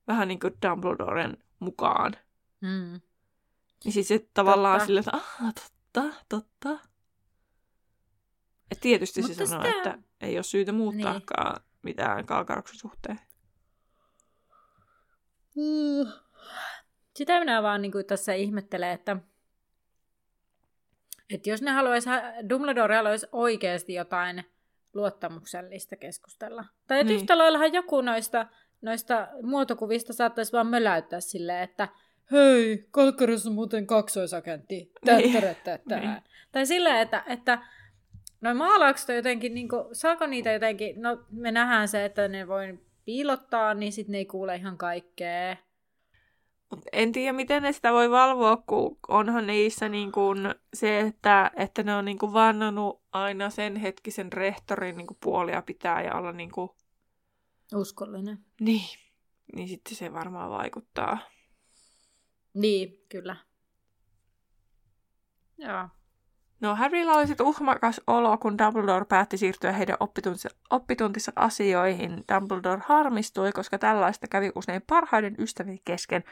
vähän 0.08 0.28
niin 0.28 0.40
kuin 0.40 0.54
Dumbledoren 0.68 1.38
mukaan. 1.60 2.14
Mm. 2.62 3.02
Niin 3.84 3.94
siis 3.94 4.08
se 4.08 4.28
tavallaan 4.34 4.80
Totta. 4.80 4.86
sillä, 4.88 5.00
että 5.00 5.12
ah, 5.14 5.54
totta, 5.54 6.16
totta. 6.30 6.90
Et 8.72 8.80
tietysti 8.82 9.22
Mutta 9.22 9.36
se 9.36 9.46
sanoo, 9.46 9.66
sitä- 9.66 9.78
että 9.78 9.98
ei 10.22 10.38
ole 10.38 10.44
syytä 10.44 10.72
muuttaakaan 10.72 11.56
niin. 11.56 11.66
mitään 11.84 12.26
Kalkaroksen 12.26 12.80
suhteen. 12.80 13.20
Mm. 15.56 16.12
Sitä 17.16 17.40
minä 17.40 17.64
vaan 17.64 17.82
niin 17.82 17.92
kuin 17.92 18.06
tässä 18.06 18.34
ihmettelen, 18.34 18.90
että, 18.92 19.18
että 21.30 21.50
jos 21.50 21.62
ne 21.62 21.72
haluaisi, 21.72 22.10
Dumbledore 22.50 22.96
haluaisi 22.96 23.28
oikeasti 23.32 23.94
jotain 23.94 24.44
luottamuksellista 24.94 25.96
keskustella. 25.96 26.66
Tai 26.88 27.00
että 27.00 27.12
Niin. 27.14 27.22
yhtä 27.22 27.38
laillahan 27.38 27.74
joku 27.74 28.02
noista, 28.02 28.48
noista 28.82 29.28
muotokuvista 29.44 30.14
saattaisi 30.14 30.52
vaan 30.52 30.68
möläyttää 30.68 31.20
silleen, 31.20 31.64
että 31.64 31.88
hei, 32.32 32.88
Kalkkaros 32.92 33.48
on 33.48 33.54
muuten 33.54 33.88
kaksoisagentti. 33.88 34.92
Niin. 35.18 35.34
Niin. 36.00 36.22
Tai 36.52 36.66
silleen, 36.66 36.98
että, 36.98 37.24
että 37.28 37.60
noin 38.42 38.58
maalaukset 38.58 39.10
on 39.10 39.16
jotenkin, 39.16 39.54
niin 39.54 39.70
kuin, 39.70 39.84
saako 39.96 40.26
niitä 40.28 40.52
jotenkin, 40.52 41.02
no 41.02 41.24
me 41.32 41.52
nähdään 41.52 41.88
se, 41.88 42.06
että 42.06 42.28
ne 42.28 42.48
voi 42.48 42.80
piilottaa, 43.06 43.74
niin 43.74 43.92
sitten 43.92 44.12
ne 44.12 44.18
ei 44.18 44.26
kuule 44.26 44.56
ihan 44.56 44.78
kaikkea. 44.78 45.56
En 46.92 47.12
tiedä, 47.12 47.34
miten 47.34 47.64
ne 47.64 47.72
sitä 47.72 47.94
voi 47.94 48.12
valvoa, 48.12 48.58
kun 48.68 48.98
onhan 49.08 49.48
niissä 49.48 49.90
niin 49.90 50.12
kuin 50.12 50.38
se, 50.74 51.00
että, 51.00 51.52
että 51.56 51.84
ne 51.84 51.96
on 51.96 52.06
niin 52.06 52.18
kuin 52.18 52.34
vannonut 52.34 53.02
aina 53.12 53.50
sen 53.50 53.76
hetkisen 53.76 54.34
rehtorin 54.34 54.98
niin 54.98 55.08
kuin 55.08 55.18
puolia 55.24 55.62
pitää 55.62 56.02
ja 56.02 56.16
olla 56.16 56.32
niin 56.32 56.52
kuin... 56.52 56.70
Uskollinen. 57.76 58.40
Niin. 58.62 59.00
Niin 59.56 59.68
sitten 59.68 59.96
se 59.96 60.14
varmaan 60.14 60.50
vaikuttaa. 60.50 61.18
Niin, 62.54 63.06
kyllä. 63.10 63.36
Joo. 65.58 65.88
No 66.62 66.76
Harrylla 66.76 67.14
oli 67.14 67.28
sitten 67.28 67.46
uhmakas 67.46 68.02
olo, 68.08 68.38
kun 68.38 68.58
Dumbledore 68.58 69.06
päätti 69.06 69.38
siirtyä 69.38 69.72
heidän 69.72 69.98
oppituntinsa, 70.00 70.50
oppituntinsa 70.70 71.32
asioihin. 71.36 72.24
Dumbledore 72.34 72.82
harmistui, 72.86 73.52
koska 73.52 73.78
tällaista 73.78 74.28
kävi 74.28 74.52
usein 74.56 74.82
parhaiden 74.88 75.36
ystävien 75.40 75.80
kesken, 75.86 76.24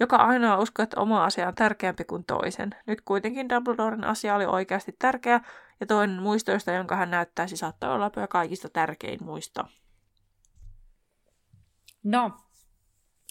joka 0.00 0.16
ainoa 0.16 0.58
uskoi, 0.58 0.82
että 0.82 1.00
oma 1.00 1.24
asia 1.24 1.48
on 1.48 1.54
tärkeämpi 1.54 2.04
kuin 2.04 2.24
toisen. 2.24 2.70
Nyt 2.86 3.00
kuitenkin 3.00 3.48
Dumbledoren 3.48 4.04
asia 4.04 4.34
oli 4.34 4.46
oikeasti 4.46 4.96
tärkeä, 4.98 5.40
ja 5.80 5.86
toinen 5.86 6.22
muistoista, 6.22 6.72
jonka 6.72 6.96
hän 6.96 7.10
näyttäisi, 7.10 7.56
saattaa 7.56 7.94
olla 7.94 8.26
kaikista 8.28 8.68
tärkein 8.68 9.24
muisto. 9.24 9.64
No, 12.02 12.30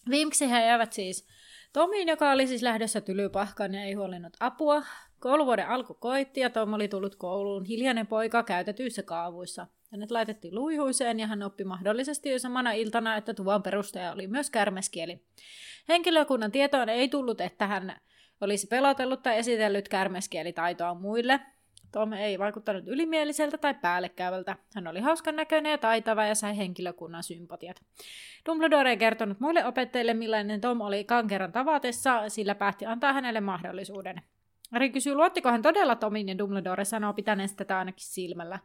viimeksi 0.10 0.50
he 0.50 0.66
jäävät 0.66 0.94
siis 0.94 1.28
Tomiin, 1.74 2.08
joka 2.08 2.32
oli 2.32 2.48
siis 2.48 2.62
lähdössä 2.62 3.02
tylypahkaan 3.02 3.74
ja 3.74 3.84
ei 3.84 3.94
huolinnut 3.94 4.34
apua. 4.40 4.84
Kouluvuoden 5.20 5.70
alku 5.70 5.94
koitti 5.94 6.40
ja 6.40 6.50
Tom 6.50 6.74
oli 6.74 6.88
tullut 6.88 7.16
kouluun 7.16 7.66
hiljainen 7.66 8.08
poika 8.08 8.44
käytetyissä 8.44 9.04
kaavuissa. 9.04 9.68
Hänet 9.94 10.12
laitettiin 10.12 10.56
luihuiseen 10.56 11.20
ja 11.20 11.28
hän 11.28 11.44
oppi 11.44 11.64
mahdollisesti 11.64 12.30
jo 12.30 12.40
samana 12.40 12.72
iltana, 12.72 13.16
että 13.16 13.34
tuvan 13.34 13.64
perustaja 13.64 14.12
oli 14.12 14.28
myös 14.28 14.50
kärmeskieli. 14.50 15.22
Henkilökunnan 15.90 16.52
tietoon 16.52 16.90
ei 16.90 17.10
tullut, 17.10 17.42
että 17.42 17.68
hän 17.68 17.96
olisi 18.42 18.68
pelotellut 18.68 19.24
tai 19.24 19.38
esitellyt 19.38 19.90
kärmeskielitaitoa 19.90 20.94
muille. 20.94 21.40
Tom 21.92 22.14
ei 22.14 22.40
vaikuttanut 22.40 22.88
ylimieliseltä 22.88 23.58
tai 23.58 23.74
päällekäyvältä. 23.74 24.56
Hän 24.76 24.88
oli 24.88 25.00
hauskan 25.00 25.36
näköinen 25.36 25.72
ja 25.72 25.78
taitava 25.78 26.26
ja 26.26 26.36
sai 26.36 26.58
henkilökunnan 26.58 27.24
sympatiat. 27.24 27.82
Dumbledore 28.46 28.90
ei 28.90 28.98
kertonut 28.98 29.40
muille 29.40 29.66
opettajille, 29.66 30.14
millainen 30.14 30.62
Tom 30.62 30.82
oli 30.82 31.04
kankeran 31.04 31.52
tavatessa, 31.52 32.30
sillä 32.30 32.56
päätti 32.56 32.86
antaa 32.86 33.14
hänelle 33.14 33.42
mahdollisuuden. 33.42 34.22
Harry 34.72 34.90
kysyy, 34.90 35.16
luottiko 35.16 35.50
hän 35.50 35.62
todella 35.62 35.96
Tomin 35.96 36.30
ja 36.30 36.38
Dumbledore 36.38 36.86
sanoo 36.86 37.14
pitäneensä 37.14 37.56
tätä 37.56 37.78
ainakin 37.80 38.06
silmällä. 38.06 38.60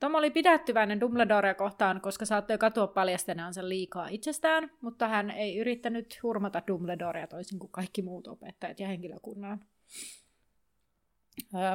Tom 0.00 0.14
oli 0.14 0.30
pidättyväinen 0.30 1.00
Dumbledorea 1.00 1.54
kohtaan, 1.54 2.00
koska 2.00 2.24
saattoi 2.24 2.58
katua 2.58 2.86
paljastaneansa 2.86 3.68
liikaa 3.68 4.08
itsestään, 4.08 4.70
mutta 4.80 5.08
hän 5.08 5.30
ei 5.30 5.58
yrittänyt 5.58 6.18
hurmata 6.22 6.62
Dumbledorea 6.68 7.26
toisin 7.26 7.58
kuin 7.58 7.72
kaikki 7.72 8.02
muut 8.02 8.26
opettajat 8.26 8.80
ja 8.80 8.88
henkilökunnan. 8.88 9.60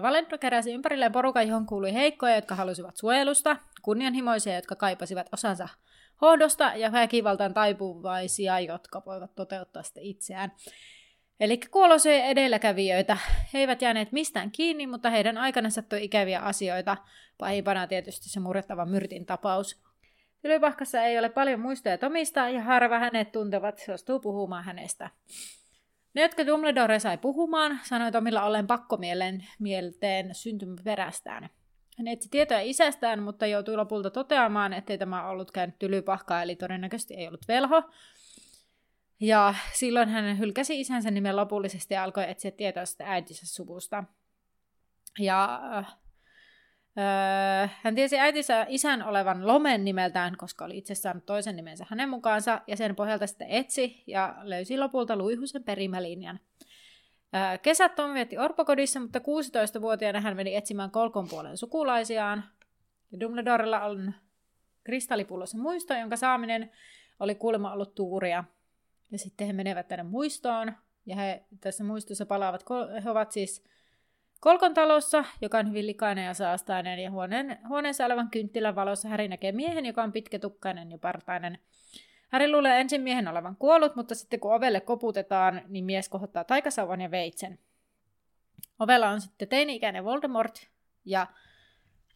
Valento 0.02 0.38
keräsi 0.38 0.74
ympärilleen 0.74 1.12
porukan, 1.12 1.48
johon 1.48 1.66
kuului 1.66 1.94
heikkoja, 1.94 2.36
jotka 2.36 2.56
halusivat 2.56 2.98
suojelusta, 2.98 3.58
kunnianhimoisia, 3.82 4.56
jotka 4.56 4.76
kaipasivat 4.76 5.28
osansa 5.34 5.68
hohdosta 6.22 6.72
ja 6.76 6.92
väkivaltaan 6.92 7.54
taipuvaisia, 7.54 8.60
jotka 8.60 9.02
voivat 9.06 9.36
toteuttaa 9.36 9.84
sitä 9.84 10.00
itseään. 10.04 10.52
Eli 11.40 11.58
kuoloisia 11.58 12.26
edelläkävijöitä. 12.26 13.18
He 13.54 13.60
eivät 13.60 13.82
jääneet 13.82 14.12
mistään 14.12 14.52
kiinni, 14.52 14.88
mutta 14.88 15.10
heidän 15.10 15.38
aikana 15.38 15.70
sattui 15.70 16.04
ikäviä 16.04 16.40
asioita. 16.40 16.98
Pahimpana 17.38 17.88
tietysti 17.88 18.30
se 18.30 18.40
murrettava 18.40 18.86
myrtin 18.86 19.26
tapaus. 19.26 19.84
Ylipahkassa 20.44 21.02
ei 21.02 21.20
ole 21.20 21.30
paljon 21.30 21.60
muistoja 21.60 21.98
Tomista 21.98 22.50
ja 22.50 22.62
harva 22.62 23.00
hänet 23.00 23.32
tuntevat 23.32 23.80
suostuu 23.80 24.20
puhumaan 24.20 24.64
hänestä. 24.64 25.10
Ne, 26.14 26.22
jotka 26.22 26.46
Dumbledore 26.46 27.00
sai 27.00 27.18
puhumaan, 27.18 27.80
sanoi 27.84 28.12
Tomilla 28.12 28.44
ollen 28.44 28.68
pakkomielen 28.68 29.46
mielteen 29.60 30.36
syntymäperästään. 30.36 31.50
Hän 31.98 32.08
etsi 32.08 32.30
tietoja 32.30 32.62
isästään, 32.62 33.24
mutta 33.24 33.48
joutui 33.48 33.76
lopulta 33.76 34.10
toteamaan, 34.10 34.74
ettei 34.74 34.98
tämä 34.98 35.28
ollut 35.28 35.52
käynyt 35.52 35.80
tylypahkaa, 35.80 36.42
eli 36.42 36.56
todennäköisesti 36.56 37.14
ei 37.14 37.28
ollut 37.28 37.48
velho. 37.48 37.84
Ja 39.24 39.56
silloin 39.74 40.10
hän 40.10 40.40
hylkäsi 40.40 40.80
isänsä 40.80 41.12
nimen 41.12 41.36
lopullisesti 41.36 41.94
ja 41.94 42.04
alkoi 42.04 42.30
etsiä 42.30 42.52
tietoa 42.52 42.86
sitä 42.86 43.06
äitinsä 43.08 43.48
suvusta. 43.48 44.04
Ja 45.20 45.60
Öö, 46.98 47.68
hän 47.82 47.96
tiesi 47.96 48.20
äitinsä 48.20 48.66
isän 48.70 49.04
olevan 49.04 49.48
Lomen 49.48 49.86
nimeltään, 49.86 50.38
koska 50.38 50.66
oli 50.66 50.78
itse 50.78 50.96
saanut 50.96 51.26
toisen 51.26 51.56
nimensä 51.56 51.86
hänen 51.90 52.10
mukaansa, 52.10 52.62
ja 52.68 52.78
sen 52.78 52.96
pohjalta 52.96 53.28
sitten 53.28 53.48
etsi 53.50 54.04
ja 54.08 54.36
löysi 54.42 54.78
lopulta 54.78 55.16
Luihusen 55.16 55.64
perimälinjan. 55.64 56.40
Öö, 57.36 57.58
kesät 57.58 57.96
Tom 57.96 58.14
vietti 58.14 58.38
orpokodissa, 58.38 59.00
mutta 59.00 59.20
16-vuotiaana 59.20 60.22
hän 60.22 60.36
meni 60.36 60.56
etsimään 60.56 60.92
kolkon 60.92 61.28
puolen 61.28 61.58
sukulaisiaan. 61.58 62.44
Ja 63.12 63.20
Dumbledorella 63.20 63.82
on 63.82 64.14
kristallipullossa 64.84 65.58
muisto, 65.58 65.94
jonka 65.94 66.16
saaminen 66.16 66.72
oli 67.20 67.36
kuulemma 67.36 67.74
ollut 67.74 67.96
tuuria. 67.96 68.44
Ja 69.14 69.20
sitten 69.20 69.48
he 69.48 69.54
menevät 69.54 69.88
tänne 69.88 70.04
muistoon, 70.04 70.74
ja 71.06 71.16
he 71.16 71.44
tässä 71.62 71.84
muistossa 71.84 72.26
palaavat, 72.26 72.64
he 73.04 73.10
ovat 73.10 73.32
siis 73.32 73.64
Kolkon 74.44 74.74
talossa, 74.74 75.26
joka 75.42 75.58
on 75.58 75.70
hyvin 75.70 75.88
likainen 75.88 76.26
ja 76.26 76.34
saastainen, 76.34 77.00
ja 77.00 77.12
huoneen, 77.12 77.60
huoneessa 77.68 78.06
olevan 78.06 78.30
kynttilän 78.30 78.76
valossa 78.76 79.10
Häri 79.10 79.28
näkee 79.28 79.52
miehen, 79.52 79.86
joka 79.86 80.04
on 80.04 80.12
pitkätukkainen 80.12 80.92
ja 80.92 80.98
partainen. 80.98 81.60
Häri 82.30 82.52
luulee 82.52 82.82
ensin 82.82 83.02
miehen 83.02 83.28
olevan 83.28 83.56
kuollut, 83.56 83.96
mutta 83.96 84.16
sitten 84.16 84.40
kun 84.40 84.54
ovelle 84.54 84.82
koputetaan, 84.82 85.62
niin 85.68 85.86
mies 85.86 86.10
kohottaa 86.10 86.44
taikasauvan 86.44 87.02
ja 87.02 87.12
veitsen. 87.12 87.60
Ovella 88.80 89.10
on 89.10 89.22
sitten 89.22 89.48
teini-ikäinen 89.48 90.06
Voldemort, 90.06 90.68
ja 91.06 91.28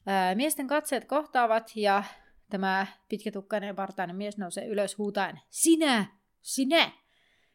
ää, 0.06 0.36
miesten 0.36 0.68
katseet 0.68 1.06
kohtaavat, 1.06 1.72
ja 1.76 2.04
tämä 2.50 2.88
pitkätukkainen 3.10 3.68
ja 3.68 3.74
partainen 3.74 4.16
mies 4.16 4.38
nousee 4.38 4.68
ylös 4.68 4.98
huutaen, 4.98 5.40
Sinä! 5.50 6.17
Sinä! 6.42 6.92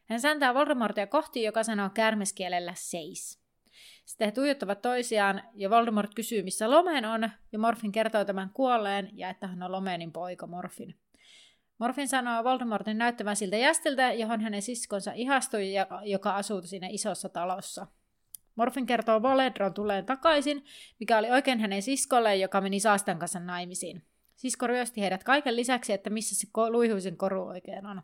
Hän 0.05 0.21
säntää 0.21 0.53
Voldemortia 0.53 1.07
kohti, 1.07 1.43
joka 1.43 1.63
sanoo 1.63 1.89
kärmeskielellä 1.89 2.73
seis. 2.75 3.43
Sitten 4.05 4.25
he 4.25 4.31
tuijottavat 4.31 4.81
toisiaan 4.81 5.43
ja 5.53 5.69
Voldemort 5.69 6.15
kysyy, 6.15 6.43
missä 6.43 6.71
Lomen 6.71 7.05
on, 7.05 7.29
ja 7.51 7.59
Morfin 7.59 7.91
kertoo 7.91 8.25
tämän 8.25 8.49
kuolleen 8.53 9.09
ja 9.13 9.29
että 9.29 9.47
hän 9.47 9.63
on 9.63 9.71
Lomenin 9.71 10.11
poika 10.11 10.47
Morfin. 10.47 10.95
Morfin 11.77 12.07
sanoo 12.07 12.43
Voldemortin 12.43 12.97
näyttävän 12.97 13.35
siltä 13.35 13.57
jästiltä, 13.57 14.13
johon 14.13 14.41
hänen 14.41 14.61
siskonsa 14.61 15.11
ihastui 15.11 15.73
ja 15.73 15.87
joka 16.03 16.35
asuu 16.35 16.61
siinä 16.61 16.87
isossa 16.91 17.29
talossa. 17.29 17.87
Morfin 18.55 18.85
kertoo 18.85 19.21
Voledron 19.21 19.73
tulleen 19.73 20.05
takaisin, 20.05 20.65
mikä 20.99 21.17
oli 21.17 21.31
oikein 21.31 21.59
hänen 21.59 21.81
siskolle, 21.81 22.35
joka 22.35 22.61
meni 22.61 22.79
Saastan 22.79 23.19
kanssa 23.19 23.39
naimisiin. 23.39 24.03
Sisko 24.35 24.67
ryösti 24.67 25.01
heidät 25.01 25.23
kaiken 25.23 25.55
lisäksi, 25.55 25.93
että 25.93 26.09
missä 26.09 26.35
se 26.35 26.47
luihuisen 26.69 27.17
koru 27.17 27.47
oikein 27.47 27.85
on. 27.85 28.01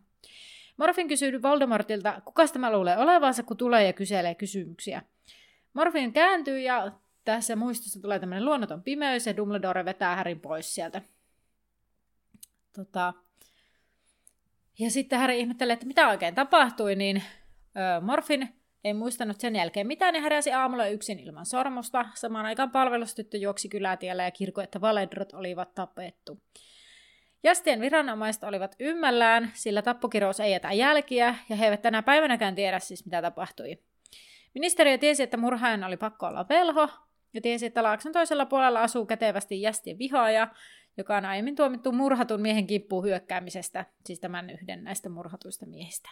Morfin 0.79 1.07
kysyy 1.07 1.41
Voldemortilta, 1.41 2.21
kuka 2.25 2.47
tämä 2.47 2.71
luulee 2.71 2.97
olevansa, 2.97 3.43
kun 3.43 3.57
tulee 3.57 3.85
ja 3.85 3.93
kyselee 3.93 4.35
kysymyksiä. 4.35 5.01
Morfin 5.73 6.13
kääntyy 6.13 6.59
ja 6.59 6.91
tässä 7.25 7.55
muistossa 7.55 8.01
tulee 8.01 8.19
tämmöinen 8.19 8.45
luonnoton 8.45 8.83
pimeys 8.83 9.27
ja 9.27 9.37
Dumbledore 9.37 9.85
vetää 9.85 10.15
Härin 10.15 10.39
pois 10.39 10.75
sieltä. 10.75 11.01
Tota, 12.75 13.13
ja 14.79 14.91
sitten 14.91 15.19
Harry 15.19 15.35
ihmettelee, 15.35 15.73
että 15.73 15.85
mitä 15.85 16.09
oikein 16.09 16.35
tapahtui, 16.35 16.95
niin 16.95 17.23
Morfin 18.01 18.49
ei 18.83 18.93
muistanut 18.93 19.39
sen 19.39 19.55
jälkeen 19.55 19.87
mitään 19.87 20.15
ja 20.15 20.21
heräsi 20.21 20.51
aamulla 20.51 20.87
yksin 20.87 21.19
ilman 21.19 21.45
sormusta. 21.45 22.05
Samaan 22.15 22.45
aikaan 22.45 22.71
palvelustyttö 22.71 23.37
juoksi 23.37 23.69
kylätiellä 23.69 24.23
ja 24.23 24.31
kirkoi, 24.31 24.63
että 24.63 24.81
Valedrot 24.81 25.33
olivat 25.33 25.75
tapettu. 25.75 26.41
Jastien 27.43 27.81
viranomaiset 27.81 28.43
olivat 28.43 28.75
ymmällään, 28.79 29.51
sillä 29.53 29.81
tappokirous 29.81 30.39
ei 30.39 30.51
jätä 30.51 30.73
jälkiä, 30.73 31.35
ja 31.49 31.55
he 31.55 31.65
eivät 31.65 31.81
tänä 31.81 32.03
päivänäkään 32.03 32.55
tiedä 32.55 32.79
siis, 32.79 33.05
mitä 33.05 33.21
tapahtui. 33.21 33.79
Ministeriö 34.53 34.97
tiesi, 34.97 35.23
että 35.23 35.37
murhaajan 35.37 35.83
oli 35.83 35.97
pakko 35.97 36.25
olla 36.25 36.45
velho, 36.49 36.89
ja 37.33 37.41
tiesi, 37.41 37.65
että 37.65 37.83
Laakson 37.83 38.13
toisella 38.13 38.45
puolella 38.45 38.81
asuu 38.81 39.05
kätevästi 39.05 39.61
jästien 39.61 39.97
vihaaja, 39.97 40.47
joka 40.97 41.17
on 41.17 41.25
aiemmin 41.25 41.55
tuomittu 41.55 41.91
murhatun 41.91 42.41
miehen 42.41 42.67
kimppuun 42.67 43.03
hyökkäämisestä, 43.03 43.85
siis 44.05 44.19
tämän 44.19 44.49
yhden 44.49 44.83
näistä 44.83 45.09
murhatuista 45.09 45.65
miehistä. 45.65 46.09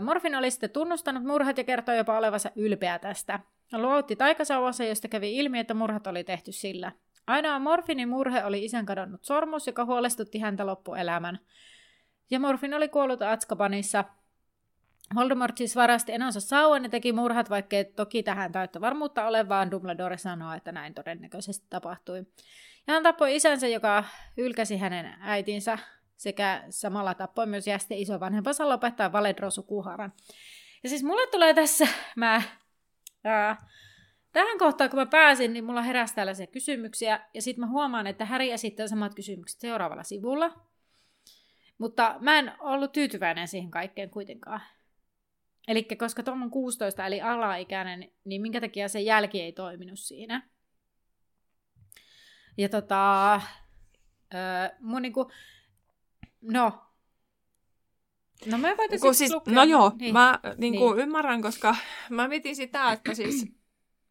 Morfin 0.00 0.34
oli 0.34 0.50
sitten 0.50 0.70
tunnustanut 0.70 1.24
murhat 1.24 1.58
ja 1.58 1.64
kertoi 1.64 1.96
jopa 1.96 2.18
olevansa 2.18 2.50
ylpeä 2.56 2.98
tästä. 2.98 3.40
Hän 3.72 3.82
luovutti 3.82 4.16
taikasauvassa, 4.16 4.84
josta 4.84 5.08
kävi 5.08 5.36
ilmi, 5.36 5.58
että 5.58 5.74
murhat 5.74 6.06
oli 6.06 6.24
tehty 6.24 6.52
sillä. 6.52 6.92
Ainoa 7.26 7.58
Morfinin 7.58 8.08
murhe 8.08 8.44
oli 8.44 8.64
isän 8.64 8.86
kadonnut 8.86 9.24
sormus, 9.24 9.66
joka 9.66 9.84
huolestutti 9.84 10.38
häntä 10.38 10.66
loppuelämän. 10.66 11.38
Ja 12.30 12.40
Morfin 12.40 12.74
oli 12.74 12.88
kuollut 12.88 13.22
Atskabanissa 13.22 14.04
Voldemort 15.14 15.56
siis 15.56 15.76
varasti 15.76 16.12
enonsa 16.12 16.40
sauvan 16.40 16.82
ja 16.82 16.88
teki 16.88 17.12
murhat, 17.12 17.50
vaikkei 17.50 17.84
toki 17.84 18.22
tähän 18.22 18.52
täyttä 18.52 18.80
varmuutta 18.80 19.26
ole, 19.26 19.48
vaan 19.48 19.70
Dumbledore 19.70 20.18
sanoi, 20.18 20.56
että 20.56 20.72
näin 20.72 20.94
todennäköisesti 20.94 21.66
tapahtui. 21.70 22.18
Ja 22.86 22.94
hän 22.94 23.02
tappoi 23.02 23.36
isänsä, 23.36 23.68
joka 23.68 24.04
ylkäsi 24.36 24.76
hänen 24.76 25.14
äitinsä. 25.20 25.78
sekä 26.16 26.64
samalla 26.70 27.14
tappoi 27.14 27.46
myös 27.46 27.66
jästen 27.66 27.98
isovanhempansa 27.98 28.68
lopettaa 28.68 29.12
Valedro 29.12 29.50
sukuharan. 29.50 30.12
Ja 30.82 30.88
siis 30.88 31.04
mulle 31.04 31.26
tulee 31.26 31.54
tässä, 31.54 31.88
mä, 32.16 32.42
ää, 33.24 33.56
tähän 34.36 34.58
kohtaan 34.58 34.90
kun 34.90 34.98
mä 34.98 35.06
pääsin, 35.06 35.52
niin 35.52 35.64
mulla 35.64 35.82
heräsi 35.82 36.14
tällaisia 36.14 36.46
kysymyksiä, 36.46 37.20
ja 37.34 37.42
sitten 37.42 37.60
mä 37.60 37.70
huomaan, 37.70 38.06
että 38.06 38.24
Häri 38.24 38.50
esittää 38.50 38.88
samat 38.88 39.14
kysymykset 39.14 39.60
seuraavalla 39.60 40.02
sivulla. 40.02 40.60
Mutta 41.78 42.16
mä 42.20 42.38
en 42.38 42.52
ollut 42.60 42.92
tyytyväinen 42.92 43.48
siihen 43.48 43.70
kaikkeen 43.70 44.10
kuitenkaan. 44.10 44.60
Eli 45.68 45.82
koska 45.82 46.22
Tom 46.22 46.42
on 46.42 46.50
16 46.50 47.06
eli 47.06 47.20
alaikäinen, 47.20 48.10
niin 48.24 48.42
minkä 48.42 48.60
takia 48.60 48.88
se 48.88 49.00
jälki 49.00 49.40
ei 49.40 49.52
toiminut 49.52 49.98
siinä. 49.98 50.48
Ja 52.58 52.68
tota, 52.68 53.34
öö, 54.34 54.76
mun 54.80 55.02
niinku, 55.02 55.30
no, 56.40 56.82
No 58.46 58.58
mä 58.58 58.76
voitaisiin 58.76 59.14
siis, 59.14 59.32
lukea. 59.32 59.54
No 59.54 59.64
joo, 59.64 59.92
niin. 59.98 60.12
mä 60.12 60.40
niin 60.56 60.78
kuin 60.78 60.96
Niin. 60.96 61.02
ymmärrän, 61.02 61.42
koska 61.42 61.76
mä 62.10 62.28
mietin 62.28 62.56
sitä, 62.56 62.92
että 62.92 63.14
siis, 63.14 63.55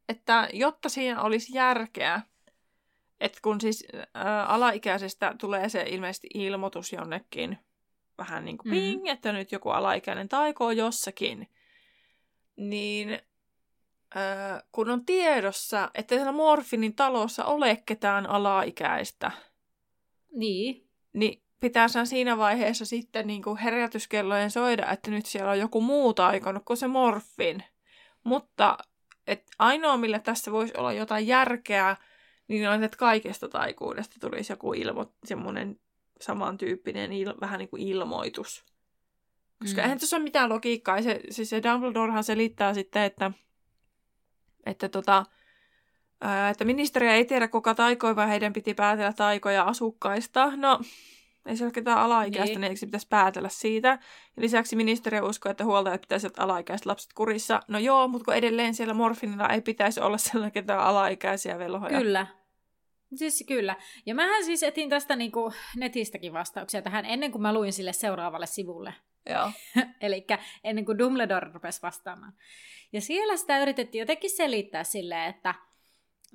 että 0.10 0.50
jotta 0.54 0.90
siinä 0.90 1.22
olisi 1.22 1.56
järkeä, 1.56 2.22
että 3.20 3.40
kun 3.42 3.62
siis 3.62 3.88
ä, 4.16 4.44
alaikäisestä 4.44 5.36
tulee 5.40 5.70
se 5.70 5.86
ilmeisesti 5.88 6.28
ilmoitus 6.34 6.94
jonnekin, 6.94 7.58
vähän 8.18 8.46
niin 8.46 8.58
kuin 8.58 8.68
Mm. 8.68 8.72
ping, 8.80 9.08
että 9.08 9.32
nyt 9.32 9.52
joku 9.52 9.70
alaikäinen 9.70 10.30
taikoo 10.30 10.72
jossakin, 10.72 11.50
niin 12.56 13.14
ä, 13.14 14.64
kun 14.72 14.90
on 14.90 15.06
tiedossa, 15.06 15.92
että 15.94 16.16
siellä 16.16 16.32
Morfinin 16.32 16.96
talossa 16.96 17.46
ole 17.46 17.84
ketään 17.86 18.30
alaikäistä, 18.30 19.32
Niin, 20.32 20.90
niin 21.14 21.42
pitää 21.60 21.88
sen 21.88 22.08
siinä 22.08 22.38
vaiheessa 22.38 22.86
sitten 22.86 23.28
niin 23.28 23.44
kuin 23.44 23.58
herätyskellojen 23.58 24.52
soida, 24.52 24.92
että 24.92 25.12
nyt 25.12 25.26
siellä 25.26 25.52
on 25.52 25.60
joku 25.60 25.82
muu 25.82 26.14
taikonut 26.14 26.64
kuin 26.66 26.78
se 26.78 26.88
morfin. 26.88 27.64
Mutta 28.24 28.78
et 29.28 29.44
ainoa, 29.60 29.98
millä 29.98 30.20
tässä 30.20 30.52
voisi 30.52 30.74
olla 30.78 30.94
jotain 30.94 31.28
järkeä, 31.28 31.98
niin 32.48 32.70
on, 32.70 32.84
että 32.84 32.98
kaikesta 32.98 33.50
taikuudesta 33.50 34.16
tulisi 34.20 34.54
joku 34.54 34.74
ilmo, 34.74 35.14
semmoinen 35.26 35.80
samantyyppinen 36.22 37.14
il, 37.14 37.34
vähän 37.42 37.60
niin 37.60 37.70
kuin 37.70 37.82
ilmoitus. 37.82 38.66
Koska 39.60 39.76
Mm. 39.76 39.82
mm. 39.82 39.84
eihän 39.84 40.00
tuossa 40.00 40.18
ole 40.18 40.24
mitään 40.24 40.50
logiikkaa. 40.50 41.02
Se, 41.02 41.22
siis 41.30 41.50
se 41.50 41.64
Dumbledorehan 41.64 42.24
selittää 42.24 42.74
sitten, 42.74 43.04
että, 43.04 43.32
että, 44.66 44.90
tota, 44.90 45.26
ää, 46.22 46.50
että 46.50 46.66
ministeriö 46.66 47.14
ei 47.14 47.26
tiedä, 47.26 47.48
kuka 47.48 47.76
taikoi, 47.76 48.16
vaan 48.16 48.30
heidän 48.30 48.54
piti 48.54 48.74
päätellä 48.74 49.14
taikoja 49.14 49.64
asukkaista. 49.64 50.56
No, 50.56 50.80
ei 51.46 51.58
se 51.58 51.64
ole 51.64 51.72
ketään 51.72 51.98
alaikäistä, 51.98 52.46
Niin. 52.46 52.62
niin 52.62 52.70
eikö 52.70 52.80
se 52.80 52.86
pitäisi 52.86 53.08
päätellä 53.10 53.50
siitä? 53.50 53.88
Ja 54.38 54.42
lisäksi 54.42 54.76
ministeriö 54.76 55.24
uskoo, 55.24 55.50
että 55.52 55.66
huoltajat 55.66 56.02
pitäisi 56.02 56.28
olla 56.28 56.36
alaikäiset 56.44 56.86
lapset 56.86 57.14
kurissa. 57.14 57.60
No 57.68 57.80
joo, 57.80 58.08
mutta 58.08 58.26
kun 58.26 58.34
edelleen 58.34 58.74
siellä 58.76 58.94
morfinilla 58.94 59.50
ei 59.50 59.62
pitäisi 59.62 60.00
olla 60.00 60.18
sellainen 60.18 60.52
ketään 60.52 60.80
alaikäisiä 60.80 61.60
velhoja. 61.60 61.98
kyllä. 62.00 62.28
Siis 63.16 63.44
kyllä. 63.48 63.76
Ja 64.06 64.16
mähän 64.16 64.44
siis 64.46 64.64
etin 64.64 64.90
tästä 64.90 65.16
niinku 65.16 65.54
netistäkin 65.76 66.34
vastauksia 66.34 66.82
tähän 66.82 67.06
ennen 67.06 67.32
kuin 67.32 67.42
mä 67.42 67.54
luin 67.54 67.74
sille 67.74 67.94
seuraavalle 67.94 68.46
sivulle. 68.46 68.94
Joo. 69.30 69.52
Eli 70.02 70.26
ennen 70.64 70.86
kuin 70.86 70.98
Dumbledore 70.98 71.52
rupesi 71.54 71.82
vastaamaan. 71.82 72.34
Ja 72.94 73.02
siellä 73.02 73.38
sitä 73.38 73.60
yritettiin 73.62 74.00
jotenkin 74.00 74.30
selittää 74.30 74.84
silleen, 74.84 75.30
että 75.30 75.56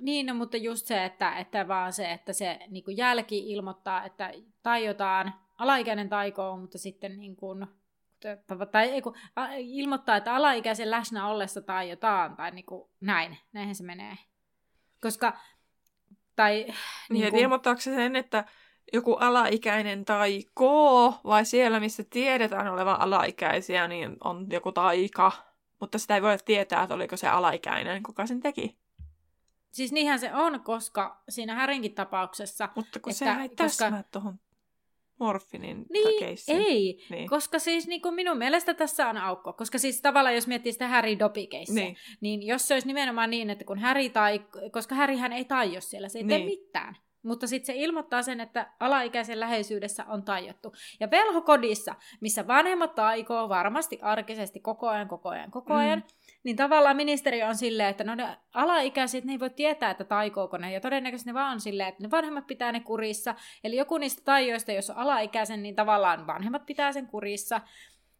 niin, 0.01 0.25
no, 0.25 0.33
mutta 0.33 0.57
just 0.57 0.85
se, 0.85 1.05
että, 1.05 1.37
että 1.37 1.67
vaan 1.67 1.93
se, 1.93 2.11
että 2.11 2.33
se 2.33 2.59
niin 2.67 2.83
kuin 2.83 2.97
jälki 2.97 3.51
ilmoittaa, 3.51 4.05
että 4.05 4.31
taiotaan, 4.63 5.33
alaikäinen 5.57 6.09
taikoo, 6.09 6.57
mutta 6.57 6.77
sitten 6.77 7.19
niin 7.19 7.35
kuin, 7.35 7.67
tai 8.71 8.89
ei, 8.89 9.01
kun, 9.01 9.15
ilmoittaa, 9.57 10.15
että 10.15 10.35
alaikäisen 10.35 10.91
läsnä 10.91 11.27
ollessa 11.27 11.61
taiotaan, 11.61 12.35
tai 12.35 12.51
niin 12.51 12.65
kuin, 12.65 12.89
näin, 13.01 13.37
näinhän 13.53 13.75
se 13.75 13.83
menee. 13.83 14.17
Koska, 15.01 15.33
tai 16.35 16.53
Niin, 16.63 16.75
niin 17.09 17.27
että 17.27 17.39
ilmoittaako 17.39 17.81
se 17.81 17.95
sen, 17.95 18.15
että 18.15 18.45
joku 18.93 19.13
alaikäinen 19.13 20.05
taikoo, 20.05 21.13
vai 21.23 21.45
siellä, 21.45 21.79
missä 21.79 22.03
tiedetään 22.09 22.67
olevan 22.67 23.01
alaikäisiä, 23.01 23.87
niin 23.87 24.17
on 24.23 24.47
joku 24.49 24.71
taika. 24.71 25.31
Mutta 25.79 25.99
sitä 25.99 26.15
ei 26.15 26.21
voi 26.21 26.37
tietää, 26.45 26.83
että 26.83 26.95
oliko 26.95 27.17
se 27.17 27.27
alaikäinen, 27.27 28.03
kuka 28.03 28.25
sen 28.25 28.39
teki. 28.39 28.80
Siis 29.71 29.91
niinhän 29.91 30.19
se 30.19 30.33
on, 30.33 30.59
koska 30.63 31.23
siinä 31.29 31.55
Härinkin 31.55 31.95
tapauksessa 31.95 32.69
Mutta 32.75 32.99
kun 32.99 33.11
Että- 33.11 33.19
sehän 33.19 33.41
ei 33.41 33.49
koska- 33.49 33.63
täsmää 33.63 34.03
tuohon 34.11 34.39
morfinin 35.19 35.85
Niin, 35.89 36.37
ei, 36.47 37.05
Niin. 37.09 37.29
koska 37.29 37.59
siis 37.59 37.87
niin 37.87 38.01
kuin 38.01 38.15
minun 38.15 38.37
mielestä 38.37 38.73
tässä 38.73 39.07
on 39.09 39.17
aukko. 39.17 39.53
Koska 39.53 39.77
siis 39.77 40.01
tavallaan 40.01 40.35
jos 40.35 40.47
miettii 40.47 40.71
sitä 40.73 40.87
Harry 40.87 41.19
Dopikeissiä, 41.19 41.75
Niin. 41.83 41.95
niin. 42.21 42.43
jos 42.47 42.67
se 42.67 42.73
olisi 42.73 42.87
nimenomaan 42.87 43.29
niin, 43.29 43.49
että 43.49 43.65
kun 43.65 43.79
Harry 43.79 44.09
tai, 44.09 44.41
koska 44.71 44.95
Harryhän 44.95 45.33
ei 45.33 45.45
taio 45.45 45.81
siellä, 45.81 46.09
se 46.09 46.19
ei 46.19 46.23
niin. 46.23 46.41
tee 46.41 46.45
mitään. 46.45 46.95
Mutta 47.23 47.47
sitten 47.47 47.65
se 47.75 47.81
ilmoittaa 47.81 48.21
sen, 48.23 48.39
että 48.39 48.73
alaikäisen 48.79 49.39
läheisyydessä 49.39 50.05
on 50.05 50.23
tajottu. 50.23 50.73
Ja 50.99 51.11
velhokodissa, 51.11 51.95
missä 52.21 52.47
vanhemmat 52.47 52.95
taikoo 52.95 53.49
varmasti 53.49 53.99
arkisesti 54.01 54.59
koko 54.59 54.87
ajan, 54.89 55.07
koko 55.07 55.29
ajan, 55.29 55.51
koko 55.51 55.73
Mm. 55.73 55.79
ajan, 55.79 55.99
mm. 55.99 56.05
Niin 56.43 56.55
tavallaan 56.55 56.95
ministeri 56.95 57.43
on 57.43 57.55
silleen, 57.55 57.89
että 57.89 58.03
no 58.03 58.15
ne 58.15 58.37
alaikäiset, 58.53 59.23
ne 59.23 59.31
ei 59.31 59.39
voi 59.39 59.49
tietää, 59.49 59.91
että 59.91 60.03
taikooko 60.03 60.57
ne. 60.57 60.73
Ja 60.73 60.81
todennäköisesti 60.81 61.29
ne 61.29 61.33
vaan 61.33 61.53
on 61.53 61.61
silleen, 61.61 61.89
että 61.89 62.03
ne 62.03 62.11
vanhemmat 62.11 62.47
pitää 62.47 62.71
ne 62.71 62.79
kurissa. 62.79 63.35
Eli 63.63 63.75
joku 63.75 63.97
niistä 63.97 64.21
taijoista, 64.25 64.71
jos 64.71 64.89
on 64.89 64.97
alaikäisen, 64.97 65.63
niin 65.63 65.75
tavallaan 65.75 66.27
vanhemmat 66.27 66.65
pitää 66.65 66.91
sen 66.91 67.07
kurissa. 67.07 67.61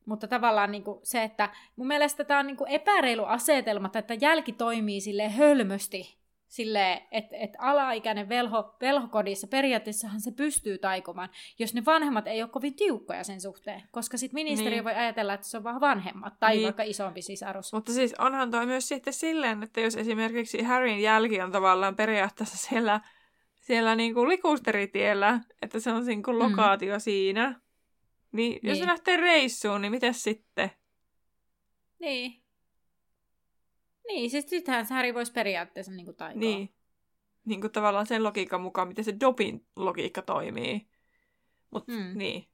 Mutta 0.06 0.28
tavallaan 0.28 0.72
niin 0.72 0.84
kuin 0.84 1.00
se, 1.04 1.24
että 1.24 1.50
mun 1.76 1.88
mielestä 1.88 2.24
tämä 2.24 2.40
on 2.40 2.48
niin 2.48 2.58
kuin 2.58 2.72
epäreilu 2.72 3.26
asetelma, 3.26 3.90
että 3.96 4.14
jälki 4.22 4.52
toimii 4.52 5.02
sille 5.02 5.30
hölmösti. 5.30 6.21
Silleen, 6.52 7.02
että 7.12 7.36
et 7.38 7.50
alaikäinen 7.60 8.30
velho, 8.30 8.76
velhokodissa 8.82 9.48
periaatteessahan 9.48 10.22
se 10.22 10.32
pystyy 10.32 10.78
taikomaan, 10.78 11.30
jos 11.60 11.74
ne 11.74 11.86
vanhemmat 11.86 12.28
ei 12.28 12.42
ole 12.42 12.50
kovin 12.50 12.76
tiukkoja 12.76 13.24
sen 13.24 13.42
suhteen. 13.42 13.84
Koska 13.92 14.18
sitten 14.18 14.36
ministeriö 14.36 14.70
Niin. 14.70 14.76
niin. 14.78 14.84
voi 14.84 14.94
ajatella, 15.04 15.34
että 15.34 15.48
se 15.48 15.58
on 15.58 15.64
vaan 15.64 15.82
vanhemmat 15.82 16.34
tai 16.40 16.50
Niin. 16.52 16.58
niin. 16.58 16.66
vaikka 16.66 16.84
isompi 16.84 17.22
sisarus. 17.22 17.74
Mutta 17.74 17.94
siis 17.94 18.14
onhan 18.20 18.52
toi 18.52 18.66
myös 18.66 18.88
sitten 18.88 19.14
silleen, 19.14 19.64
että 19.64 19.82
jos 19.82 19.96
esimerkiksi 19.96 20.62
Harryn 20.62 21.00
jälki 21.02 21.42
on 21.42 21.52
tavallaan 21.52 21.96
periaatteessa 21.96 22.58
siellä, 22.70 23.02
siellä 23.56 23.96
niin 23.96 24.14
kuin 24.14 24.30
likusteritiellä, 24.30 25.40
että 25.62 25.80
se 25.80 25.92
on 25.92 26.06
niin 26.06 26.24
kuin 26.24 26.36
Mm. 26.36 26.42
lokaatio 26.44 27.00
siinä, 27.00 27.62
niin, 28.32 28.60
jos 28.64 28.78
se 28.78 28.84
Niin. 28.84 28.90
lähtee 28.90 29.18
reissuun, 29.18 29.82
niin 29.82 29.92
miten 29.92 30.14
sitten? 30.14 30.72
Niin. 32.00 32.41
Niin, 34.14 34.30
siis 34.30 34.50
sittenhän 34.50 34.86
se 34.86 34.94
Harry 34.94 35.14
voisi 35.14 35.32
periaatteessa 35.32 35.92
niin 35.92 36.06
kuin 36.06 36.18
taikoa. 36.18 36.40
Niin. 36.40 36.74
Niin 37.46 37.62
kuin 37.62 37.72
tavallaan 37.72 38.06
sen 38.06 38.24
logiikan 38.24 38.62
mukaan, 38.62 38.88
miten 38.88 39.06
se 39.06 39.16
Dobin 39.20 39.66
logiikka 39.76 40.22
toimii. 40.22 40.88
Mut 41.72 41.88
Mm. 41.88 42.18
niin. 42.18 42.48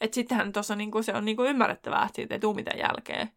Et 0.00 0.14
sittenhän 0.14 0.52
tuossa 0.52 0.76
niinku, 0.76 1.02
se 1.02 1.12
on 1.14 1.24
niinku 1.24 1.44
ymmärrettävää, 1.44 2.04
että 2.04 2.16
siitä 2.16 2.34
ei 2.34 2.40
tule 2.40 2.54
mitään 2.54 2.78
jälkeä 2.78 3.28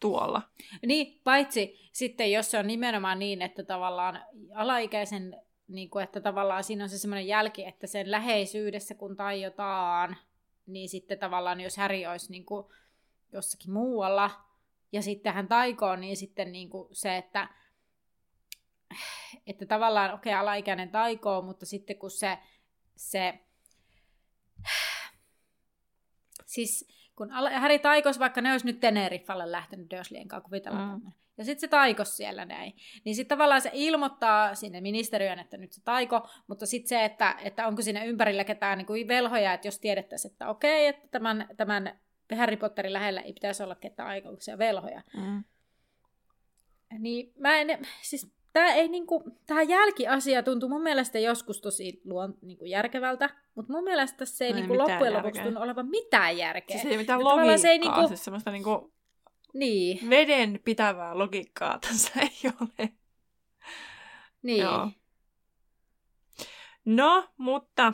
tuolla. 0.00 0.42
Niin, 0.86 1.20
paitsi 1.24 1.90
sitten 1.92 2.32
jos 2.32 2.50
se 2.50 2.58
on 2.58 2.66
nimenomaan 2.66 3.18
niin, 3.18 3.42
että 3.42 3.64
tavallaan 3.64 4.22
alaikäisen, 4.54 5.42
niin 5.68 5.90
kuin, 5.90 6.04
että 6.04 6.20
tavallaan 6.20 6.64
siinä 6.64 6.84
on 6.84 6.90
se 6.90 6.98
semmoinen 6.98 7.26
jälki, 7.26 7.64
että 7.64 7.86
sen 7.86 8.10
läheisyydessä 8.10 8.94
kun 8.94 9.16
taiotaan, 9.16 10.16
niin 10.66 10.88
sitten 10.88 11.18
tavallaan 11.18 11.60
jos 11.60 11.76
Häri 11.76 12.06
olisi 12.06 12.30
niin 12.30 12.44
kuin 12.44 12.66
jossakin 13.32 13.72
muualla, 13.72 14.30
ja 14.92 15.02
sitten 15.02 15.34
hän 15.34 15.48
taikoo, 15.48 15.96
niin 15.96 16.16
sitten 16.16 16.52
niin 16.52 16.70
kuin 16.70 16.88
se, 16.92 17.16
että, 17.16 17.48
että 19.46 19.66
tavallaan 19.66 20.14
okei, 20.14 20.32
okay, 20.32 20.40
alaikäinen 20.40 20.90
taikoo, 20.90 21.42
mutta 21.42 21.66
sitten 21.66 21.98
kun 21.98 22.10
se, 22.10 22.38
se 22.96 23.40
siis 26.46 26.88
kun 27.16 27.30
Häri 27.30 27.78
taikos, 27.78 28.18
vaikka 28.18 28.40
ne 28.40 28.52
olisi 28.52 28.66
nyt 28.66 28.80
Teneriffalle 28.80 29.52
lähtenyt 29.52 29.86
Dursley'n 29.94 30.28
kanssa 30.28 30.44
kuvitella 30.44 30.96
Mm. 30.96 31.12
Ja 31.38 31.44
sitten 31.44 31.60
se 31.60 31.68
taikos 31.68 32.16
siellä 32.16 32.44
näin. 32.44 32.72
Niin 33.04 33.16
sitten 33.16 33.38
tavallaan 33.38 33.60
se 33.60 33.70
ilmoittaa 33.72 34.54
sinne 34.54 34.80
ministeriöön, 34.80 35.38
että 35.38 35.56
nyt 35.56 35.72
se 35.72 35.84
taiko, 35.84 36.28
mutta 36.46 36.66
sitten 36.66 36.88
se, 36.88 37.04
että, 37.04 37.36
että 37.42 37.66
onko 37.66 37.82
siinä 37.82 38.04
ympärillä 38.04 38.44
ketään 38.44 38.78
niin 38.78 38.86
kuin 38.86 39.08
velhoja, 39.08 39.52
että 39.52 39.66
jos 39.66 39.78
tiedettäisiin, 39.78 40.32
että 40.32 40.48
okei, 40.48 40.86
että 40.86 41.08
tämän, 41.10 41.48
tämän 41.56 42.00
Harry 42.34 42.56
Potterin 42.56 42.92
lähellä 42.92 43.20
ei 43.20 43.32
pitäisi 43.32 43.62
olla 43.62 43.74
ketään 43.74 44.08
aikuisia 44.08 44.58
velhoja. 44.58 45.02
Mm. 45.16 45.44
Niin 46.98 47.32
mä 47.38 47.56
en, 47.56 47.86
siis 48.02 48.30
tämä 48.52 48.74
ei 48.74 48.88
niinku, 48.88 49.22
tämä 49.46 49.62
jälkiasia 49.62 50.42
tuntuu 50.42 50.68
mun 50.68 50.82
mielestä 50.82 51.18
joskus 51.18 51.60
tosi 51.60 52.00
luon, 52.04 52.34
niinku 52.42 52.64
järkevältä, 52.64 53.30
mutta 53.54 53.72
mun 53.72 53.84
mielestä 53.84 54.24
se 54.24 54.44
ei, 54.44 54.50
Ei 54.52 54.56
niinku 54.56 54.78
loppujen 54.78 55.12
lopuksi 55.12 55.38
järkeä. 55.38 55.44
tunnu 55.44 55.60
olevan 55.60 55.86
mitään 55.88 56.36
järkeä. 56.38 56.78
Siis 56.78 56.92
ei 56.92 56.98
mitään 56.98 57.18
tavallaan 57.20 57.46
logiikkaa, 57.46 57.62
se 57.62 57.68
ei 57.68 57.78
niinku- 57.78 58.08
siis 58.08 58.24
semmoista 58.24 58.50
niinku 58.50 58.92
Niin, 59.54 60.10
veden 60.10 60.60
pitävää 60.64 61.18
logiikkaa 61.18 61.78
tässä 61.78 62.10
ei 62.20 62.50
ole. 62.60 62.92
niin. 64.42 64.62
Joo. 64.62 64.90
No, 66.84 67.28
mutta 67.36 67.92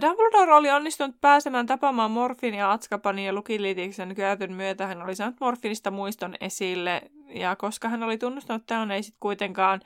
Dumbledore 0.00 0.54
oli 0.54 0.70
onnistunut 0.70 1.20
pääsemään 1.20 1.66
tapaamaan 1.66 2.10
Morfin 2.10 2.54
ja 2.54 2.72
Atskapanin 2.72 3.26
ja 3.26 3.32
Lukiliitiksen 3.32 4.14
käytön 4.14 4.52
myötä. 4.52 4.86
Hän 4.86 5.02
oli 5.02 5.14
saanut 5.14 5.40
Morfinista 5.40 5.90
muiston 5.90 6.34
esille, 6.40 7.02
ja 7.28 7.56
koska 7.56 7.88
hän 7.88 8.02
oli 8.02 8.18
tunnustanut 8.18 8.66
tämän, 8.66 8.90
ei 8.90 9.02
sitten 9.02 9.20
kuitenkaan 9.20 9.80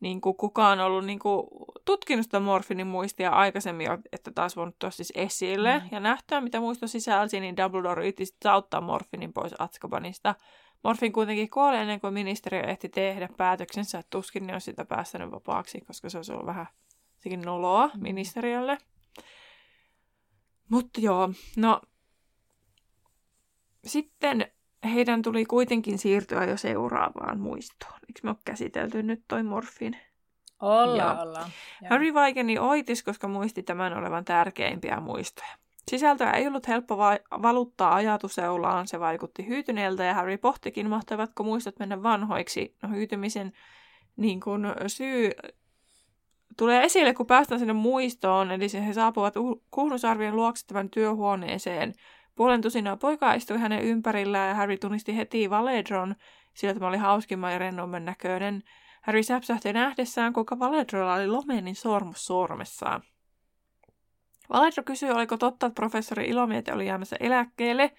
niin 0.00 0.20
kuin 0.20 0.36
kukaan 0.36 0.80
ollut 0.80 1.04
niin 1.04 1.18
kuin, 1.18 1.46
tutkinut 1.84 2.24
sitä 2.24 2.40
morfinin 2.40 2.86
muistia 2.86 3.30
aikaisemmin, 3.30 3.88
että 4.12 4.30
taas 4.34 4.56
voinut 4.56 4.78
tuossa 4.78 4.96
siis 4.96 5.12
esille. 5.14 5.78
Mm. 5.78 5.88
Ja 5.92 6.00
nähtyä, 6.00 6.40
mitä 6.40 6.60
muisto 6.60 6.86
sisälsi, 6.86 7.40
niin 7.40 7.56
Dumbledore 7.56 8.02
yritti 8.02 8.24
auttaa 8.50 8.80
morfinin 8.80 9.32
pois 9.32 9.54
Atskabanista. 9.58 10.34
Morfin 10.84 11.12
kuitenkin 11.12 11.50
kuoli 11.50 11.76
ennen 11.76 12.00
kuin 12.00 12.14
ministeriö 12.14 12.62
ehti 12.62 12.88
tehdä 12.88 13.28
päätöksensä, 13.36 13.98
että 13.98 14.10
tuskin 14.10 14.46
ne 14.46 14.54
on 14.54 14.60
sitä 14.60 14.84
päästänyt 14.84 15.30
vapaaksi, 15.30 15.80
koska 15.80 16.08
se 16.08 16.18
olisi 16.18 16.32
ollut 16.32 16.46
vähän 16.46 16.66
sekin 17.18 17.42
noloa 17.42 17.86
mm. 17.86 18.02
ministeriölle. 18.02 18.78
Mutta 20.72 21.00
joo, 21.00 21.32
no 21.56 21.80
sitten 23.84 24.46
heidän 24.84 25.22
tuli 25.22 25.44
kuitenkin 25.44 25.98
siirtyä 25.98 26.44
jo 26.44 26.56
seuraavaan 26.56 27.40
muistoon. 27.40 27.98
Eikö 28.08 28.20
me 28.22 28.30
ole 28.30 28.36
käsitelty 28.44 29.02
nyt 29.02 29.22
toi 29.28 29.42
morfin? 29.42 29.96
Ollaan, 30.60 31.20
ollaan. 31.20 31.50
Harry 31.90 32.14
vaikeni 32.14 32.58
oitis, 32.58 33.02
koska 33.02 33.28
muisti 33.28 33.62
tämän 33.62 33.98
olevan 33.98 34.24
tärkeimpiä 34.24 35.00
muistoja. 35.00 35.56
Sisältöä 35.90 36.30
ei 36.30 36.46
ollut 36.46 36.68
helppo 36.68 36.98
va- 36.98 37.42
valuttaa 37.42 37.94
ajatuseulaan, 37.94 38.88
se 38.88 39.00
vaikutti 39.00 39.46
hyytyneeltä 39.46 40.04
ja 40.04 40.14
Harry 40.14 40.38
pohtikin, 40.38 40.90
mahtavatko 40.90 41.44
muistot 41.44 41.78
mennä 41.78 42.02
vanhoiksi. 42.02 42.76
No 42.82 42.88
hyytymisen 42.88 43.52
niin 44.16 44.40
kun, 44.40 44.74
syy 44.86 45.30
tulee 46.56 46.84
esille, 46.84 47.14
kun 47.14 47.26
päästään 47.26 47.58
sinne 47.58 47.72
muistoon, 47.72 48.50
eli 48.50 48.66
he 48.86 48.92
saapuvat 48.92 49.34
Kuhnusarvien 49.70 50.36
luokse 50.36 50.66
tämän 50.66 50.90
työhuoneeseen. 50.90 51.94
Puolen 52.34 52.60
tusinaa 52.60 52.96
poikaa 52.96 53.34
istui 53.34 53.58
hänen 53.58 53.82
ympärillään 53.82 54.48
ja 54.48 54.54
Harry 54.54 54.78
tunnisti 54.78 55.16
heti 55.16 55.50
Valedron, 55.50 56.14
sillä 56.54 56.74
tämä 56.74 56.88
oli 56.88 56.96
hauskimman 56.96 57.52
ja 57.52 57.58
rennommen 57.58 58.04
näköinen. 58.04 58.62
Harry 59.02 59.22
säpsähti 59.22 59.72
nähdessään, 59.72 60.32
kuinka 60.32 60.58
Valedrolla 60.58 61.14
oli 61.14 61.26
Lomenin 61.26 61.76
sormus 61.76 62.26
sormessaan. 62.26 63.02
Valedro 64.52 64.82
kysyi, 64.82 65.10
oliko 65.10 65.36
totta, 65.36 65.66
että 65.66 65.80
professori 65.80 66.24
Ilomiete 66.24 66.72
oli 66.72 66.86
jäämässä 66.86 67.16
eläkkeelle. 67.20 67.92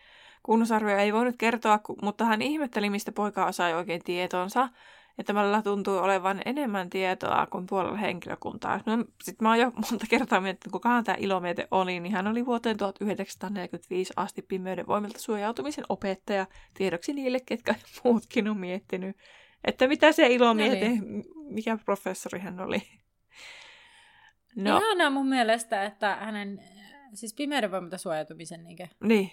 Kunnusarvio 0.44 0.98
ei 0.98 1.14
voinut 1.14 1.36
kertoa, 1.38 1.80
mutta 2.02 2.26
hän 2.26 2.42
ihmetteli, 2.42 2.90
mistä 2.90 3.12
poika 3.12 3.52
sai 3.52 3.74
oikein 3.74 4.04
tietonsa 4.04 4.70
että 5.18 5.34
tällä 5.34 5.62
tuntuu 5.62 5.98
olevan 5.98 6.42
enemmän 6.46 6.90
tietoa 6.90 7.46
kuin 7.46 7.66
puolella 7.66 7.98
henkilökuntaa. 7.98 8.80
No, 8.86 9.06
Sitten 9.24 9.46
mä 9.46 9.50
oon 9.50 9.60
jo 9.60 9.72
monta 9.72 10.06
kertaa 10.10 10.42
miettinyt, 10.42 10.72
kuka 10.72 11.04
tämä 11.04 11.16
ilomiete 11.20 11.68
oli, 11.72 12.00
niin 12.00 12.14
hän 12.14 12.28
oli 12.28 12.46
vuoteen 12.46 12.78
1945 12.78 14.14
asti 14.16 14.42
pimeyden 14.42 14.88
voimilta 14.88 15.20
suojautumisen 15.20 15.86
opettaja 15.90 16.48
tiedoksi 16.74 17.14
niille, 17.14 17.40
ketkä 17.46 17.76
muutkin 18.04 18.48
on 18.48 18.58
miettinyt, 18.58 19.18
että 19.64 19.88
mitä 19.88 20.12
se 20.12 20.28
ilomiete, 20.28 20.90
no 20.90 20.96
niin. 20.96 21.24
mikä 21.50 21.78
professori 21.86 22.40
hän 22.40 22.60
oli. 22.60 22.82
No. 24.56 24.78
Ihanaa 24.78 25.10
mun 25.10 25.30
mielestä, 25.30 25.84
että 25.84 26.16
hänen, 26.16 26.64
siis 27.14 27.34
pimeyden 27.34 27.72
voimilta 27.72 27.98
suojautumisen, 27.98 28.64
niinkö? 28.64 28.88
Niin. 29.04 29.32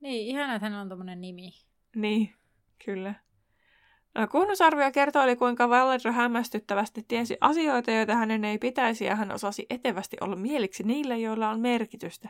Niin, 0.00 0.26
ihanaa, 0.26 0.54
että 0.54 0.66
hänellä 0.66 0.82
on 0.82 0.88
tommonen 0.88 1.20
nimi. 1.20 1.50
Niin, 1.96 2.34
kyllä. 2.84 3.14
Kunnusarvio 4.30 4.92
kertoi, 4.92 5.36
kuinka 5.36 5.68
Valedro 5.68 6.12
hämmästyttävästi 6.12 7.04
tiesi 7.08 7.36
asioita, 7.40 7.90
joita 7.90 8.14
hänen 8.14 8.44
ei 8.44 8.58
pitäisi, 8.58 9.04
ja 9.04 9.16
hän 9.16 9.32
osasi 9.32 9.66
etevästi 9.70 10.16
olla 10.20 10.36
mieliksi 10.36 10.82
niille, 10.82 11.18
joilla 11.18 11.50
on 11.50 11.60
merkitystä. 11.60 12.28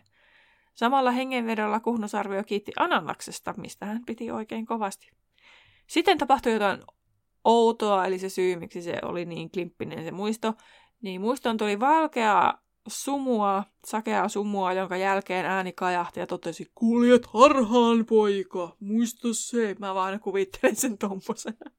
Samalla 0.75 1.11
hengenvedolla 1.11 1.81
kuhnusarvio 1.81 2.45
kiitti 2.45 2.73
Anannaksesta, 2.79 3.55
mistä 3.57 3.87
hän 3.87 4.03
piti 4.07 4.31
oikein 4.31 4.67
kovasti. 4.67 5.11
Sitten 5.87 6.19
tapahtui 6.19 6.53
jotain 6.53 6.83
outoa, 7.45 8.07
eli 8.07 8.19
se 8.19 8.29
syy, 8.29 8.57
miksi 8.57 8.83
se 8.83 8.99
oli 9.03 9.25
niin 9.25 9.51
klimppinen 9.51 10.05
se 10.05 10.11
muisto, 10.11 10.55
niin 11.03 11.21
muistoon 11.21 11.57
tuli 11.57 11.81
valkea 11.81 12.55
sumua, 12.89 13.65
sakeaa 13.87 14.29
sumua, 14.29 14.73
jonka 14.73 14.97
jälkeen 14.97 15.47
ääni 15.47 15.73
kajahti 15.73 16.21
ja 16.21 16.27
totesi, 16.27 16.71
kuljet 16.75 17.27
harhaan, 17.27 18.07
poika, 18.07 18.77
muista 18.81 19.29
se. 19.33 19.77
Mä 19.79 19.95
vaan 19.95 20.21
kuvittelen 20.21 20.77
sen 20.77 20.99
tommosena. 20.99 21.71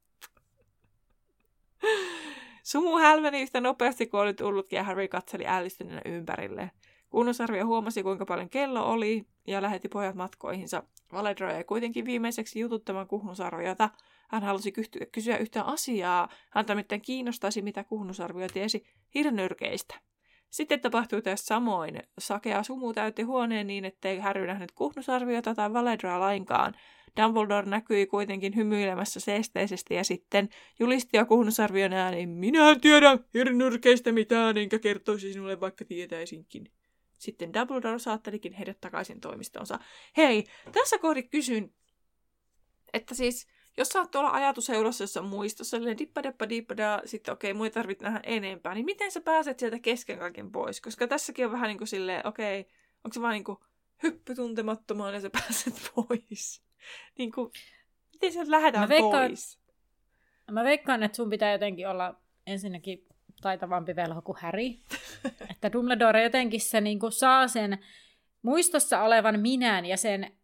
Sumu 2.64 2.98
hälveni 2.98 3.42
yhtä 3.42 3.62
nopeasti 3.62 4.08
kuin 4.08 4.22
oli 4.22 4.34
tullutkin 4.34 4.78
ja 4.78 4.84
Harry 4.84 5.08
katseli 5.08 5.48
ällistyneenä 5.48 6.02
ympärilleen. 6.06 6.72
Kunnosarvio 7.10 7.66
huomasi, 7.66 8.04
kuinka 8.04 8.26
paljon 8.26 8.50
kello 8.50 8.92
oli 8.92 9.26
ja 9.48 9.62
lähetti 9.62 9.90
pojat 9.90 10.16
matkoihinsa. 10.16 10.84
Valedro 11.14 11.52
ei 11.52 11.64
kuitenkin 11.64 12.06
viimeiseksi 12.06 12.60
jututtamaan 12.60 13.08
kuhnusarviota. 13.08 13.90
Hän 14.30 14.44
halusi 14.44 14.74
kysyä 15.12 15.38
yhtä 15.38 15.64
asiaa. 15.64 16.30
Häntä 16.50 16.76
nimittäin 16.76 17.02
kiinnostaisi, 17.02 17.62
mitä 17.62 17.84
kuhnusarvio 17.84 18.48
tiesi 18.48 18.86
hirnyrkeistä. 19.16 19.96
Sitten 20.56 20.82
tapahtui 20.82 21.22
tässä 21.22 21.46
samoin. 21.46 22.04
Sakea 22.20 22.64
sumu 22.64 22.94
täytti 22.94 23.24
huoneen 23.24 23.68
niin, 23.68 23.86
ettei 23.86 24.20
Harry 24.20 24.48
nähnyt 24.48 24.72
kuhnusarviota 24.72 25.56
tai 25.56 25.74
Valedroa 25.74 26.20
lainkaan. 26.20 26.76
Dumbledore 27.22 27.70
näkyi 27.70 28.06
kuitenkin 28.06 28.56
hymyilemässä 28.56 29.20
seesteisesti 29.20 29.94
ja 29.94 30.04
sitten 30.04 30.50
julisti 30.80 31.18
jo 31.18 31.26
kuhnusarvion 31.26 31.94
ääni, 31.94 32.28
minä 32.28 32.70
en 32.70 32.82
tiedä 32.82 33.18
hirnyrkeistä 33.34 34.12
mitään, 34.12 34.58
enkä 34.58 34.80
kertoisi 34.80 35.34
sinulle 35.34 35.60
vaikka 35.60 35.86
tietäisinkin. 35.86 36.72
Sitten 37.18 37.54
Dumbledore 37.54 38.00
saattelikin 38.00 38.54
heidät 38.54 38.82
takaisin 38.82 39.22
toimistonsa. 39.22 39.80
Hei, 40.18 40.44
tässä 40.72 40.98
kohdin 40.98 41.30
kysyn, 41.30 41.74
että 42.94 43.16
siis 43.16 43.48
jos 43.78 43.90
sä 43.90 44.00
oot 44.00 44.12
tuolla 44.12 44.30
ajatuseurossa 44.30 45.04
jossain 45.04 45.26
muistossa, 45.26 45.78
silleen 45.78 45.98
dippadeppa 45.98 46.50
dippada, 46.50 47.02
sitten 47.06 47.34
okei, 47.34 47.52
okay, 47.52 47.58
muita 47.58 47.74
tarvitse 47.74 48.04
nähdä 48.04 48.20
enempää, 48.24 48.74
niin 48.74 48.86
miten 48.86 49.12
sä 49.12 49.22
pääset 49.22 49.60
sieltä 49.60 49.80
kesken 49.80 50.20
kaiken 50.20 50.52
pois? 50.52 50.82
Koska 50.82 51.08
tässäkin 51.08 51.46
on 51.46 51.52
vähän 51.52 51.68
niin 51.68 51.78
kuin 51.78 51.88
silleen, 51.88 52.28
okei, 52.28 52.60
okay, 52.60 52.74
onko 53.04 53.14
se 53.14 53.22
vaan 53.22 53.34
niin 53.34 53.44
kuin 53.44 53.58
hyppy 54.04 54.36
tuntemattomaan 54.36 55.14
ja 55.14 55.22
sä 55.22 55.30
pääset 55.40 55.92
pois? 55.96 56.62
niin 57.18 57.32
kuin, 57.32 57.52
miten 58.14 58.32
sieltä 58.32 58.52
lähdetään 58.52 58.84
mä 58.84 58.90
veikkaan, 58.90 59.28
pois? 59.28 59.60
Mä 60.52 60.64
veikkaan, 60.64 61.04
että 61.04 61.16
sun 61.16 61.30
pitää 61.30 61.52
jotenkin 61.52 61.90
olla 61.90 62.16
ensinnäkin 62.48 63.06
taitavampi 63.42 63.96
velho 63.96 64.22
kuin 64.22 64.38
Harry. 64.42 64.66
että 65.52 65.72
Dumbledore 65.74 66.24
jotenkin 66.24 66.62
se 66.62 66.82
niin 66.82 67.00
kuin 67.00 67.12
saa 67.12 67.48
sen 67.48 67.78
muistossa 68.42 69.02
olevan 69.02 69.40
minän 69.40 69.86
ja 69.86 69.98
sen 69.98 70.38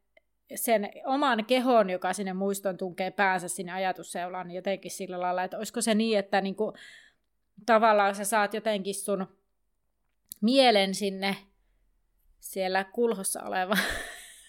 sen 0.56 0.89
oman 1.06 1.45
kehon, 1.45 1.89
joka 1.89 2.14
sinne 2.14 2.34
muiston 2.34 2.78
tunkee 2.78 3.12
päänsä 3.12 3.47
sinne 3.47 3.72
ajatusseulaan, 3.72 4.47
niin 4.47 4.56
jotenkin 4.56 4.91
sillä 4.91 5.20
lailla, 5.22 5.43
että 5.43 5.58
olisiko 5.58 5.82
se 5.82 5.95
niin, 5.95 6.20
että 6.20 6.41
niin 6.41 6.56
kuin, 6.56 6.76
tavallaan 7.66 8.16
sä 8.16 8.26
saat 8.26 8.54
jotenkin 8.54 8.95
sun 8.95 9.28
mielen 10.41 10.95
sinne 10.95 11.36
siellä 12.39 12.84
kulhossa 12.84 13.43
oleva 13.43 13.78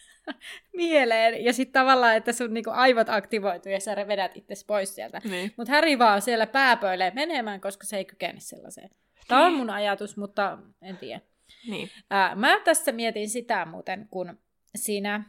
mieleen, 0.77 1.45
ja 1.45 1.53
sitten 1.53 1.73
tavallaan, 1.73 2.17
että 2.17 2.33
sun 2.33 2.55
niinku 2.55 2.71
aivot 2.71 3.09
aktivoituu 3.09 3.73
ja 3.73 3.81
sä 3.81 3.97
vedät 4.09 4.37
itse 4.37 4.55
pois 4.67 4.95
sieltä. 4.95 5.21
Niin. 5.25 5.53
Mutta 5.57 5.73
Häri 5.73 5.99
vaan 5.99 6.23
siellä 6.23 6.47
pääpöilee 6.47 7.11
menemään, 7.11 7.61
koska 7.61 7.87
se 7.87 7.97
ei 7.97 8.05
kykene 8.05 8.41
sellaiseen. 8.41 8.91
Tämä 9.29 9.47
on 9.47 9.53
mun 9.53 9.71
ajatus, 9.71 10.17
mutta 10.17 10.59
en 10.83 10.97
tiedä. 10.97 11.21
Niin. 11.69 11.91
Ää, 12.11 12.35
mä 12.35 12.61
tässä 12.65 12.93
mietin 12.93 13.29
sitä 13.29 13.65
muuten, 13.67 14.09
kun 14.11 14.39
siinä 14.75 15.25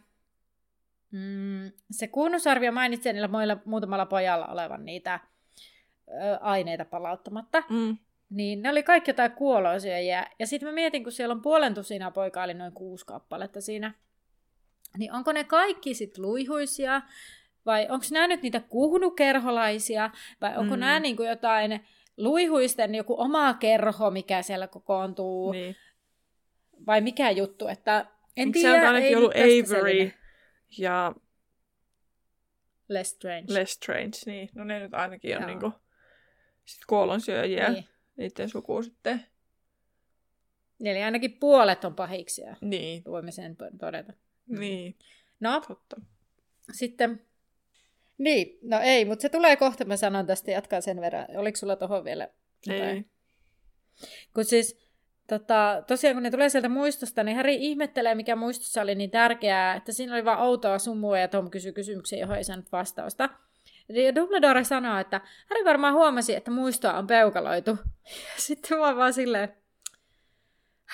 Mm, 1.14 1.72
se 1.92 2.08
kuunnusarvio 2.08 2.72
mainitsi 2.72 3.14
niillä 3.14 3.28
muilla, 3.28 3.58
muutamalla 3.66 4.06
pojalla 4.06 4.46
olevan 4.46 4.86
niitä 4.86 5.20
ö, 6.08 6.38
aineita 6.42 6.86
palauttamatta. 6.86 7.64
Mm. 7.70 7.98
Niin 8.30 8.62
ne 8.62 8.70
oli 8.70 8.84
kaikki 8.84 9.12
jotain 9.12 9.32
kuolosyöjiä. 9.32 10.28
Ja 10.40 10.48
sitten 10.48 10.70
mä 10.70 10.74
mietin, 10.74 11.04
kun 11.04 11.12
siellä 11.12 11.34
on 11.34 11.42
puolen 11.42 11.74
tusinaa 11.74 12.12
poikaa, 12.12 12.44
eli 12.44 12.54
noin 12.54 12.72
kuusi 12.74 13.06
kappaletta 13.06 13.62
siinä. 13.62 13.94
Niin 14.98 15.14
onko 15.14 15.32
ne 15.32 15.44
kaikki 15.44 15.94
sitten 15.94 16.22
luihuisia? 16.22 17.02
Vai 17.66 17.88
onko 17.90 18.06
nämä 18.12 18.28
nyt 18.28 18.42
niitä 18.42 18.60
kuhnukerholaisia? 18.60 20.10
Vai 20.42 20.58
onko 20.58 20.76
mm. 20.76 20.80
nämä 20.80 21.00
niin 21.00 21.16
kuin 21.16 21.30
jotain 21.30 21.86
luihuisten 22.18 22.96
joku 22.96 23.22
oma 23.22 23.54
kerho, 23.54 24.12
mikä 24.12 24.42
siellä 24.42 24.68
kokoontuu? 24.68 25.52
Niin. 25.52 25.76
Vai 26.88 27.02
mikä 27.02 27.32
juttu? 27.32 27.68
Että 27.68 28.06
en 28.38 28.52
tiedä. 28.52 28.76
Se 28.76 28.82
on 28.82 28.88
ainakin 28.88 29.18
ollut 29.18 29.36
Avery. 29.36 30.12
Ja... 30.78 31.16
Lestrange. 32.90 33.54
Lestrange, 33.54 34.18
niin. 34.26 34.50
No 34.56 34.64
ne 34.64 34.80
nyt 34.80 34.94
ainakin 34.94 35.36
on 35.36 35.42
Joo. 35.42 35.48
niinku 35.48 35.72
sit 36.66 36.86
kuolonsyöjiä. 36.86 37.70
Niin. 37.70 37.88
Niiden 38.18 38.50
suku 38.50 38.84
sitten. 38.84 39.26
Eli 40.84 41.04
ainakin 41.04 41.38
puolet 41.40 41.86
on 41.86 41.96
pahiksia. 41.96 42.56
Niin. 42.62 43.04
Voimme 43.06 43.32
sen 43.32 43.58
todeta. 43.80 44.14
Niin. 44.48 44.98
No, 45.40 45.62
Totta. 45.68 46.02
sitten... 46.72 47.26
Niin, 48.18 48.60
no 48.62 48.80
ei, 48.80 49.06
mutta 49.06 49.22
se 49.22 49.30
tulee 49.30 49.56
kohta, 49.56 49.86
mä 49.86 49.98
sanon 49.98 50.28
tästä, 50.28 50.52
jatkaa 50.52 50.82
sen 50.82 51.02
verran. 51.02 51.26
Oliko 51.38 51.56
sulla 51.56 51.76
tuohon 51.76 52.04
vielä? 52.04 52.30
Ei. 52.70 53.06
Kun 54.34 54.46
siis 54.46 54.83
tota, 55.28 55.84
tosiaan 55.88 56.16
kun 56.16 56.24
ne 56.24 56.32
tulee 56.32 56.50
sieltä 56.50 56.70
muistosta, 56.70 57.24
niin 57.24 57.38
Harry 57.38 57.52
ihmettelee, 57.52 58.16
mikä 58.16 58.36
muistossa 58.36 58.82
oli 58.82 58.96
niin 58.96 59.12
tärkeää, 59.12 59.76
että 59.76 59.92
siinä 59.92 60.14
oli 60.14 60.26
vaan 60.26 60.40
outoa 60.40 60.80
sumua 60.80 61.20
ja 61.20 61.28
Tom 61.28 61.50
kysyy 61.50 61.72
kysymyksiä, 61.72 62.20
johon 62.20 62.38
ei 62.38 62.44
saanut 62.44 62.72
vastausta. 62.72 63.30
Ja 63.90 64.16
Dumbledore 64.16 64.64
sanoo, 64.64 64.98
että 64.98 65.22
Harry 65.50 65.66
varmaan 65.66 65.94
huomasi, 65.94 66.36
että 66.36 66.52
muistoa 66.52 66.94
on 66.94 67.08
peukaloitu. 67.08 67.72
Ja 68.06 68.42
sitten 68.42 68.78
mä 68.78 68.96
vaan 68.96 69.14
silleen, 69.14 69.54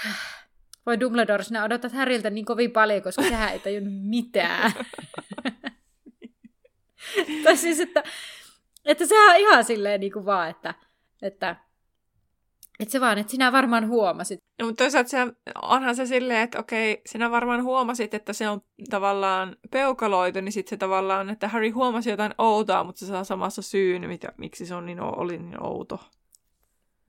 voi 0.85 0.99
Dumbledore, 0.99 1.43
sinä 1.43 1.63
odotat 1.63 1.91
Harryltä 1.91 2.29
niin 2.29 2.45
kovin 2.45 2.71
paljon, 2.71 3.01
koska 3.01 3.21
sehän 3.21 3.53
ei 3.53 3.59
tajunnut 3.59 3.93
mitään. 3.93 4.71
tai 7.43 7.57
siis, 7.57 7.79
että, 7.79 8.03
että 8.85 9.05
sehän 9.05 9.29
on 9.29 9.35
ihan 9.35 9.63
silleen 9.63 9.99
niin 9.99 10.11
kuin 10.11 10.25
vaan, 10.25 10.49
että, 10.49 10.73
että 11.21 11.55
että 12.79 12.91
se 12.91 13.01
vaan, 13.01 13.17
että 13.17 13.31
sinä 13.31 13.51
varmaan 13.51 13.87
huomasit. 13.87 14.39
No, 14.59 14.65
mutta 14.65 14.83
toisaalta 14.83 15.09
se, 15.09 15.17
onhan 15.61 15.95
se 15.95 16.05
silleen, 16.05 16.41
että 16.41 16.59
okei, 16.59 17.01
sinä 17.05 17.31
varmaan 17.31 17.63
huomasit, 17.63 18.13
että 18.13 18.33
se 18.33 18.49
on 18.49 18.61
tavallaan 18.89 19.55
peukaloitu, 19.71 20.41
niin 20.41 20.51
sitten 20.51 20.69
se 20.69 20.77
tavallaan, 20.77 21.29
että 21.29 21.47
Harry 21.47 21.69
huomasi 21.69 22.09
jotain 22.09 22.33
outoa, 22.37 22.83
mutta 22.83 22.99
se 22.99 23.05
saa 23.05 23.23
samassa 23.23 23.61
syyn, 23.61 24.07
mitä, 24.07 24.33
miksi 24.37 24.65
se 24.65 24.75
on 24.75 24.85
niin, 24.85 25.01
oli 25.01 25.37
niin 25.37 25.63
outo. 25.63 25.99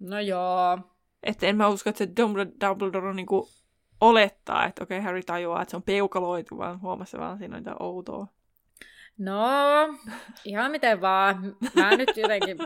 No 0.01 0.21
joo. 0.21 0.79
Että 1.23 1.47
en 1.47 1.57
mä 1.57 1.69
usko, 1.69 1.91
että 1.91 1.99
se 2.05 2.11
Dumbledore 2.61 3.09
on 3.09 3.17
niinku 3.17 3.49
olettaa, 4.01 4.67
että 4.67 4.83
okei, 4.83 5.01
Harry 5.01 5.23
tajuaa, 5.23 5.63
että 5.63 5.71
se 5.71 5.77
on 5.77 5.83
peukaloitu, 5.83 6.59
vaan 6.59 6.81
huomasi 6.81 7.19
vaan 7.19 7.39
siinä 7.39 7.57
on 7.57 7.61
jotain 7.61 7.83
outoa. 7.83 8.27
No, 9.19 9.45
ihan 10.45 10.71
miten 10.71 11.01
vaan. 11.01 11.57
Mä 11.75 11.97
nyt 11.97 12.17
jotenkin... 12.17 12.59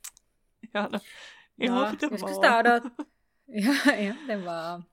Ihan, 0.74 0.90
ihan 1.60 1.82
no, 1.82 1.90
miten 1.90 2.10
vaan. 2.20 2.66
odot... 2.66 2.82
miten 4.20 4.44
vaan. 4.44 4.84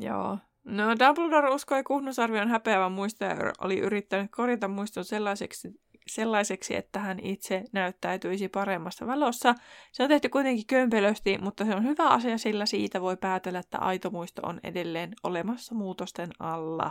Joo. 0.00 0.38
No, 0.64 0.84
Dumbledore 0.98 1.50
uskoi 1.50 1.82
Kuhnusarvion 1.82 2.48
häpeävän 2.48 2.92
muisto 2.92 3.24
ja 3.24 3.36
oli 3.60 3.78
yrittänyt 3.78 4.30
korjata 4.30 4.68
muiston 4.68 5.04
sellaiseksi, 5.04 5.80
sellaiseksi, 6.06 6.76
että 6.76 6.98
hän 6.98 7.20
itse 7.20 7.64
näyttäytyisi 7.72 8.48
paremmassa 8.48 9.06
valossa. 9.06 9.54
Se 9.92 10.02
on 10.02 10.08
tehty 10.08 10.28
kuitenkin 10.28 10.66
kömpelösti, 10.66 11.38
mutta 11.38 11.64
se 11.64 11.74
on 11.74 11.84
hyvä 11.84 12.08
asia, 12.08 12.38
sillä 12.38 12.66
siitä 12.66 13.00
voi 13.00 13.16
päätellä, 13.16 13.58
että 13.58 13.78
aito 13.78 14.10
muisto 14.10 14.42
on 14.44 14.60
edelleen 14.64 15.14
olemassa 15.22 15.74
muutosten 15.74 16.30
alla. 16.38 16.90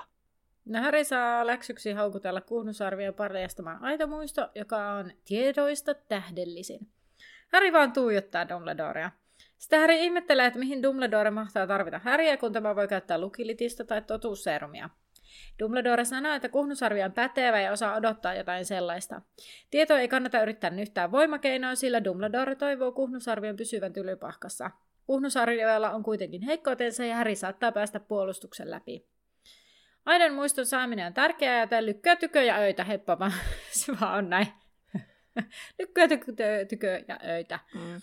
No 0.65 0.81
Harry 0.81 1.03
saa 1.03 1.47
läksyksi 1.47 1.91
haukutella 1.91 2.41
kuhnusarvia 2.41 3.13
paljastamaan 3.13 3.83
aito 3.83 4.07
muisto, 4.07 4.49
joka 4.55 4.91
on 4.91 5.11
tiedoista 5.25 5.93
tähdellisin. 5.93 6.94
Harry 7.55 7.73
vaan 7.73 7.93
tuijottaa 7.93 8.49
Dumbledorea. 8.49 9.11
Sitten 9.57 9.79
Harry 9.79 9.95
ihmettelee, 9.95 10.45
että 10.45 10.59
mihin 10.59 10.83
Dumbledore 10.83 11.31
mahtaa 11.31 11.67
tarvita 11.67 11.99
Harryä, 11.99 12.37
kun 12.37 12.53
tämä 12.53 12.75
voi 12.75 12.87
käyttää 12.87 13.17
lukilitistä 13.17 13.83
tai 13.83 14.01
totuusserumia. 14.01 14.89
Dumbledore 15.59 16.05
sanoo, 16.05 16.33
että 16.33 16.49
kuhnusarvi 16.49 17.03
on 17.03 17.11
pätevä 17.11 17.61
ja 17.61 17.71
osaa 17.71 17.95
odottaa 17.95 18.33
jotain 18.33 18.65
sellaista. 18.65 19.21
Tieto 19.71 19.97
ei 19.97 20.07
kannata 20.07 20.41
yrittää 20.41 20.71
yhtään 20.81 21.11
voimakeinoa, 21.11 21.75
sillä 21.75 22.03
Dumbledore 22.03 22.55
toivoo 22.55 22.91
kuhnusarvion 22.91 23.55
pysyvän 23.55 23.93
tylypahkassa. 23.93 24.71
Kuhnusarvioilla 25.05 25.91
on 25.91 26.03
kuitenkin 26.03 26.41
heikkoutensa 26.41 27.05
ja 27.05 27.15
Harry 27.15 27.35
saattaa 27.35 27.71
päästä 27.71 27.99
puolustuksen 27.99 28.71
läpi. 28.71 29.05
Aidon 30.05 30.33
muiston 30.33 30.65
saaminen 30.65 31.07
on 31.07 31.13
tärkeää, 31.13 31.61
joten 31.61 31.85
lykkyä, 31.85 32.15
tykö 32.15 32.43
ja 32.43 32.57
öitä, 32.57 32.83
heppa. 32.83 33.31
Se 33.71 33.93
vaan 34.01 34.17
on 34.17 34.29
näin. 34.29 34.64
lykkyä, 35.79 36.07
tykö, 36.07 36.33
tykö 36.69 37.03
ja 37.07 37.19
öitä. 37.27 37.59
Mm. 37.73 38.01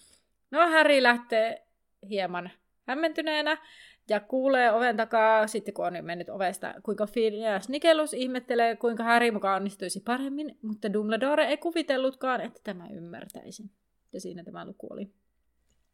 No 0.51 0.71
Harry 0.71 1.03
lähtee 1.03 1.67
hieman 2.09 2.51
hämmentyneenä 2.87 3.59
ja 4.09 4.21
kuulee 4.21 4.73
oven 4.73 4.97
takaa, 4.97 5.47
sitten 5.47 5.75
kun 5.75 5.87
on 5.87 6.05
mennyt 6.05 6.29
ovesta, 6.29 6.75
kuinka 6.83 7.07
Phineas 7.07 7.69
Nikelus 7.69 8.15
ihmettelee, 8.15 8.77
kuinka 8.77 9.05
Harry 9.05 9.31
mukaan 9.31 9.57
onnistuisi 9.57 10.01
paremmin, 10.01 10.59
mutta 10.63 10.93
Dumbledore 10.93 11.45
ei 11.45 11.57
kuvitellutkaan, 11.57 12.41
että 12.41 12.61
tämä 12.65 12.89
ymmärtäisi. 12.89 13.63
Ja 14.13 14.21
siinä 14.21 14.45
tämä 14.45 14.65
luku 14.65 14.87
oli. 14.91 15.11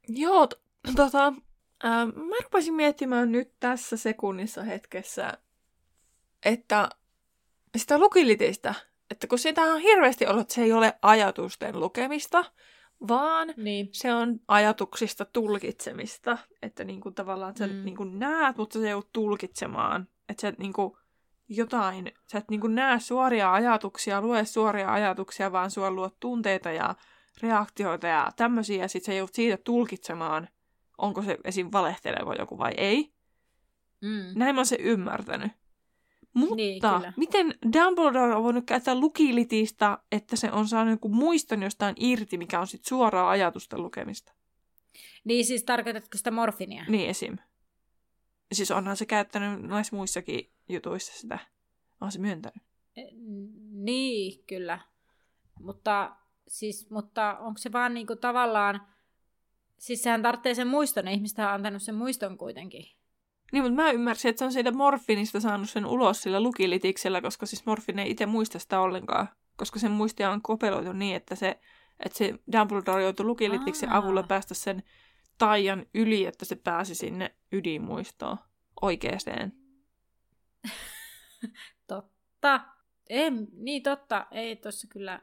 Joo, 0.09 0.47
t- 0.47 0.61
tota, 0.97 1.27
äh, 1.85 2.07
mä 2.07 2.37
rupesin 2.43 2.75
miettimään 2.75 3.33
nyt 3.33 3.53
tässä 3.61 3.97
sekunnissa 3.97 4.63
hetkessä, 4.63 5.39
että 6.45 6.89
sitä 7.77 7.99
lukilitistä, 7.99 8.75
että 9.11 9.27
kun 9.27 9.39
sitä 9.39 9.63
on 9.63 9.81
hirveästi 9.81 10.27
ollut, 10.27 10.41
että 10.41 10.55
se 10.55 10.63
ei 10.63 10.73
ole 10.73 10.99
ajatusten 11.03 11.81
lukemista, 11.81 12.45
vaan 13.09 13.55
niin. 13.57 13.89
se 13.93 14.15
on 14.15 14.41
ajatuksista 14.49 15.25
tulkitsemista. 15.25 16.39
Että 16.63 16.85
niin 16.85 17.01
kuin 17.01 17.15
tavallaan 17.15 17.57
sä 17.57 17.67
mm. 17.67 17.85
niin 17.85 17.97
kuin 17.97 18.19
näet, 18.19 18.57
mutta 18.57 18.79
sä 18.79 18.89
joudut 18.89 19.13
tulkitsemaan. 19.13 20.09
Että 20.29 20.41
sä 20.41 20.49
et 20.49 20.59
niin 20.59 20.73
kuin 20.73 20.97
jotain, 21.49 22.13
sä 22.33 22.39
et 22.39 22.51
niin 22.51 22.61
kuin 22.61 22.75
näe 22.75 23.01
suoria 23.01 23.53
ajatuksia, 23.53 24.21
lue 24.21 24.45
suoria 24.45 24.93
ajatuksia, 24.93 25.53
vaan 25.53 25.71
sua 25.71 25.91
luot 25.91 26.21
tunteita 26.21 26.71
ja 26.71 26.95
reaktioita 27.43 28.07
ja 28.07 28.31
tämmöisiä, 28.37 28.83
ja 28.83 28.89
sit 28.89 29.05
sä 29.05 29.15
joudut 29.15 29.35
siitä 29.35 29.57
tulkitsemaan, 29.65 30.49
onko 30.99 31.23
se 31.23 31.39
esim. 31.45 31.69
valehteleva 31.73 32.35
joku 32.35 32.59
vai 32.59 32.73
ei. 32.77 33.13
Mm. 34.01 34.25
Näin 34.35 34.55
mä 34.55 34.59
oon 34.59 34.67
se 34.67 34.77
ymmärtänyt. 34.81 35.53
Mutta 36.35 36.57
niin, 36.57 36.83
miten 37.17 37.55
Dumbledore 37.73 38.35
on 38.35 38.43
voinut 38.43 38.65
käyttää 38.67 38.95
lukilitistä, 38.95 39.99
että 40.13 40.37
se 40.37 40.53
on 40.53 40.69
saanut 40.69 40.93
joku 40.93 41.09
muiston 41.09 41.63
jostain 41.63 41.95
irti, 41.99 42.39
mikä 42.39 42.61
on 42.61 42.67
sitten 42.67 42.89
suoraa 42.89 43.31
ajatusta 43.31 43.79
lukemista? 43.79 44.33
Niin 45.25 45.45
siis 45.45 45.65
tarkoitatko 45.65 46.19
sitä 46.19 46.31
morfinia? 46.31 46.85
Niin 46.89 47.11
esim. 47.11 47.37
Siis 48.53 48.71
onhan 48.71 48.97
se 48.97 49.07
käyttänyt 49.07 49.63
noissa 49.63 49.97
muissakin 49.97 50.53
jutuissa 50.69 51.13
sitä. 51.21 51.39
On 52.01 52.13
se 52.13 52.19
myöntänyt. 52.19 52.63
E, 52.97 53.03
niin, 53.73 54.45
kyllä. 54.47 54.79
Mutta, 55.61 56.17
siis, 56.49 56.91
mutta 56.91 57.39
onko 57.39 57.59
se 57.59 57.73
vaan 57.73 57.95
niinku 57.95 58.17
tavallaan... 58.17 58.81
Siis 59.79 60.03
sehän 60.03 60.23
tarvitsee 60.23 60.55
sen 60.55 60.67
muiston, 60.67 61.09
ihmistä 61.09 61.49
on 61.49 61.55
antanut 61.55 61.83
sen 61.83 61.95
muiston 61.95 62.39
kuitenkin. 62.39 62.85
Niin, 63.53 63.65
mutta 63.65 63.83
mä 63.83 63.91
ymmärsin, 63.91 64.29
että 64.29 64.39
se 64.39 64.45
on 64.45 64.53
siitä 64.53 64.73
morfinista 64.73 65.41
saanut 65.41 65.71
sen 65.71 65.87
ulos 65.87 66.23
sillä 66.23 66.41
lukilitiksellä, 66.41 67.21
koska 67.21 67.47
siis 67.47 67.67
morfin 67.67 67.99
ei 67.99 68.11
itse 68.11 68.27
muista 68.27 68.59
sitä 68.59 68.81
ollenkaan. 68.81 69.29
Koska 69.57 69.79
sen 69.79 69.91
muistia 69.91 70.31
on 70.31 70.43
kopeloitu 70.43 70.93
niin, 70.93 71.17
että 71.17 71.35
se, 71.35 71.61
että 72.01 72.19
se 72.19 72.35
Dumbledore 72.53 73.03
joutui 73.03 73.27
lukilitiksen 73.27 73.93
avulla 73.93 74.23
päästä 74.23 74.55
sen 74.55 74.83
taian 75.39 75.87
yli, 75.95 76.27
että 76.27 76.45
se 76.45 76.57
pääsi 76.57 76.95
sinne 76.95 77.35
ydinmuistoon 77.53 78.37
oikeeseen. 78.83 79.53
totta. 81.89 82.61
Ei, 83.09 83.31
niin 83.53 83.83
totta. 83.83 84.27
Ei 84.31 84.57
tossa 84.57 84.87
kyllä, 84.91 85.21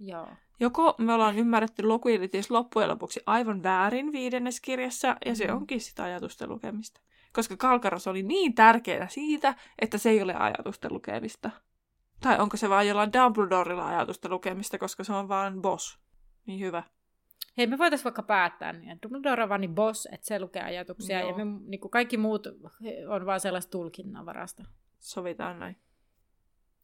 joo. 0.00 0.28
Joko 0.60 0.94
me 0.98 1.12
ollaan 1.12 1.38
ymmärretty 1.38 1.82
lukilitis 1.82 2.50
loppujen 2.50 2.88
lopuksi 2.88 3.20
aivan 3.26 3.62
väärin 3.62 4.12
viidennes 4.12 4.60
kirjassa, 4.60 5.16
ja 5.26 5.34
se 5.34 5.46
mm. 5.46 5.56
onkin 5.56 5.80
sitä 5.80 6.02
ajatusten 6.02 6.48
lukemista 6.48 7.00
koska 7.36 7.56
Kalkaros 7.56 8.06
oli 8.06 8.22
niin 8.22 8.54
tärkeää 8.54 9.08
siitä, 9.08 9.54
että 9.78 9.98
se 9.98 10.10
ei 10.10 10.22
ole 10.22 10.34
ajatusten 10.34 10.92
lukemista. 10.92 11.50
Tai 12.20 12.38
onko 12.38 12.56
se 12.56 12.68
vaan 12.68 12.88
jollain 12.88 13.12
Dumbledorella 13.12 13.88
ajatusten 13.88 14.30
lukemista, 14.30 14.78
koska 14.78 15.04
se 15.04 15.12
on 15.12 15.28
vaan 15.28 15.62
boss. 15.62 16.00
Niin 16.46 16.60
hyvä. 16.60 16.82
Hei, 17.58 17.66
me 17.66 17.78
voitaisiin 17.78 18.04
vaikka 18.04 18.22
päättää, 18.22 18.72
niin 18.72 18.98
Dumbledore 19.02 19.42
on 19.42 19.48
vaan 19.48 19.60
niin 19.60 19.74
boss, 19.74 20.08
että 20.12 20.26
se 20.26 20.40
lukee 20.40 20.62
ajatuksia, 20.62 21.20
Joo. 21.20 21.30
ja 21.30 21.44
me, 21.44 21.44
niin 21.66 21.80
kuin 21.80 21.90
kaikki 21.90 22.16
muut 22.16 22.46
on 23.08 23.26
vaan 23.26 23.40
sellaista 23.40 23.70
tulkinnanvarasta. 23.70 24.64
Sovitaan 24.98 25.58
näin. 25.58 25.76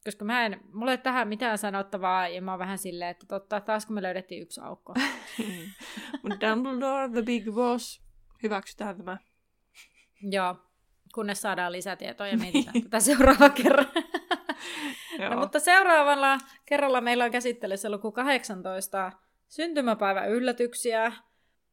Koska 0.04 0.24
mä 0.24 0.46
en, 0.46 0.60
mulla 0.72 0.90
ei 0.90 0.98
tähän 0.98 1.28
mitään 1.28 1.58
sanottavaa, 1.58 2.28
ja 2.28 2.42
mä 2.42 2.52
oon 2.52 2.58
vähän 2.58 2.78
silleen, 2.78 3.10
että 3.10 3.26
totta, 3.26 3.60
taas 3.60 3.86
kun 3.86 3.94
me 3.94 4.02
löydettiin 4.02 4.42
yksi 4.42 4.60
aukko. 4.60 4.94
Dumbledore, 6.40 7.08
the 7.08 7.22
big 7.22 7.44
boss, 7.54 8.02
hyväksytään 8.42 8.96
tämä. 8.96 9.18
Joo, 10.22 10.56
kunnes 11.14 11.42
saadaan 11.42 11.72
lisätietoja 11.72 12.30
ja 12.30 12.38
mietitään 12.38 12.82
tätä 12.82 13.00
seuraava 13.00 13.50
kerran. 13.50 13.86
no, 15.30 15.40
mutta 15.40 15.60
seuraavalla 15.60 16.38
kerralla 16.66 17.00
meillä 17.00 17.24
on 17.24 17.30
käsittelyssä 17.30 17.90
luku 17.90 18.12
18, 18.12 19.12
syntymäpäivä 19.48 20.24
yllätyksiä. 20.24 21.12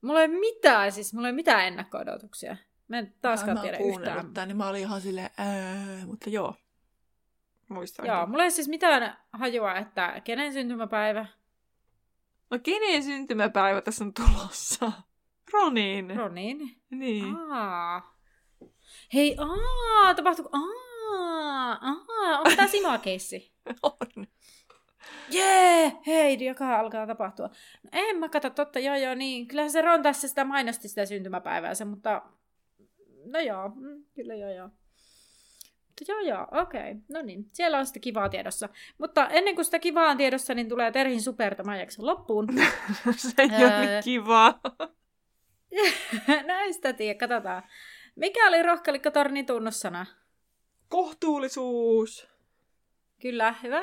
Mulla 0.02 0.22
ei 0.22 0.28
mitään, 0.28 0.91
siis 0.91 1.14
mulla 1.14 1.28
ei 1.28 1.34
mitään 1.34 1.68
ennakko-odotuksia. 1.68 2.58
Mä 2.88 3.00
en 3.00 3.14
taaskaan 3.22 3.58
mä 3.58 3.62
tiedä 3.62 3.78
yhtään. 3.78 4.34
Tämän, 4.34 4.47
niin 4.47 4.58
mä 4.58 4.68
olin 4.68 4.82
ihan 4.82 5.02
silleen, 5.02 5.30
ää, 5.38 6.06
mutta 6.06 6.30
joo. 6.30 6.56
Muistankin. 7.70 8.14
Joo, 8.14 8.26
mulla 8.26 8.43
ei 8.43 8.52
siis 8.52 8.68
mitään 8.68 9.18
hajua, 9.34 9.76
että 9.76 10.22
kenen 10.24 10.54
syntymäpäivä. 10.54 11.26
No 12.50 12.60
kenen 12.64 13.04
syntymäpäivä 13.04 13.82
tässä 13.82 14.04
on 14.04 14.14
tulossa? 14.14 14.91
Ronin. 15.54 16.16
Ronin? 16.16 16.82
Niin. 16.89 17.36
Aa. 17.52 18.18
Hei, 19.14 19.36
aa, 19.38 20.16
tapahtuu, 20.16 20.49
aa, 20.51 21.72
aa, 21.72 22.38
onko 22.38 22.49
tämä 22.55 22.68
Simoa 22.68 22.97
keissi? 22.97 23.53
on. 23.84 24.28
Jee, 25.30 25.82
yeah, 25.82 25.93
hei, 26.07 26.45
joka 26.45 26.80
alkaa 26.80 27.07
tapahtua. 27.07 27.49
No, 27.84 27.89
en 27.91 28.18
mä 28.18 28.30
katso 28.30 28.49
totta, 28.49 28.80
joo 28.80 28.95
joo, 28.95 29.16
niin. 29.16 29.47
Kyllähän 29.47 29.72
se 29.72 29.82
Ron 29.82 30.03
tässä 30.03 30.28
sitä 30.28 30.43
mainosti 30.43 30.88
sitä 30.88 31.05
syntymäpäiväänsä, 31.05 31.86
mutta 31.86 32.22
no 33.26 33.39
joo, 33.39 33.70
mm, 33.70 34.03
kyllä 34.16 34.36
joo 34.36 34.51
joo. 34.51 34.70
Mutta 35.88 36.12
joo 36.12 36.20
joo, 36.20 36.47
okei. 36.51 36.82
Okay. 36.82 36.95
No 37.10 37.22
niin, 37.22 37.45
siellä 37.53 37.78
on 37.78 37.86
sitä 37.86 37.99
kivaa 37.99 38.30
tiedossa. 38.30 38.70
Mutta 38.97 39.28
ennen 39.28 39.55
kuin 39.55 39.66
sitä 39.66 39.80
kivaa 39.80 40.10
on 40.10 40.18
tiedossa, 40.18 40.53
niin 40.53 40.70
tulee 40.70 40.91
Terhin 40.91 41.22
super 41.22 41.55
tämä 41.55 41.78
jakson 41.78 42.05
loppuun. 42.05 42.47
Se 43.16 43.34
ei 43.38 43.66
ole 43.66 43.86
niin 43.86 44.03
kivaa. 44.03 44.60
Näistä 46.47 46.93
tiedä, 46.93 47.20
katsotaan. 47.20 47.64
Mikä 48.20 48.47
oli 48.47 48.63
rohkalikkotornin 48.63 49.45
tunnussana? 49.45 50.05
Kohtuullisuus. 50.89 52.28
Kyllä, 53.22 53.55
hyvä. 53.63 53.82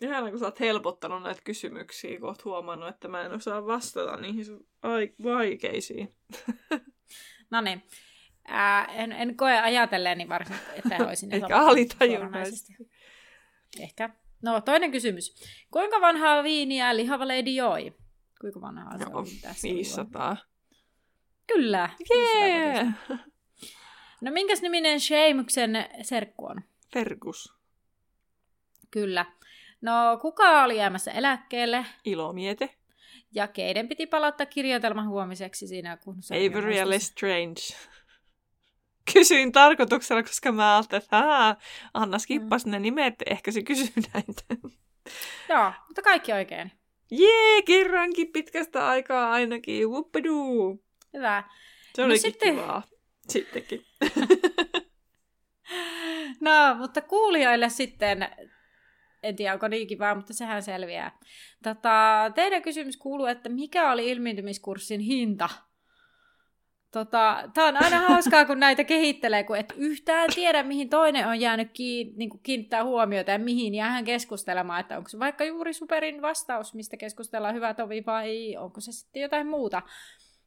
Ihana, 0.00 0.30
kun 0.30 0.38
sä 0.38 0.44
oot 0.44 0.60
helpottanut 0.60 1.22
näitä 1.22 1.40
kysymyksiä, 1.44 2.18
kun 2.20 2.28
oot 2.28 2.44
huomannut, 2.44 2.88
että 2.88 3.08
mä 3.08 3.22
en 3.22 3.32
osaa 3.32 3.66
vastata 3.66 4.16
niihin 4.16 4.44
sun 4.44 4.66
vaikeisiin. 5.24 6.14
No 7.50 7.60
niin. 7.60 7.82
En, 8.94 9.12
en 9.12 9.36
koe 9.36 9.60
ajatelleeni 9.60 10.28
varsin, 10.28 10.56
että 10.74 10.96
olisin 11.06 11.34
osannut 11.34 11.68
alitajunnaisesti. 11.68 12.76
Ehkä. 13.80 14.10
No, 14.42 14.60
toinen 14.60 14.92
kysymys. 14.92 15.34
Kuinka 15.70 16.00
vanhaa 16.00 16.42
viiniä 16.42 16.96
lihava 16.96 17.28
lady 17.28 17.50
joi? 17.50 17.94
Kuinka 18.40 18.60
vanhaa 18.60 18.98
se 18.98 19.04
Joo, 19.04 19.18
on 19.18 19.26
tässä? 19.42 20.06
500. 21.48 21.56
Kyllä. 21.56 21.90
500 21.98 22.46
Jee! 22.46 22.84
vuotias. 23.08 23.26
No 24.20 24.30
minkäs 24.32 24.62
niminen 24.62 25.00
Sheimuksen 25.00 25.86
serkku 26.02 26.46
on? 26.46 26.56
Fergus. 26.92 27.52
Kyllä. 28.90 29.26
No 29.80 29.92
kuka 30.22 30.64
oli 30.64 30.76
jäämässä 30.76 31.10
eläkkeelle 31.12 31.86
Ilomiete. 32.04 32.74
ja 33.32 33.48
keiden 33.48 33.88
piti 33.88 34.06
palauttaa 34.06 34.46
kirjoitelma 34.46 35.04
huomiseksi 35.08 35.66
siinä, 35.66 35.96
kun 35.96 36.22
se 36.22 36.34
Avery 36.34 36.72
ja 36.72 36.90
Lestrange. 36.90 37.60
Kysyin 39.12 39.52
tarkoituksella, 39.52 40.22
koska 40.22 40.52
mä 40.52 40.76
ajattelin, 40.76 41.02
että 41.04 41.16
haa, 41.16 41.56
Anna 41.94 42.18
skippas 42.18 42.66
ne 42.66 42.78
nimet, 42.78 43.14
ehkä 43.26 43.50
se 43.52 43.62
kysyy 43.62 43.88
näitä. 44.14 44.42
Joo, 45.48 45.72
mutta 45.86 46.02
kaikki 46.02 46.32
oikein. 46.32 46.72
Jee, 47.10 47.62
kerrankin 47.62 48.32
pitkästä 48.32 48.88
aikaa 48.88 49.30
ainakin. 49.30 49.88
Whoopidoo. 49.88 50.76
Hyvä. 51.16 51.42
Se 51.94 52.02
No 52.02 52.06
oli 52.06 52.18
sitten- 52.18 52.54
kivaa. 52.54 52.82
Sittenkin. 53.28 53.84
No, 56.40 56.74
mutta 56.78 57.00
kuulijoille 57.00 57.68
sitten, 57.68 58.28
en 59.22 59.36
tiedä 59.36 59.52
onko 59.52 59.68
niin 59.68 59.86
kivaa, 59.86 60.14
mutta 60.14 60.32
sehän 60.34 60.62
selviää. 60.62 61.18
Tota, 61.62 62.30
teidän 62.34 62.62
kysymys 62.62 62.96
kuuluu, 62.96 63.26
että 63.26 63.48
mikä 63.48 63.92
oli 63.92 64.10
ilmiintymiskurssin 64.10 65.00
hinta? 65.00 65.48
Tota, 66.92 67.42
Tämä 67.54 67.66
on 67.68 67.76
aina 67.84 67.98
hauskaa, 67.98 68.44
kun 68.44 68.60
näitä 68.60 68.84
kehittelee, 68.84 69.44
kun 69.44 69.56
et 69.56 69.72
yhtään 69.76 70.30
tiedä, 70.34 70.62
mihin 70.62 70.88
toinen 70.88 71.26
on 71.28 71.40
jäänyt 71.40 71.70
kiin, 71.72 72.12
niin 72.16 72.30
kuin 72.30 72.40
kiinnittää 72.42 72.84
huomiota 72.84 73.30
ja 73.30 73.38
mihin 73.38 73.74
jäähän 73.74 74.04
keskustelemaan, 74.04 74.80
että 74.80 74.96
onko 74.96 75.08
se 75.08 75.18
vaikka 75.18 75.44
juuri 75.44 75.72
superin 75.72 76.22
vastaus, 76.22 76.74
mistä 76.74 76.96
keskustellaan 76.96 77.54
hyvä 77.54 77.74
tovi 77.74 78.02
vai 78.06 78.56
onko 78.56 78.80
se 78.80 78.92
sitten 78.92 79.22
jotain 79.22 79.46
muuta, 79.46 79.82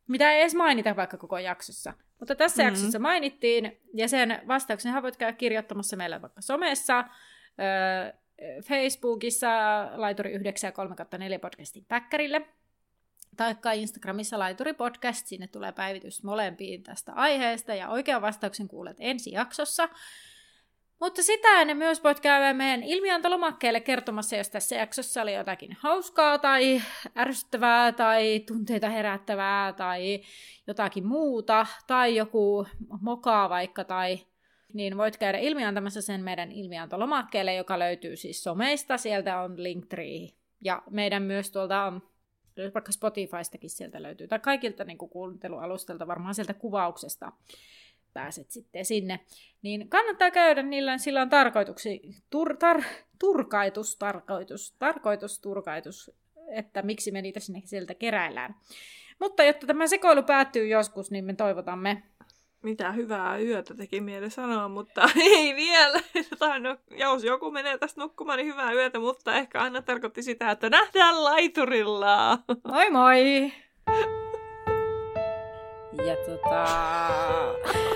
mitä 0.10 0.32
ei 0.32 0.42
edes 0.42 0.56
mainita 0.56 0.96
vaikka 0.96 1.18
koko 1.18 1.38
jaksossa. 1.38 1.94
Mutta 2.20 2.36
tässä 2.36 2.64
Mhm. 2.64 2.68
mm-hmm. 2.68 2.80
jaksossa 2.82 3.00
mainittiin, 3.00 3.80
ja 3.94 4.08
sen 4.08 4.42
vastauksen 4.48 5.02
voit 5.04 5.18
käydä 5.18 5.34
kirjoittamassa 5.34 5.98
meille 5.98 6.22
vaikka 6.22 6.42
somessa, 6.42 7.00
öö, 7.00 8.14
Facebookissa 8.64 9.50
laituri 9.96 10.32
93 10.32 10.96
podcastin 11.42 11.86
päkkärille, 11.88 12.42
taikka 13.38 13.72
Instagramissa 13.72 14.40
laituri 14.40 14.74
podcast, 14.74 15.28
sinne 15.28 15.48
tulee 15.48 15.72
päivitys 15.72 16.24
molempiin 16.24 16.84
tästä 16.84 17.14
aiheesta, 17.14 17.76
ja 17.76 17.90
oikean 17.90 18.22
vastauksen 18.22 18.68
kuulet 18.68 18.98
ensi 19.00 19.32
jaksossa. 19.32 19.90
Mutta 21.00 21.24
sitä 21.24 21.62
ennen 21.62 21.78
myös 21.78 22.04
voit 22.04 22.20
käydä 22.20 22.54
meidän 22.54 22.84
ilmiantolomakkeelle 22.84 23.80
kertomassa, 23.80 24.36
jos 24.36 24.50
tässä 24.50 24.76
jaksossa 24.76 25.22
oli 25.22 25.34
jotakin 25.34 25.78
hauskaa 25.80 26.38
tai 26.38 26.82
ärsyttävää 27.18 27.92
tai 27.92 28.40
tunteita 28.40 28.90
herättävää 28.90 29.74
tai 29.74 30.22
jotakin 30.68 31.08
muuta 31.08 31.68
tai 31.88 32.16
joku 32.16 32.68
mokaa 33.02 33.50
vaikka 33.50 33.84
tai 33.84 34.20
niin 34.74 34.98
voit 34.98 35.18
käydä 35.18 35.38
ilmiantamassa 35.38 36.02
sen 36.02 36.24
meidän 36.24 36.52
ilmiantolomakkeelle, 36.52 37.56
joka 37.56 37.80
löytyy 37.80 38.16
siis 38.16 38.44
someista. 38.44 38.98
Sieltä 38.98 39.42
on 39.42 39.64
Linktree 39.64 40.30
ja 40.64 40.84
meidän 40.90 41.24
myös 41.24 41.52
tuolta 41.52 41.94
vaikka 42.74 42.92
Spotifystakin 42.92 43.70
sieltä 43.70 44.02
löytyy, 44.02 44.28
tai 44.28 44.40
kaikilta 44.40 44.84
niin 44.84 44.98
kuin 44.98 45.40
varmaan 46.08 46.36
sieltä 46.36 46.54
kuvauksesta 46.54 47.32
pääset 48.14 48.52
sitten 48.52 48.86
sinne. 48.86 49.20
Niin 49.62 49.90
kannattaa 49.90 50.32
käydä 50.32 50.64
niillä, 50.64 50.98
sillä 50.98 51.22
on 51.22 51.30
tarkoituksi, 51.30 52.02
tur, 52.30 52.58
tar, 52.58 52.82
turkaitus, 53.20 53.96
tarkoitus, 53.96 54.76
tarkoitus, 54.80 55.40
turkaitus, 55.40 56.12
että 56.52 56.82
miksi 56.82 57.12
me 57.12 57.22
niitä 57.22 57.40
sinne 57.40 57.62
sieltä 57.66 57.94
keräillään. 57.94 58.56
Mutta 59.20 59.44
jotta 59.44 59.68
tämä 59.68 59.88
sekoilu 59.88 60.24
päättyy 60.24 60.68
joskus, 60.68 61.12
niin 61.12 61.26
me 61.26 61.34
toivotamme 61.34 62.04
Mitä 62.62 62.92
hyvää 62.92 63.38
yötä 63.38 63.74
teki 63.74 64.02
mieli 64.02 64.30
sanoa, 64.30 64.68
mutta 64.68 65.10
ei 65.22 65.56
vielä. 65.56 66.00
Tai 66.40 66.60
no, 66.60 66.78
jos 66.92 67.24
joku 67.24 67.52
menee 67.52 67.78
tästä 67.78 68.02
nukkumaan, 68.02 68.38
niin 68.38 68.48
hyvää 68.48 68.74
yötä, 68.74 69.00
mutta 69.00 69.36
ehkä 69.36 69.60
aina 69.62 69.82
tarkoitti 69.82 70.24
sitä, 70.24 70.52
että 70.52 70.70
nähdään 70.70 71.24
laiturilla. 71.24 72.40
moi 72.68 72.90
moi! 72.90 73.52
Ja 76.06 76.16
tota... 76.16 77.89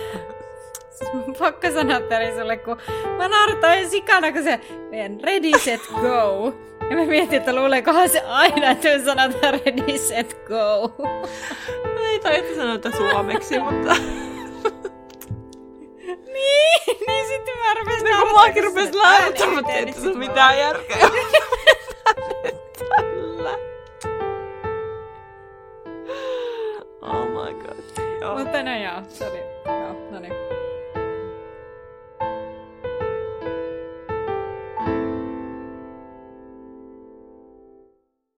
Pakko 1.39 1.71
sanoa 1.73 1.99
tälle 1.99 2.39
sulle, 2.39 2.57
kun 2.57 2.77
mä 3.17 3.27
naurattain 3.27 3.89
sikana, 3.89 4.31
kun 4.31 4.43
se 4.43 4.59
meidän 4.89 5.19
ready, 5.23 5.59
set, 5.59 5.81
go. 6.01 6.53
Ja 6.89 6.95
mä 6.95 7.05
mietin, 7.05 7.37
että 7.37 7.55
luuleekohan 7.55 8.09
se 8.09 8.21
aina, 8.21 8.71
että 8.71 8.87
me 8.87 8.99
sanotaan 8.99 9.53
ready, 9.65 9.97
set, 9.97 10.45
go. 10.47 10.95
ei 12.13 12.19
taidettu 12.19 12.55
sanoa 12.55 12.77
tätä 12.77 12.97
suomeksi, 12.97 13.59
mutta 13.59 13.93
niin, 16.33 16.97
niin 17.07 17.27
sitten 17.27 17.57
mä 17.57 17.73
rupesin 17.79 18.03
niin 18.03 18.17
kun 18.19 18.29
muakin 18.29 18.63
rupesi 18.63 18.91
naurattamaan, 18.91 19.55
mutta 19.55 19.71
ei 19.71 19.85
tässä 19.85 20.09
mitään 20.09 20.59
järkeä. 20.59 20.97
Tällä. 22.89 23.57
Oh 27.01 27.25
my 27.27 27.53
god. 27.53 27.77
Joo. 28.21 28.37
Mutta 28.37 28.63
no 28.63 28.77
joo, 28.83 29.01
se 29.09 29.27
oli, 29.27 29.39
joo, 29.65 30.11
no 30.11 30.19
niin. 30.19 30.33